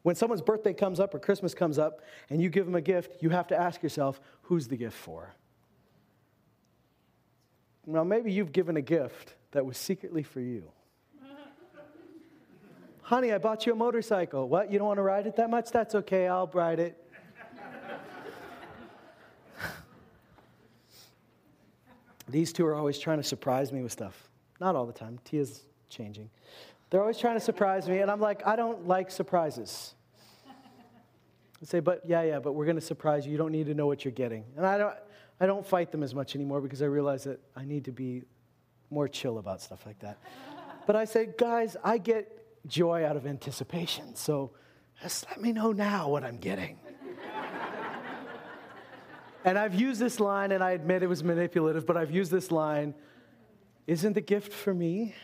When 0.03 0.17
someone's 0.17 0.41
birthday 0.41 0.73
comes 0.73 0.99
up 0.99 1.15
or 1.15 1.19
Christmas 1.19 1.53
comes 1.53 1.79
up 1.79 2.01
and 2.31 2.41
you 2.41 2.49
give 2.49 2.65
them 2.65 2.75
a 2.75 2.81
gift, 2.81 3.23
you 3.23 3.29
have 3.31 3.49
to 3.49 3.57
ask 3.57 3.83
yourself, 3.83 4.21
who's 4.43 4.67
the 4.67 4.77
gift 4.77 4.97
for? 4.97 5.35
Now, 7.87 8.05
maybe 8.05 8.33
you've 8.33 8.53
given 8.53 8.77
a 8.77 8.83
gift 8.83 9.35
that 9.51 9.67
was 9.67 9.77
secretly 9.77 10.23
for 10.23 10.41
you. 10.41 10.71
Honey, 13.11 13.33
I 13.33 13.39
bought 13.39 13.67
you 13.67 13.73
a 13.73 13.75
motorcycle. 13.75 14.49
What? 14.49 14.71
You 14.71 14.79
don't 14.79 14.87
want 14.87 14.99
to 14.99 15.03
ride 15.03 15.27
it 15.27 15.35
that 15.35 15.51
much? 15.51 15.73
That's 15.73 15.97
okay, 15.97 16.29
I'll 16.29 16.47
ride 16.47 16.79
it. 16.79 16.97
These 22.29 22.53
two 22.53 22.65
are 22.67 22.77
always 22.77 23.01
trying 23.01 23.17
to 23.19 23.25
surprise 23.25 23.73
me 23.73 23.83
with 23.83 23.91
stuff. 23.91 24.31
Not 24.61 24.77
all 24.77 24.87
the 24.87 24.93
time. 24.93 25.19
Tia's 25.25 25.65
changing. 25.89 26.31
They're 26.89 27.01
always 27.01 27.19
trying 27.19 27.35
to 27.35 27.41
surprise 27.41 27.89
me, 27.89 27.99
and 27.99 28.09
I'm 28.09 28.21
like, 28.21 28.47
I 28.47 28.55
don't 28.55 28.87
like 28.87 29.11
surprises. 29.11 29.97
I 30.49 31.65
say, 31.65 31.81
but 31.81 32.03
yeah, 32.07 32.23
yeah, 32.23 32.39
but 32.39 32.53
we're 32.53 32.65
going 32.65 32.77
to 32.77 32.81
surprise 32.81 33.27
you. 33.27 33.33
You 33.33 33.39
don't 33.39 33.51
need 33.51 33.67
to 33.67 33.75
know 33.75 33.89
what 33.89 34.05
you're 34.05 34.13
getting. 34.13 34.45
And 34.57 34.65
I 34.65 34.79
don't, 34.79 34.95
I 35.41 35.47
don't 35.47 35.67
fight 35.67 35.91
them 35.91 36.05
as 36.05 36.15
much 36.15 36.37
anymore 36.37 36.61
because 36.61 36.81
I 36.81 36.87
realize 36.87 37.25
that 37.25 37.41
I 37.57 37.65
need 37.65 37.87
to 37.87 37.93
be 37.93 38.23
more 38.89 39.09
chill 39.09 39.39
about 39.39 39.61
stuff 39.61 39.85
like 39.85 39.99
that. 39.99 40.17
but 40.87 40.95
I 40.95 41.07
say, 41.07 41.29
guys, 41.37 41.77
I 41.83 41.99
get 41.99 42.37
joy 42.67 43.05
out 43.05 43.17
of 43.17 43.27
anticipation. 43.27 44.15
So 44.15 44.53
just 45.03 45.27
let 45.29 45.41
me 45.41 45.53
know 45.53 45.73
now 45.73 46.09
what 46.09 46.25
I'm 46.25 46.39
getting. 46.39 46.79
and 49.45 49.59
I've 49.59 49.75
used 49.75 50.01
this 50.01 50.21
line, 50.21 50.53
and 50.53 50.63
I 50.63 50.73
admit 50.73 51.03
it 51.03 51.09
was 51.09 51.25
manipulative, 51.25 51.87
but 51.87 51.97
I've 51.97 52.11
used 52.11 52.31
this 52.31 52.51
line 52.51 52.95
Isn't 53.87 54.13
the 54.13 54.21
gift 54.21 54.53
for 54.53 54.75
me? 54.75 55.15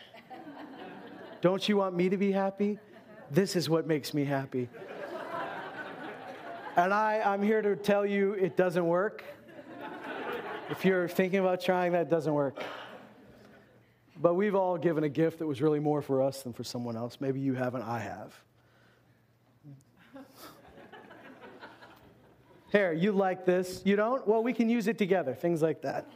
Don't 1.41 1.69
you 1.69 1.77
want 1.77 1.95
me 1.95 2.09
to 2.09 2.17
be 2.17 2.31
happy? 2.31 2.79
This 3.29 3.55
is 3.55 3.69
what 3.69 3.85
makes 3.85 4.13
me 4.13 4.25
happy. 4.25 4.69
And 6.75 6.93
I, 6.93 7.21
I'm 7.21 7.41
here 7.41 7.61
to 7.61 7.75
tell 7.75 8.05
you 8.05 8.33
it 8.33 8.55
doesn't 8.55 8.85
work. 8.85 9.23
If 10.69 10.85
you're 10.85 11.07
thinking 11.07 11.39
about 11.39 11.61
trying 11.61 11.93
that, 11.93 12.09
doesn't 12.09 12.33
work. 12.33 12.63
But 14.19 14.33
we've 14.33 14.55
all 14.55 14.77
given 14.77 15.03
a 15.03 15.09
gift 15.09 15.39
that 15.39 15.47
was 15.47 15.61
really 15.61 15.79
more 15.79 16.01
for 16.01 16.23
us 16.23 16.41
than 16.41 16.53
for 16.53 16.63
someone 16.63 16.95
else. 16.95 17.17
Maybe 17.19 17.39
you 17.39 17.53
haven't, 17.53 17.83
I 17.83 17.99
have. 17.99 18.33
Here, 22.71 22.93
you 22.93 23.11
like 23.11 23.45
this. 23.45 23.81
You 23.85 23.95
don't? 23.95 24.27
Well, 24.27 24.41
we 24.43 24.53
can 24.53 24.69
use 24.69 24.87
it 24.87 24.97
together. 24.97 25.35
Things 25.35 25.61
like 25.61 25.83
that. 25.83 26.07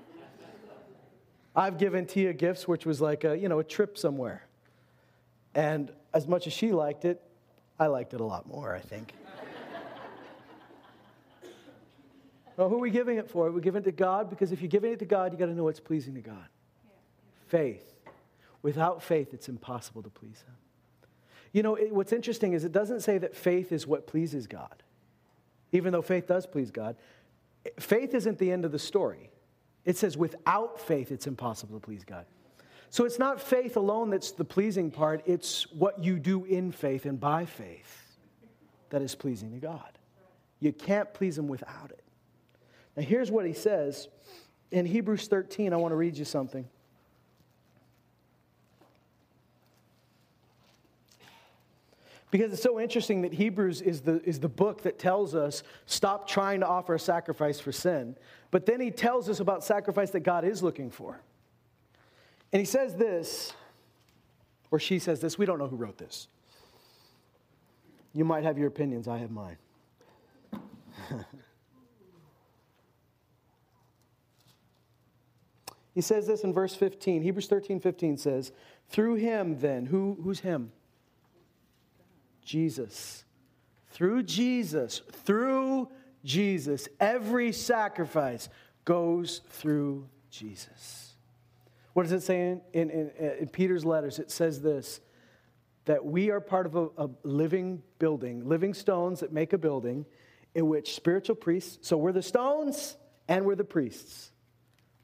I've 1.56 1.78
given 1.78 2.06
Tia 2.06 2.34
gifts, 2.34 2.68
which 2.68 2.86
was 2.86 3.02
like 3.02 3.24
a, 3.24 3.38
you 3.38 3.49
know, 3.49 3.60
a 3.60 3.64
trip 3.64 3.97
somewhere. 3.97 4.47
And 5.54 5.91
as 6.14 6.28
much 6.28 6.47
as 6.47 6.54
she 6.54 6.72
liked 6.72 7.06
it, 7.06 7.22
I 7.78 7.88
liked 7.88 8.14
it 8.14 8.22
a 8.22 8.26
lot 8.26 8.47
more, 8.47 8.74
I 8.74 8.80
think. 8.80 9.14
well, 12.58 12.70
who 12.70 12.76
are 12.76 12.80
we 12.80 12.89
giving 12.89 13.18
it 13.18 13.30
for? 13.30 13.52
We're 13.52 13.60
giving 13.60 13.82
it 13.82 13.86
to 13.86 13.91
God 13.91 14.30
because 14.30 14.52
if 14.52 14.62
you're 14.62 14.70
giving 14.70 14.93
it 14.93 14.99
to 14.99 15.06
God, 15.06 15.34
you 15.34 15.38
got 15.38 15.47
to 15.47 15.54
know 15.54 15.66
what's 15.66 15.80
pleasing 15.82 16.16
to 16.16 16.22
God. 16.22 16.38
Yeah. 16.38 16.91
Faith. 17.47 17.91
Without 18.62 19.01
faith, 19.01 19.34
it's 19.34 19.49
impossible 19.49 20.03
to 20.03 20.09
please 20.09 20.43
Him. 20.47 20.55
You 21.51 21.64
know, 21.64 21.76
it, 21.76 21.93
what's 21.93 22.14
interesting 22.14 22.53
is 22.53 22.64
it 22.64 22.72
doesn't 22.72 23.01
say 23.01 23.18
that 23.18 23.36
faith 23.36 23.72
is 23.72 23.86
what 23.86 24.07
pleases 24.07 24.47
God, 24.47 24.84
even 25.72 25.91
though 25.91 26.01
faith 26.01 26.28
does 26.28 26.45
please 26.45 26.72
God. 26.72 26.95
Faith 27.80 28.14
isn't 28.14 28.38
the 28.38 28.51
end 28.51 28.66
of 28.66 28.72
the 28.72 28.80
story. 28.80 29.32
It 29.86 29.97
says 29.97 30.16
without 30.18 30.80
faith, 30.80 31.12
it's 31.12 31.28
impossible 31.28 31.80
to 31.80 31.86
please 31.86 32.03
God. 32.03 32.26
So 32.89 33.05
it's 33.05 33.20
not 33.20 33.41
faith 33.41 33.78
alone 33.78 34.09
that's 34.09 34.32
the 34.32 34.43
pleasing 34.43 34.91
part, 34.91 35.24
it's 35.26 35.64
what 35.72 36.03
you 36.03 36.20
do 36.20 36.45
in 36.45 36.72
faith 36.72 37.05
and 37.05 37.20
by 37.20 37.45
faith 37.45 38.18
that 38.89 39.01
is 39.01 39.16
pleasing 39.16 39.51
to 39.51 39.57
God. 39.57 39.97
You 40.59 40.72
can't 40.74 41.12
please 41.14 41.38
Him 41.38 41.47
without 41.47 41.89
it. 41.89 42.03
Now, 42.95 43.03
here's 43.03 43.32
what 43.32 43.45
He 43.45 43.53
says 43.53 44.09
in 44.72 44.86
Hebrews 44.86 45.28
13. 45.28 45.74
I 45.74 45.78
want 45.78 45.93
to 45.93 45.95
read 45.95 46.18
you 46.18 46.26
something. 46.26 46.68
Because 52.32 52.52
it's 52.54 52.64
so 52.64 52.80
interesting 52.80 53.22
that 53.24 53.34
Hebrews 53.34 53.82
is 53.82 54.02
the, 54.02 54.22
is 54.24 54.40
the 54.40 54.48
book 54.48 54.84
that 54.84 54.98
tells 54.98 55.36
us 55.36 55.64
stop 55.86 56.30
trying 56.30 56.62
to 56.62 56.68
offer 56.68 56.96
a 56.96 57.00
sacrifice 57.00 57.60
for 57.60 57.74
sin. 57.74 58.16
But 58.52 58.66
then 58.66 58.80
he 58.80 58.90
tells 58.90 59.30
us 59.30 59.42
about 59.42 59.66
sacrifice 59.66 60.12
that 60.12 60.22
God 60.22 60.46
is 60.46 60.64
looking 60.64 60.90
for. 60.90 61.22
And 62.54 62.62
he 62.62 62.66
says 62.66 62.96
this, 62.96 63.52
or 64.72 64.80
she 64.80 64.98
says 64.98 65.20
this, 65.20 65.38
we 65.38 65.46
don't 65.46 65.60
know 65.60 65.68
who 65.68 65.76
wrote 65.76 65.98
this. 65.98 66.30
You 68.14 68.24
might 68.24 68.46
have 68.46 68.58
your 68.58 68.68
opinions, 68.68 69.10
I 69.10 69.18
have 69.18 69.32
mine. 69.32 69.58
he 75.94 76.02
says 76.02 76.28
this 76.28 76.46
in 76.46 76.54
verse 76.54 76.76
15. 76.76 77.22
Hebrews 77.24 77.48
13, 77.48 77.82
15 77.82 78.18
says, 78.18 78.54
Through 78.90 79.16
him, 79.16 79.60
then, 79.60 79.86
who, 79.88 80.18
who's 80.24 80.40
him? 80.42 80.72
Jesus. 82.52 83.24
Through 83.91 84.24
Jesus, 84.24 85.02
through 85.24 85.88
Jesus, 86.26 86.89
every 86.99 87.54
sacrifice 87.54 88.49
goes 88.84 89.39
through 89.47 90.10
Jesus. 90.30 91.14
What 91.93 92.04
does 92.04 92.12
it 92.12 92.24
say 92.24 92.41
in, 92.41 92.62
in, 92.74 92.89
in, 92.89 93.12
in 93.39 93.47
Peter's 93.47 93.86
letters? 93.86 94.20
It 94.20 94.32
says 94.32 94.62
this 94.62 94.99
that 95.86 96.06
we 96.06 96.30
are 96.30 96.41
part 96.41 96.66
of 96.66 96.76
a, 96.76 96.89
a 96.97 97.10
living 97.24 97.82
building, 97.99 98.47
living 98.47 98.74
stones 98.74 99.22
that 99.22 99.32
make 99.32 99.54
a 99.54 99.58
building 99.58 100.06
in 100.54 100.68
which 100.68 100.93
spiritual 100.93 101.38
priests, 101.38 101.88
so 101.88 101.95
we're 101.95 102.12
the 102.12 102.22
stones 102.22 102.97
and 103.30 103.45
we're 103.45 103.56
the 103.56 103.64
priests, 103.64 104.31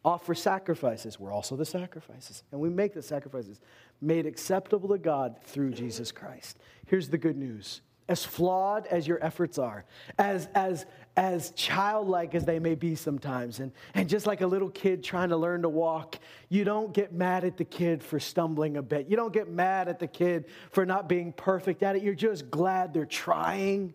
offer 0.05 0.35
sacrifices. 0.35 1.19
We're 1.19 1.33
also 1.33 1.55
the 1.55 1.65
sacrifices. 1.65 2.43
And 2.51 2.61
we 2.61 2.69
make 2.69 2.93
the 2.93 3.01
sacrifices 3.01 3.59
made 4.01 4.25
acceptable 4.25 4.89
to 4.89 4.97
God 4.97 5.37
through 5.43 5.71
Jesus 5.71 6.11
Christ. 6.11 6.57
Here's 6.85 7.09
the 7.09 7.17
good 7.17 7.37
news 7.37 7.81
as 8.09 8.23
flawed 8.23 8.87
as 8.87 9.07
your 9.07 9.23
efforts 9.23 9.57
are, 9.57 9.83
as, 10.17 10.47
as, 10.55 10.85
as 11.17 11.51
childlike 11.51 12.35
as 12.35 12.45
they 12.45 12.59
may 12.59 12.75
be 12.75 12.95
sometimes, 12.95 13.59
and, 13.59 13.71
and 13.93 14.07
just 14.07 14.25
like 14.25 14.41
a 14.41 14.47
little 14.47 14.69
kid 14.69 15.03
trying 15.03 15.29
to 15.29 15.37
learn 15.37 15.61
to 15.61 15.69
walk, 15.69 16.17
you 16.49 16.63
don't 16.63 16.93
get 16.93 17.11
mad 17.11 17.43
at 17.43 17.57
the 17.57 17.65
kid 17.65 18.01
for 18.01 18.19
stumbling 18.19 18.77
a 18.77 18.81
bit. 18.81 19.09
You 19.09 19.17
don't 19.17 19.33
get 19.33 19.49
mad 19.49 19.89
at 19.89 19.99
the 19.99 20.07
kid 20.07 20.45
for 20.71 20.85
not 20.85 21.09
being 21.09 21.33
perfect 21.33 21.83
at 21.83 21.95
it. 21.95 22.03
You're 22.03 22.13
just 22.13 22.49
glad 22.49 22.93
they're 22.93 23.05
trying. 23.05 23.93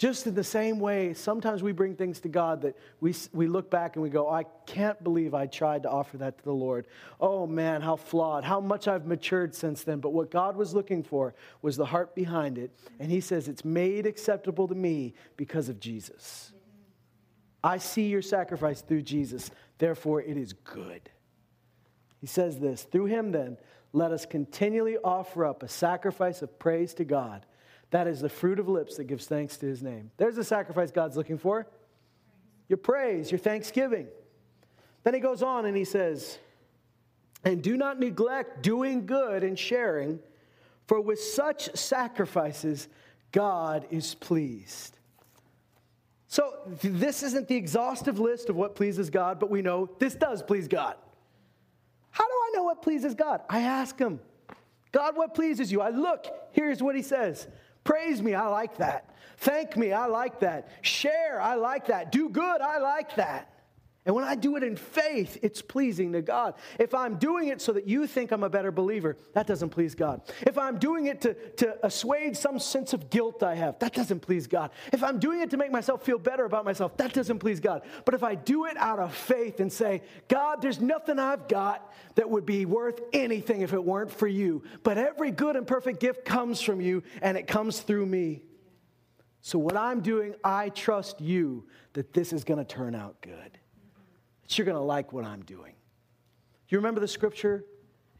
Just 0.00 0.26
in 0.26 0.34
the 0.34 0.42
same 0.42 0.80
way, 0.80 1.12
sometimes 1.12 1.62
we 1.62 1.72
bring 1.72 1.94
things 1.94 2.20
to 2.20 2.30
God 2.30 2.62
that 2.62 2.74
we, 3.00 3.14
we 3.34 3.46
look 3.46 3.70
back 3.70 3.96
and 3.96 4.02
we 4.02 4.08
go, 4.08 4.30
I 4.30 4.44
can't 4.64 5.04
believe 5.04 5.34
I 5.34 5.44
tried 5.44 5.82
to 5.82 5.90
offer 5.90 6.16
that 6.16 6.38
to 6.38 6.44
the 6.44 6.54
Lord. 6.54 6.86
Oh 7.20 7.46
man, 7.46 7.82
how 7.82 7.96
flawed, 7.96 8.42
how 8.42 8.60
much 8.60 8.88
I've 8.88 9.04
matured 9.04 9.54
since 9.54 9.84
then. 9.84 10.00
But 10.00 10.14
what 10.14 10.30
God 10.30 10.56
was 10.56 10.72
looking 10.72 11.02
for 11.02 11.34
was 11.60 11.76
the 11.76 11.84
heart 11.84 12.14
behind 12.14 12.56
it. 12.56 12.70
And 12.98 13.10
He 13.10 13.20
says, 13.20 13.46
It's 13.46 13.62
made 13.62 14.06
acceptable 14.06 14.66
to 14.68 14.74
me 14.74 15.12
because 15.36 15.68
of 15.68 15.78
Jesus. 15.78 16.50
I 17.62 17.76
see 17.76 18.08
your 18.08 18.22
sacrifice 18.22 18.80
through 18.80 19.02
Jesus, 19.02 19.50
therefore 19.76 20.22
it 20.22 20.38
is 20.38 20.54
good. 20.54 21.10
He 22.22 22.26
says 22.26 22.58
this 22.58 22.84
Through 22.84 23.06
Him, 23.06 23.32
then, 23.32 23.58
let 23.92 24.12
us 24.12 24.24
continually 24.24 24.96
offer 25.04 25.44
up 25.44 25.62
a 25.62 25.68
sacrifice 25.68 26.40
of 26.40 26.58
praise 26.58 26.94
to 26.94 27.04
God 27.04 27.44
that 27.90 28.06
is 28.06 28.20
the 28.20 28.28
fruit 28.28 28.58
of 28.58 28.68
lips 28.68 28.96
that 28.96 29.04
gives 29.04 29.26
thanks 29.26 29.56
to 29.58 29.66
his 29.66 29.82
name. 29.82 30.10
There's 30.16 30.36
the 30.36 30.44
sacrifice 30.44 30.90
God's 30.90 31.16
looking 31.16 31.38
for 31.38 31.66
your 32.68 32.76
praise, 32.76 33.32
your 33.32 33.38
thanksgiving. 33.38 34.06
Then 35.02 35.12
he 35.12 35.20
goes 35.20 35.42
on 35.42 35.66
and 35.66 35.76
he 35.76 35.84
says, 35.84 36.38
And 37.44 37.62
do 37.62 37.76
not 37.76 37.98
neglect 37.98 38.62
doing 38.62 39.06
good 39.06 39.42
and 39.42 39.58
sharing, 39.58 40.20
for 40.86 41.00
with 41.00 41.20
such 41.20 41.74
sacrifices, 41.76 42.88
God 43.32 43.86
is 43.90 44.14
pleased. 44.14 44.96
So, 46.28 46.52
this 46.80 47.24
isn't 47.24 47.48
the 47.48 47.56
exhaustive 47.56 48.20
list 48.20 48.50
of 48.50 48.56
what 48.56 48.76
pleases 48.76 49.10
God, 49.10 49.40
but 49.40 49.50
we 49.50 49.62
know 49.62 49.90
this 49.98 50.14
does 50.14 50.40
please 50.44 50.68
God. 50.68 50.94
How 52.10 52.24
do 52.24 52.32
I 52.32 52.50
know 52.54 52.62
what 52.62 52.82
pleases 52.82 53.16
God? 53.16 53.40
I 53.48 53.62
ask 53.62 53.98
Him, 53.98 54.20
God, 54.92 55.16
what 55.16 55.34
pleases 55.34 55.72
you? 55.72 55.80
I 55.80 55.90
look, 55.90 56.26
here's 56.52 56.80
what 56.80 56.94
He 56.94 57.02
says 57.02 57.48
Praise 57.84 58.22
me, 58.22 58.34
I 58.34 58.46
like 58.48 58.76
that. 58.78 59.14
Thank 59.38 59.76
me, 59.76 59.92
I 59.92 60.06
like 60.06 60.40
that. 60.40 60.68
Share, 60.82 61.40
I 61.40 61.54
like 61.54 61.86
that. 61.86 62.12
Do 62.12 62.28
good, 62.28 62.60
I 62.60 62.78
like 62.78 63.16
that. 63.16 63.48
And 64.06 64.14
when 64.14 64.24
I 64.24 64.34
do 64.34 64.56
it 64.56 64.62
in 64.62 64.76
faith, 64.76 65.36
it's 65.42 65.60
pleasing 65.60 66.12
to 66.12 66.22
God. 66.22 66.54
If 66.78 66.94
I'm 66.94 67.16
doing 67.16 67.48
it 67.48 67.60
so 67.60 67.72
that 67.72 67.86
you 67.86 68.06
think 68.06 68.30
I'm 68.30 68.42
a 68.42 68.48
better 68.48 68.72
believer, 68.72 69.18
that 69.34 69.46
doesn't 69.46 69.68
please 69.68 69.94
God. 69.94 70.22
If 70.40 70.56
I'm 70.56 70.78
doing 70.78 71.06
it 71.06 71.20
to, 71.20 71.34
to 71.34 71.86
assuage 71.86 72.34
some 72.34 72.58
sense 72.58 72.94
of 72.94 73.10
guilt 73.10 73.42
I 73.42 73.54
have, 73.56 73.78
that 73.80 73.92
doesn't 73.92 74.20
please 74.20 74.46
God. 74.46 74.70
If 74.90 75.04
I'm 75.04 75.18
doing 75.18 75.42
it 75.42 75.50
to 75.50 75.58
make 75.58 75.70
myself 75.70 76.02
feel 76.02 76.18
better 76.18 76.46
about 76.46 76.64
myself, 76.64 76.96
that 76.96 77.12
doesn't 77.12 77.40
please 77.40 77.60
God. 77.60 77.82
But 78.06 78.14
if 78.14 78.22
I 78.22 78.36
do 78.36 78.64
it 78.64 78.78
out 78.78 79.00
of 79.00 79.14
faith 79.14 79.60
and 79.60 79.70
say, 79.70 80.00
God, 80.28 80.62
there's 80.62 80.80
nothing 80.80 81.18
I've 81.18 81.46
got 81.46 81.92
that 82.14 82.30
would 82.30 82.46
be 82.46 82.64
worth 82.64 83.02
anything 83.12 83.60
if 83.60 83.74
it 83.74 83.84
weren't 83.84 84.10
for 84.10 84.26
you, 84.26 84.62
but 84.82 84.96
every 84.96 85.30
good 85.30 85.56
and 85.56 85.66
perfect 85.66 86.00
gift 86.00 86.24
comes 86.24 86.62
from 86.62 86.80
you 86.80 87.02
and 87.20 87.36
it 87.36 87.46
comes 87.46 87.80
through 87.80 88.06
me. 88.06 88.44
So, 89.42 89.58
what 89.58 89.76
I'm 89.76 90.00
doing, 90.00 90.34
I 90.44 90.70
trust 90.70 91.20
you 91.20 91.66
that 91.94 92.12
this 92.12 92.32
is 92.32 92.44
going 92.44 92.58
to 92.58 92.64
turn 92.64 92.94
out 92.94 93.20
good 93.22 93.59
you're 94.56 94.64
going 94.64 94.76
to 94.76 94.82
like 94.82 95.12
what 95.12 95.24
I'm 95.24 95.42
doing. 95.42 95.74
You 96.68 96.78
remember 96.78 97.00
the 97.00 97.08
scripture 97.08 97.64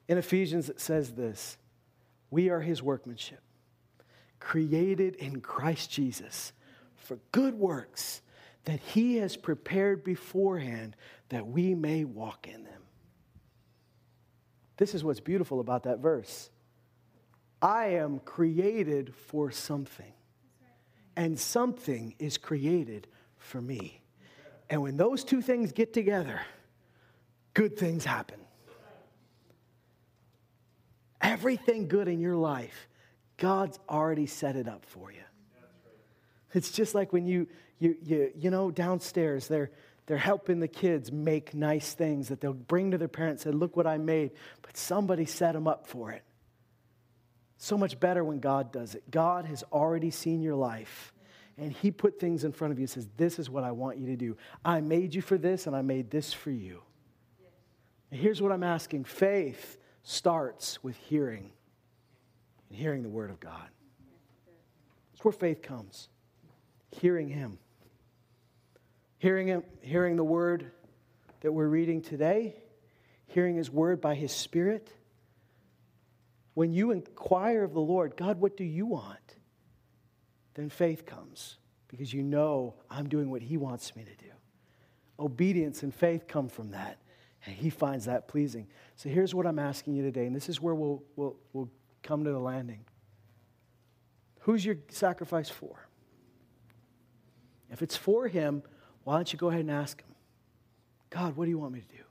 in 0.08 0.18
Ephesians 0.18 0.66
that 0.66 0.80
says 0.80 1.12
this 1.12 1.56
We 2.30 2.50
are 2.50 2.60
his 2.60 2.82
workmanship, 2.82 3.40
created 4.38 5.16
in 5.16 5.40
Christ 5.40 5.90
Jesus 5.90 6.52
for 6.96 7.18
good 7.32 7.54
works 7.54 8.22
that 8.64 8.80
he 8.80 9.16
has 9.16 9.36
prepared 9.36 10.04
beforehand 10.04 10.96
that 11.30 11.46
we 11.46 11.74
may 11.74 12.04
walk 12.04 12.46
in 12.46 12.64
them. 12.64 12.82
This 14.76 14.94
is 14.94 15.04
what's 15.04 15.20
beautiful 15.20 15.60
about 15.60 15.84
that 15.84 15.98
verse. 15.98 16.50
I 17.62 17.86
am 17.88 18.20
created 18.20 19.14
for 19.14 19.50
something. 19.50 20.12
and 21.16 21.38
something 21.38 22.14
is 22.18 22.38
created 22.38 23.06
for 23.36 23.60
me. 23.60 23.99
And 24.70 24.82
when 24.82 24.96
those 24.96 25.24
two 25.24 25.42
things 25.42 25.72
get 25.72 25.92
together, 25.92 26.40
good 27.54 27.76
things 27.76 28.04
happen. 28.04 28.38
Everything 31.20 31.88
good 31.88 32.06
in 32.06 32.20
your 32.20 32.36
life, 32.36 32.88
God's 33.36 33.78
already 33.88 34.26
set 34.26 34.54
it 34.54 34.68
up 34.68 34.86
for 34.86 35.10
you. 35.10 35.20
It's 36.54 36.70
just 36.70 36.94
like 36.94 37.12
when 37.12 37.26
you, 37.26 37.48
you, 37.78 37.96
you, 38.02 38.32
you 38.36 38.50
know, 38.50 38.70
downstairs, 38.70 39.48
they're, 39.48 39.70
they're 40.06 40.16
helping 40.16 40.60
the 40.60 40.68
kids 40.68 41.12
make 41.12 41.52
nice 41.52 41.92
things 41.92 42.28
that 42.28 42.40
they'll 42.40 42.52
bring 42.52 42.92
to 42.92 42.98
their 42.98 43.08
parents 43.08 43.44
and 43.44 43.54
say, 43.54 43.58
Look 43.58 43.76
what 43.76 43.86
I 43.86 43.98
made. 43.98 44.30
But 44.62 44.76
somebody 44.76 45.26
set 45.26 45.52
them 45.52 45.66
up 45.66 45.86
for 45.86 46.10
it. 46.12 46.22
So 47.58 47.76
much 47.76 48.00
better 48.00 48.24
when 48.24 48.40
God 48.40 48.72
does 48.72 48.94
it. 48.94 49.10
God 49.10 49.44
has 49.44 49.62
already 49.72 50.10
seen 50.10 50.42
your 50.42 50.54
life 50.54 51.12
and 51.60 51.72
He 51.72 51.90
put 51.90 52.18
things 52.18 52.42
in 52.42 52.52
front 52.52 52.72
of 52.72 52.78
you 52.78 52.84
and 52.84 52.90
says, 52.90 53.06
This 53.16 53.38
is 53.38 53.50
what 53.50 53.62
I 53.62 53.72
want 53.72 53.98
you 53.98 54.06
to 54.06 54.16
do. 54.16 54.36
I 54.64 54.80
made 54.80 55.14
you 55.14 55.20
for 55.20 55.36
this 55.36 55.66
and 55.66 55.76
I 55.76 55.82
made 55.82 56.10
this 56.10 56.32
for 56.32 56.50
you. 56.50 56.82
And 58.10 58.18
here's 58.18 58.40
what 58.42 58.50
I'm 58.50 58.62
asking 58.62 59.04
faith 59.04 59.76
starts 60.02 60.82
with 60.82 60.96
hearing 60.96 61.52
and 62.68 62.78
hearing 62.78 63.02
the 63.02 63.10
Word 63.10 63.30
of 63.30 63.38
God. 63.38 63.68
It's 65.12 65.22
where 65.22 65.32
faith 65.32 65.62
comes 65.62 66.08
hearing 66.92 67.28
Him. 67.28 67.58
Hearing, 69.18 69.48
him, 69.48 69.62
hearing 69.82 70.16
the 70.16 70.24
Word 70.24 70.72
that 71.42 71.52
we're 71.52 71.68
reading 71.68 72.00
today, 72.00 72.56
hearing 73.26 73.56
His 73.56 73.70
Word 73.70 74.00
by 74.00 74.14
His 74.14 74.32
Spirit. 74.32 74.90
When 76.54 76.72
you 76.72 76.90
inquire 76.90 77.62
of 77.62 77.74
the 77.74 77.80
Lord, 77.80 78.16
God, 78.16 78.40
what 78.40 78.56
do 78.56 78.64
you 78.64 78.86
want? 78.86 79.19
Then 80.54 80.68
faith 80.68 81.06
comes 81.06 81.56
because 81.88 82.12
you 82.12 82.22
know 82.22 82.74
I'm 82.90 83.08
doing 83.08 83.30
what 83.30 83.42
He 83.42 83.56
wants 83.56 83.94
me 83.96 84.04
to 84.04 84.24
do. 84.24 84.30
Obedience 85.18 85.82
and 85.82 85.94
faith 85.94 86.26
come 86.26 86.48
from 86.48 86.70
that, 86.70 86.98
and 87.46 87.54
He 87.54 87.70
finds 87.70 88.06
that 88.06 88.28
pleasing. 88.28 88.66
So 88.96 89.08
here's 89.08 89.34
what 89.34 89.46
I'm 89.46 89.58
asking 89.58 89.94
you 89.94 90.02
today, 90.02 90.26
and 90.26 90.34
this 90.34 90.48
is 90.48 90.60
where 90.60 90.74
we'll, 90.74 91.02
we'll, 91.16 91.36
we'll 91.52 91.70
come 92.02 92.24
to 92.24 92.30
the 92.30 92.38
landing. 92.38 92.84
Who's 94.40 94.64
your 94.64 94.76
sacrifice 94.88 95.50
for? 95.50 95.88
If 97.70 97.82
it's 97.82 97.96
for 97.96 98.26
Him, 98.26 98.62
why 99.04 99.16
don't 99.16 99.32
you 99.32 99.38
go 99.38 99.48
ahead 99.48 99.60
and 99.60 99.70
ask 99.70 100.00
Him, 100.00 100.14
God, 101.10 101.36
what 101.36 101.44
do 101.44 101.50
you 101.50 101.58
want 101.58 101.72
me 101.72 101.80
to 101.80 101.96
do? 101.96 102.02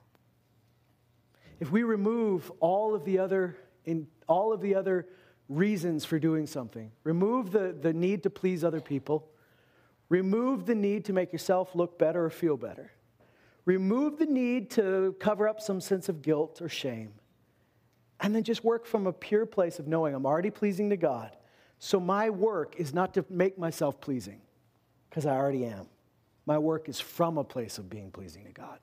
If 1.58 1.70
we 1.70 1.82
remove 1.82 2.50
all 2.60 2.94
of 2.94 3.04
the 3.04 3.18
other, 3.18 3.56
in 3.84 4.06
all 4.26 4.52
of 4.52 4.60
the 4.60 4.74
other 4.74 5.06
reasons 5.50 6.04
for 6.04 6.18
doing 6.18 6.46
something, 6.46 6.92
remove 7.02 7.50
the, 7.50 7.76
the 7.78 7.92
need 7.92 8.22
to 8.22 8.30
please 8.30 8.62
other 8.62 8.80
people, 8.80 9.28
remove 10.08 10.64
the 10.64 10.74
need 10.74 11.04
to 11.04 11.12
make 11.12 11.32
yourself 11.32 11.74
look 11.74 11.98
better 11.98 12.24
or 12.24 12.30
feel 12.30 12.56
better, 12.56 12.92
remove 13.64 14.18
the 14.18 14.26
need 14.26 14.70
to 14.70 15.14
cover 15.18 15.48
up 15.48 15.60
some 15.60 15.80
sense 15.80 16.08
of 16.08 16.22
guilt 16.22 16.62
or 16.62 16.68
shame, 16.68 17.12
and 18.20 18.34
then 18.34 18.44
just 18.44 18.62
work 18.62 18.86
from 18.86 19.08
a 19.08 19.12
pure 19.12 19.44
place 19.44 19.78
of 19.80 19.88
knowing 19.88 20.14
I'm 20.14 20.24
already 20.24 20.50
pleasing 20.50 20.90
to 20.90 20.96
God. 20.96 21.36
So 21.80 21.98
my 21.98 22.30
work 22.30 22.76
is 22.76 22.94
not 22.94 23.14
to 23.14 23.24
make 23.28 23.58
myself 23.58 24.00
pleasing 24.00 24.40
because 25.08 25.26
I 25.26 25.34
already 25.34 25.64
am. 25.64 25.86
My 26.46 26.58
work 26.58 26.88
is 26.88 27.00
from 27.00 27.38
a 27.38 27.44
place 27.44 27.78
of 27.78 27.90
being 27.90 28.10
pleasing 28.10 28.44
to 28.44 28.52
God. 28.52 28.78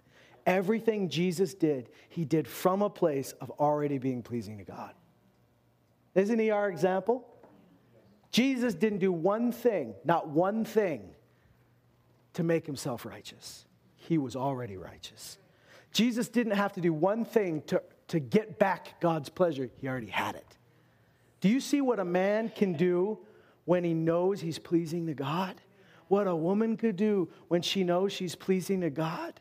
Everything 0.45 1.07
Jesus 1.07 1.53
did, 1.53 1.89
he 2.09 2.25
did 2.25 2.47
from 2.47 2.81
a 2.81 2.89
place 2.89 3.33
of 3.33 3.51
already 3.51 3.99
being 3.99 4.23
pleasing 4.23 4.57
to 4.57 4.63
God. 4.63 4.93
Isn't 6.17 6.39
he 6.39 6.51
our 6.51 6.67
example? 6.67 7.25
Jesus 8.31 8.73
didn't 8.73 8.99
do 8.99 9.13
one 9.13 9.53
thing, 9.53 9.93
not 10.03 10.27
one 10.27 10.65
thing, 10.65 11.11
to 12.33 12.43
make 12.43 12.65
himself 12.65 13.05
righteous. 13.05 13.65
He 13.95 14.17
was 14.17 14.35
already 14.35 14.75
righteous. 14.75 15.37
Jesus 15.93 16.27
didn't 16.27 16.53
have 16.53 16.73
to 16.73 16.81
do 16.81 16.91
one 16.91 17.23
thing 17.23 17.61
to, 17.67 17.81
to 18.09 18.19
get 18.19 18.59
back 18.59 18.99
God's 18.99 19.29
pleasure, 19.29 19.69
he 19.77 19.87
already 19.87 20.07
had 20.07 20.35
it. 20.35 20.57
Do 21.39 21.47
you 21.47 21.61
see 21.61 21.79
what 21.79 21.99
a 21.99 22.05
man 22.05 22.49
can 22.49 22.73
do 22.73 23.19
when 23.65 23.83
he 23.83 23.93
knows 23.93 24.41
he's 24.41 24.59
pleasing 24.59 25.05
to 25.07 25.13
God? 25.13 25.61
what 26.07 26.27
a 26.27 26.35
woman 26.35 26.77
could 26.77 26.95
do 26.95 27.29
when 27.47 27.61
she 27.61 27.83
knows 27.83 28.13
she's 28.13 28.35
pleasing 28.35 28.81
to 28.81 28.89
God. 28.89 29.39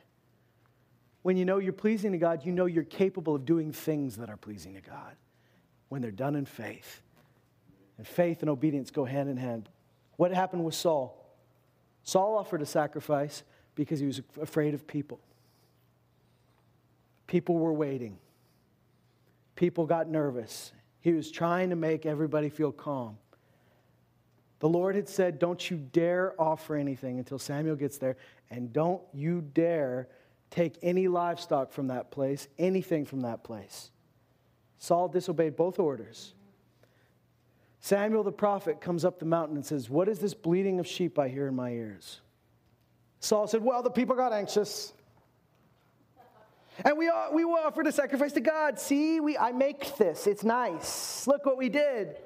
When 1.22 1.37
you 1.37 1.45
know 1.45 1.59
you're 1.59 1.72
pleasing 1.72 2.12
to 2.12 2.18
God, 2.18 2.45
you 2.45 2.53
know 2.53 2.66
you're 2.66 2.85
capable 2.85 3.35
of 3.35 3.45
doing 3.45 3.72
things 3.72 4.16
that 4.16 4.29
are 4.29 4.37
pleasing 4.37 4.74
to 4.74 4.81
God 4.81 5.16
when 5.89 6.03
they're 6.03 6.11
done 6.11 6.34
in 6.34 6.45
faith. 6.45 7.03
And 7.99 8.07
faith 8.07 8.41
and 8.43 8.51
obedience 8.51 8.91
go 8.91 9.05
hand 9.05 9.28
in 9.28 9.37
hand. 9.37 9.68
What 10.16 10.32
happened 10.32 10.64
with 10.64 10.74
Saul? 10.74 11.22
Saul 12.03 12.37
offered 12.37 12.62
a 12.62 12.66
sacrifice 12.66 13.43
because 13.74 14.01
he 14.01 14.07
was 14.07 14.20
afraid 14.41 14.74
of 14.74 14.87
people. 14.87 15.20
People 17.26 17.57
were 17.57 17.72
waiting. 17.72 18.18
People 19.57 19.87
got 19.87 20.09
nervous. 20.09 20.72
He 21.01 21.12
was 21.12 21.30
trying 21.30 21.70
to 21.70 21.76
make 21.76 22.07
everybody 22.07 22.49
feel 22.49 22.72
calm. 22.72 23.18
The 24.59 24.68
Lord 24.68 24.95
had 24.95 25.09
said, 25.09 25.39
Don't 25.39 25.70
you 25.70 25.76
dare 25.76 26.34
offer 26.41 26.76
anything 26.76 27.18
until 27.18 27.39
Samuel 27.39 27.76
gets 27.76 27.99
there, 27.99 28.16
and 28.51 28.72
don't 28.72 29.03
you 29.12 29.41
dare 29.41 30.09
take 30.51 30.78
any 30.82 31.09
livestock 31.09 31.72
from 31.72 31.89
that 31.89 32.11
place, 32.11 32.49
anything 32.59 33.05
from 33.05 33.20
that 33.22 33.45
place. 33.45 33.91
Saul 34.79 35.09
disobeyed 35.09 35.57
both 35.57 35.79
orders. 35.79 36.35
Samuel 37.81 38.24
the 38.24 38.33
prophet 38.33 38.81
comes 38.81 39.05
up 39.05 39.18
the 39.18 39.24
mountain 39.24 39.57
and 39.57 39.64
says, 39.64 39.89
What 39.89 40.09
is 40.09 40.18
this 40.18 40.35
bleating 40.35 40.81
of 40.81 40.87
sheep 40.87 41.18
I 41.18 41.29
hear 41.29 41.47
in 41.47 41.55
my 41.55 41.70
ears? 41.70 42.20
Saul 43.20 43.47
said, 43.47 43.62
Well, 43.62 43.83
the 43.83 43.91
people 43.91 44.16
got 44.16 44.33
anxious. 44.33 44.93
And 46.85 46.99
we, 46.99 47.09
uh, 47.09 47.31
we 47.33 47.45
offered 47.45 47.87
a 47.87 47.93
sacrifice 47.93 48.33
to 48.33 48.41
God. 48.41 48.79
See, 48.79 49.20
we, 49.20 49.39
I 49.39 49.53
make 49.53 49.97
this. 49.97 50.27
It's 50.27 50.45
nice. 50.45 51.27
Look 51.27 51.47
what 51.47 51.57
we 51.57 51.68
did. 51.68 52.16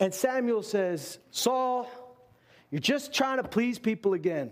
And 0.00 0.12
Samuel 0.12 0.62
says, 0.62 1.18
Saul, 1.30 1.88
you're 2.70 2.80
just 2.80 3.12
trying 3.12 3.36
to 3.36 3.46
please 3.46 3.78
people 3.78 4.14
again. 4.14 4.50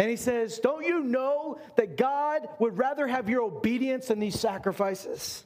And 0.00 0.08
he 0.08 0.16
says, 0.16 0.60
Don't 0.60 0.86
you 0.86 1.02
know 1.02 1.60
that 1.76 1.98
God 1.98 2.48
would 2.58 2.78
rather 2.78 3.06
have 3.06 3.28
your 3.28 3.42
obedience 3.42 4.06
than 4.06 4.18
these 4.18 4.40
sacrifices? 4.40 5.44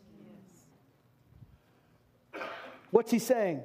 What's 2.93 3.11
he 3.11 3.19
saying? 3.19 3.65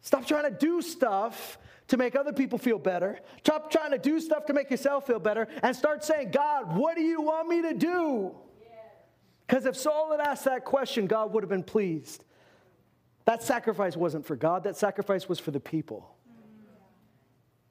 Stop 0.00 0.26
trying 0.26 0.44
to 0.44 0.58
do 0.58 0.80
stuff 0.80 1.58
to 1.88 1.98
make 1.98 2.16
other 2.16 2.32
people 2.32 2.58
feel 2.58 2.78
better. 2.78 3.20
Stop 3.44 3.70
trying 3.70 3.90
to 3.90 3.98
do 3.98 4.18
stuff 4.18 4.46
to 4.46 4.54
make 4.54 4.70
yourself 4.70 5.06
feel 5.06 5.18
better 5.18 5.46
and 5.62 5.76
start 5.76 6.02
saying, 6.02 6.30
God, 6.30 6.74
what 6.74 6.96
do 6.96 7.02
you 7.02 7.20
want 7.20 7.46
me 7.46 7.60
to 7.60 7.74
do? 7.74 8.34
Because 9.46 9.66
if 9.66 9.76
Saul 9.76 10.10
had 10.12 10.20
asked 10.20 10.46
that 10.46 10.64
question, 10.64 11.06
God 11.06 11.34
would 11.34 11.42
have 11.42 11.50
been 11.50 11.62
pleased. 11.62 12.24
That 13.26 13.42
sacrifice 13.42 13.94
wasn't 13.94 14.24
for 14.24 14.36
God, 14.36 14.64
that 14.64 14.78
sacrifice 14.78 15.28
was 15.28 15.38
for 15.38 15.50
the 15.50 15.60
people. 15.60 16.15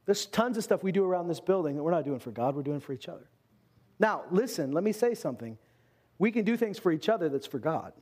There's 0.05 0.25
tons 0.25 0.57
of 0.57 0.63
stuff 0.63 0.83
we 0.83 0.91
do 0.91 1.03
around 1.03 1.27
this 1.27 1.39
building 1.39 1.75
that 1.75 1.83
we're 1.83 1.91
not 1.91 2.05
doing 2.05 2.19
for 2.19 2.31
God, 2.31 2.55
we're 2.55 2.63
doing 2.63 2.79
for 2.79 2.93
each 2.93 3.09
other. 3.09 3.27
Now, 3.99 4.23
listen, 4.29 4.71
let 4.71 4.83
me 4.83 4.91
say 4.91 5.15
something. 5.15 5.57
We 6.19 6.31
can 6.31 6.45
do 6.45 6.57
things 6.57 6.77
for 6.77 6.91
each 6.91 7.09
other 7.09 7.29
that's 7.29 7.47
for 7.47 7.59
God. 7.59 7.93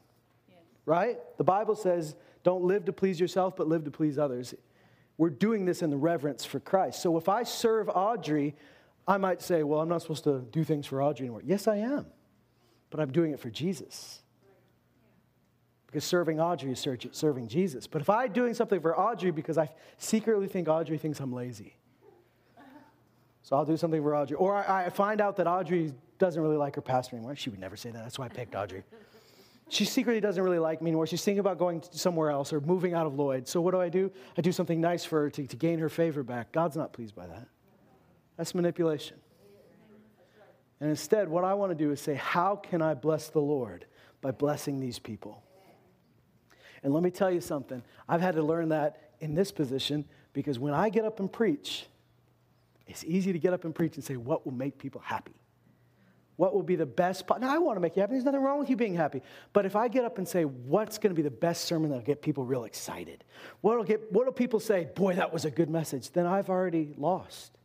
Yes. 0.50 0.58
Right? 0.86 1.18
The 1.38 1.44
Bible 1.44 1.76
says, 1.76 2.16
don't 2.44 2.64
live 2.64 2.86
to 2.86 2.94
please 2.94 3.20
yourself, 3.20 3.56
but 3.56 3.68
live 3.68 3.86
to 3.86 3.92
please 3.92 4.18
others. 4.18 4.54
We're 5.18 5.30
doing 5.30 5.66
this 5.66 5.82
in 5.82 5.90
the 5.90 5.98
reverence 5.98 6.44
for 6.44 6.60
Christ. 6.60 7.02
So 7.02 7.18
if 7.18 7.30
I 7.30 7.44
serve 7.44 7.90
Audrey, 7.90 8.56
I 9.08 9.18
might 9.18 9.42
say, 9.42 9.64
well, 9.64 9.80
I'm 9.80 9.90
not 9.90 10.02
supposed 10.02 10.24
to 10.26 10.46
do 10.52 10.64
things 10.64 10.86
for 10.88 11.02
Audrey 11.02 11.26
anymore. 11.26 11.44
Yes, 11.46 11.68
I 11.68 11.78
am. 11.78 12.08
But 12.90 13.00
I'm 13.00 13.12
doing 13.12 13.32
it 13.32 13.40
for 13.40 13.50
Jesus 13.50 14.24
because 15.94 16.04
serving 16.04 16.40
Audrey 16.40 16.72
is 16.72 16.88
serving 17.12 17.48
Jesus. 17.48 17.86
But 17.86 18.02
if 18.02 18.10
I'm 18.10 18.34
doing 18.34 18.56
something 18.56 18.82
for 18.82 18.98
Audrey 18.98 19.30
because 19.30 19.60
I 19.60 19.70
secretly 20.00 20.48
think 20.48 20.68
Audrey 20.68 20.98
thinks 20.98 21.20
I'm 21.20 21.32
lazy, 21.32 21.76
so 23.44 23.58
I'll 23.58 23.66
do 23.66 23.76
something 23.76 24.02
for 24.02 24.16
Audrey. 24.16 24.38
Or 24.38 24.56
I, 24.56 24.90
find 24.90 25.20
out 25.20 25.36
that 25.36 25.48
Audrey 25.48 25.94
doesn't 26.18 26.42
really 26.42 26.56
like 26.56 26.76
her 26.76 26.82
pastor 26.82 27.18
anymore. 27.18 27.36
She 27.36 27.50
would 27.50 27.60
never 27.60 27.76
say 27.76 27.92
that. 27.92 28.02
That's 28.04 28.18
why 28.18 28.26
I 28.26 28.30
picked 28.30 28.56
Audrey. 28.56 28.84
She 29.68 29.84
secretly 29.84 30.22
doesn't 30.22 30.42
really 30.42 30.60
like 30.60 30.82
me 30.82 30.92
anymore. 30.92 31.08
She's 31.08 31.24
thinking 31.24 31.40
about 31.40 31.58
going 31.58 31.84
somewhere 31.92 32.30
else 32.30 32.54
or 32.54 32.62
moving 32.62 32.94
out 32.94 33.06
of 33.06 33.16
Lloyd. 33.16 33.48
So 33.48 33.60
what 33.60 33.72
do 33.72 33.82
I 33.82 33.90
do? 33.90 34.12
I 34.38 34.42
do 34.42 34.54
something 34.54 34.80
nice 34.80 35.04
for 35.04 35.24
her 35.24 35.30
to, 35.32 35.46
to 35.46 35.56
gain 35.58 35.80
her 35.80 35.90
favor 35.90 36.24
back. 36.24 36.52
God's 36.54 36.78
not 36.78 36.94
pleased 36.94 37.16
by 37.16 37.28
that. 37.28 37.48
That's 38.38 38.56
manipulation. 38.56 39.18
And 40.80 40.90
instead, 40.90 41.28
what 41.28 41.44
I 41.44 41.54
want 41.54 41.72
to 41.72 41.76
do 41.76 41.92
is 41.92 42.00
say, 42.00 42.16
how 42.16 42.56
can 42.56 42.82
I 42.82 42.94
bless 42.94 43.30
the 43.30 43.40
Lord 43.40 43.86
by 44.22 44.32
blessing 44.32 44.80
these 44.80 45.00
people? 45.00 45.44
And 46.82 46.94
let 46.94 47.04
me 47.04 47.10
tell 47.10 47.32
you 47.32 47.42
something. 47.42 47.82
I've 48.08 48.22
had 48.22 48.36
to 48.36 48.44
learn 48.44 48.70
that 48.70 49.12
in 49.20 49.34
this 49.36 49.52
position 49.52 50.06
because 50.34 50.60
when 50.60 50.74
I 50.74 50.90
get 50.90 51.06
up 51.06 51.20
and 51.20 51.32
preach, 51.32 51.88
it's 52.88 53.04
easy 53.04 53.34
to 53.34 53.40
get 53.40 53.54
up 53.54 53.64
and 53.64 53.74
preach 53.74 53.96
and 53.96 54.04
say, 54.04 54.18
What 54.18 54.46
will 54.46 54.54
make 54.54 54.78
people 54.78 55.02
happy? 55.02 55.34
What 56.36 56.54
will 56.54 56.64
be 56.64 56.76
the 56.76 56.86
best? 56.86 57.28
Po- 57.28 57.38
now, 57.38 57.54
I 57.54 57.60
want 57.60 57.76
to 57.76 57.80
make 57.80 57.96
you 57.96 58.02
happy. 58.02 58.14
There's 58.14 58.26
nothing 58.26 58.42
wrong 58.42 58.60
with 58.60 58.70
you 58.70 58.76
being 58.76 58.96
happy. 58.96 59.22
But 59.54 59.66
if 59.66 59.76
I 59.76 59.88
get 59.88 60.04
up 60.04 60.18
and 60.18 60.28
say, 60.28 60.46
what's 60.46 60.98
going 60.98 61.12
to 61.12 61.16
be 61.16 61.22
the 61.22 61.30
best 61.30 61.66
sermon 61.66 61.92
that'll 61.92 62.04
get 62.04 62.22
people 62.22 62.44
real 62.44 62.64
excited? 62.64 63.24
What'll 63.62 63.84
get, 63.84 64.12
what'll 64.12 64.34
people 64.34 64.60
say, 64.60 64.88
boy, 64.96 65.14
that 65.16 65.32
was 65.32 65.46
a 65.46 65.52
good 65.52 65.70
message? 65.70 66.12
Then 66.12 66.26
I've 66.26 66.50
already 66.50 66.96
lost. 66.98 67.58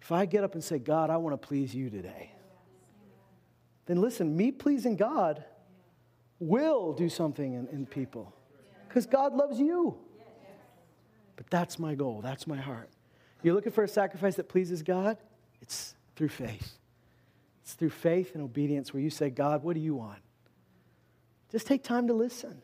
If 0.00 0.10
I 0.10 0.24
get 0.24 0.42
up 0.42 0.54
and 0.54 0.64
say, 0.64 0.78
God, 0.78 1.10
I 1.10 1.18
want 1.18 1.40
to 1.40 1.46
please 1.46 1.74
you 1.74 1.90
today, 1.90 2.32
then 3.86 4.00
listen, 4.00 4.36
me 4.36 4.50
pleasing 4.52 4.96
God 4.96 5.44
will 6.38 6.92
do 6.92 7.08
something 7.08 7.54
in, 7.54 7.68
in 7.68 7.86
people 7.86 8.34
because 8.88 9.06
God 9.06 9.34
loves 9.34 9.60
you. 9.60 9.98
But 11.36 11.48
that's 11.50 11.78
my 11.78 11.94
goal, 11.94 12.20
that's 12.22 12.46
my 12.46 12.56
heart. 12.56 12.88
You're 13.42 13.54
looking 13.54 13.72
for 13.72 13.84
a 13.84 13.88
sacrifice 13.88 14.36
that 14.36 14.48
pleases 14.48 14.82
God? 14.82 15.18
It's 15.60 15.94
through 16.16 16.28
faith. 16.28 16.78
It's 17.62 17.74
through 17.74 17.90
faith 17.90 18.34
and 18.34 18.42
obedience 18.42 18.92
where 18.92 19.02
you 19.02 19.10
say, 19.10 19.30
God, 19.30 19.62
what 19.62 19.74
do 19.74 19.80
you 19.80 19.94
want? 19.94 20.20
Just 21.50 21.66
take 21.66 21.82
time 21.82 22.06
to 22.08 22.14
listen. 22.14 22.62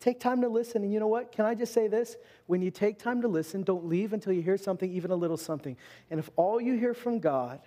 Take 0.00 0.20
time 0.20 0.42
to 0.42 0.48
listen. 0.48 0.82
And 0.84 0.92
you 0.92 1.00
know 1.00 1.08
what? 1.08 1.32
Can 1.32 1.44
I 1.44 1.54
just 1.54 1.74
say 1.74 1.88
this? 1.88 2.16
When 2.46 2.62
you 2.62 2.70
take 2.70 2.98
time 2.98 3.22
to 3.22 3.28
listen, 3.28 3.62
don't 3.62 3.86
leave 3.86 4.12
until 4.12 4.32
you 4.32 4.42
hear 4.42 4.56
something, 4.56 4.90
even 4.92 5.10
a 5.10 5.16
little 5.16 5.36
something. 5.36 5.76
And 6.10 6.20
if 6.20 6.30
all 6.36 6.60
you 6.60 6.74
hear 6.78 6.94
from 6.94 7.18
God 7.18 7.60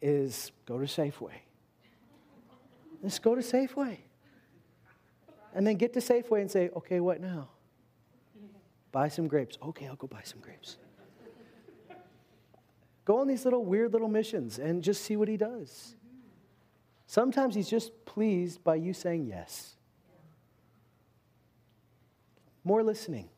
is 0.00 0.52
go 0.66 0.78
to 0.78 0.84
Safeway, 0.84 1.32
just 3.02 3.22
go 3.22 3.34
to 3.34 3.40
Safeway. 3.40 3.98
And 5.54 5.66
then 5.66 5.76
get 5.76 5.94
to 5.94 6.00
Safeway 6.00 6.42
and 6.42 6.50
say, 6.50 6.70
okay, 6.76 7.00
what 7.00 7.20
now? 7.20 7.48
Buy 8.92 9.08
some 9.08 9.26
grapes. 9.28 9.58
Okay, 9.62 9.86
I'll 9.86 9.96
go 9.96 10.06
buy 10.06 10.22
some 10.24 10.40
grapes. 10.40 10.76
Go 13.04 13.20
on 13.20 13.28
these 13.28 13.44
little 13.44 13.64
weird 13.64 13.92
little 13.92 14.08
missions 14.08 14.58
and 14.58 14.82
just 14.82 15.04
see 15.04 15.16
what 15.16 15.28
he 15.28 15.36
does. 15.36 15.94
Sometimes 17.06 17.54
he's 17.54 17.68
just 17.68 18.04
pleased 18.04 18.64
by 18.64 18.74
you 18.74 18.92
saying 18.92 19.26
yes. 19.26 19.76
More 22.64 22.82
listening. 22.82 23.28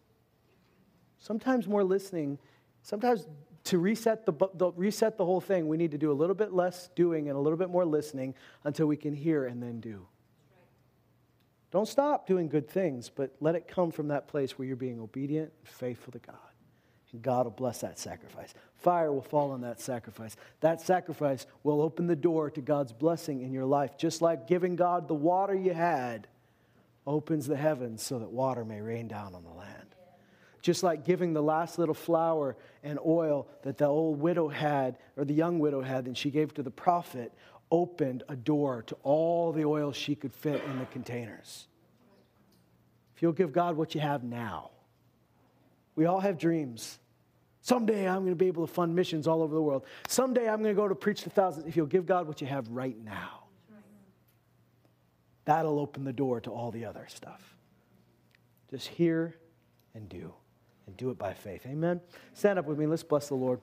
Sometimes 1.19 1.69
more 1.69 1.85
listening. 1.85 2.39
Sometimes 2.83 3.27
to 3.65 3.79
reset 3.79 4.25
the, 4.25 4.33
the, 4.55 4.73
reset 4.73 5.19
the 5.19 5.25
whole 5.27 5.43
thing, 5.43 5.69
we 5.69 5.77
need 5.77 5.91
to 5.91 5.99
do 5.99 6.11
a 6.11 6.15
little 6.15 6.35
bit 6.35 6.55
less 6.55 6.89
doing 6.95 7.29
and 7.29 7.37
a 7.37 7.41
little 7.41 7.59
bit 7.59 7.69
more 7.69 7.85
listening 7.85 8.35
until 8.65 8.87
we 8.87 8.97
can 8.97 9.13
hear 9.13 9.45
and 9.45 9.63
then 9.63 9.81
do. 9.81 10.07
Don't 11.71 11.89
stop 11.89 12.27
doing 12.27 12.49
good 12.49 12.69
things, 12.69 13.11
but 13.11 13.35
let 13.41 13.55
it 13.55 13.69
come 13.69 13.91
from 13.91 14.09
that 14.09 14.29
place 14.29 14.59
where 14.59 14.67
you're 14.67 14.77
being 14.77 15.01
obedient 15.01 15.53
and 15.61 15.69
faithful 15.69 16.13
to 16.13 16.19
God. 16.19 16.37
And 17.13 17.23
God 17.23 17.47
will 17.47 17.53
bless 17.53 17.81
that 17.81 17.99
sacrifice. 17.99 18.55
Fire 18.77 19.13
will 19.13 19.23
fall 19.23 19.51
on 19.51 19.63
that 19.63 19.81
sacrifice. 19.81 20.37
That 20.61 20.81
sacrifice 20.81 21.47
will 21.63 21.81
open 21.81 22.07
the 22.07 22.17
door 22.17 22.51
to 22.51 22.61
God's 22.61 22.93
blessing 22.93 23.43
in 23.43 23.53
your 23.53 23.65
life, 23.65 23.97
just 23.97 24.23
like 24.23 24.47
giving 24.47 24.77
God 24.77 25.09
the 25.09 25.15
water 25.15 25.55
you 25.55 25.73
had 25.73 26.27
opens 27.07 27.47
the 27.47 27.57
heavens 27.57 28.03
so 28.03 28.19
that 28.19 28.31
water 28.31 28.65
may 28.65 28.81
rain 28.81 29.09
down 29.09 29.35
on 29.35 29.43
the 29.43 29.51
land. 29.51 29.95
Just 30.61 30.83
like 30.83 31.05
giving 31.05 31.33
the 31.33 31.43
last 31.43 31.79
little 31.79 31.95
flour 31.95 32.57
and 32.83 32.99
oil 33.05 33.47
that 33.63 33.79
the 33.79 33.87
old 33.87 34.21
widow 34.21 34.49
had, 34.49 34.99
or 35.17 35.25
the 35.25 35.33
young 35.33 35.61
widow 35.61 35.81
had, 35.81 36.07
and 36.07 36.19
she 36.19 36.31
gave 36.31 36.53
to 36.55 36.63
the 36.63 36.71
prophet, 36.71 37.33
opened 37.71 38.23
a 38.29 38.37
door 38.37 38.83
to 38.83 38.97
all 39.03 39.53
the 39.53 39.65
oil 39.65 39.93
she 39.93 40.15
could 40.15 40.33
fit 40.33 40.63
in 40.65 40.79
the 40.79 40.87
containers. 40.87 41.67
If 43.15 43.23
you'll 43.23 43.33
give 43.33 43.53
God 43.53 43.77
what 43.77 43.95
you 43.95 44.01
have 44.01 44.23
now, 44.23 44.71
we 45.97 46.07
all 46.07 46.21
have 46.21 46.39
dreams. 46.39 46.99
Someday 47.61 48.09
I'm 48.09 48.21
going 48.21 48.31
to 48.31 48.37
be 48.37 48.47
able 48.47 48.67
to 48.67 48.73
fund 48.73 48.95
missions 48.95 49.27
all 49.27 49.43
over 49.43 49.55
the 49.55 49.61
world. 49.61 49.85
Someday 50.07 50.49
I'm 50.49 50.63
going 50.63 50.75
to 50.75 50.81
go 50.81 50.89
to 50.89 50.95
preach 50.95 51.23
to 51.23 51.31
thousands. 51.31 51.67
If 51.67 51.77
you'll 51.77 51.87
give 51.87 52.07
God 52.07 52.27
what 52.27 52.41
you 52.41 52.47
have 52.47 52.69
right 52.69 52.97
now, 53.05 53.45
that'll 55.45 55.79
open 55.79 56.05
the 56.05 56.13
door 56.13 56.41
to 56.43 56.51
all 56.51 56.71
the 56.71 56.85
other 56.85 57.07
stuff. 57.09 57.57
Just 58.71 58.87
hear 58.87 59.35
and 59.95 60.09
do, 60.09 60.33
and 60.87 60.97
do 60.97 61.11
it 61.11 61.19
by 61.19 61.35
faith. 61.35 61.67
Amen. 61.67 62.01
Stand 62.35 62.59
up 62.59 62.67
with 62.67 62.79
me. 62.79 62.87
Let's 62.87 63.03
bless 63.03 63.29
the 63.29 63.35
Lord. 63.35 63.61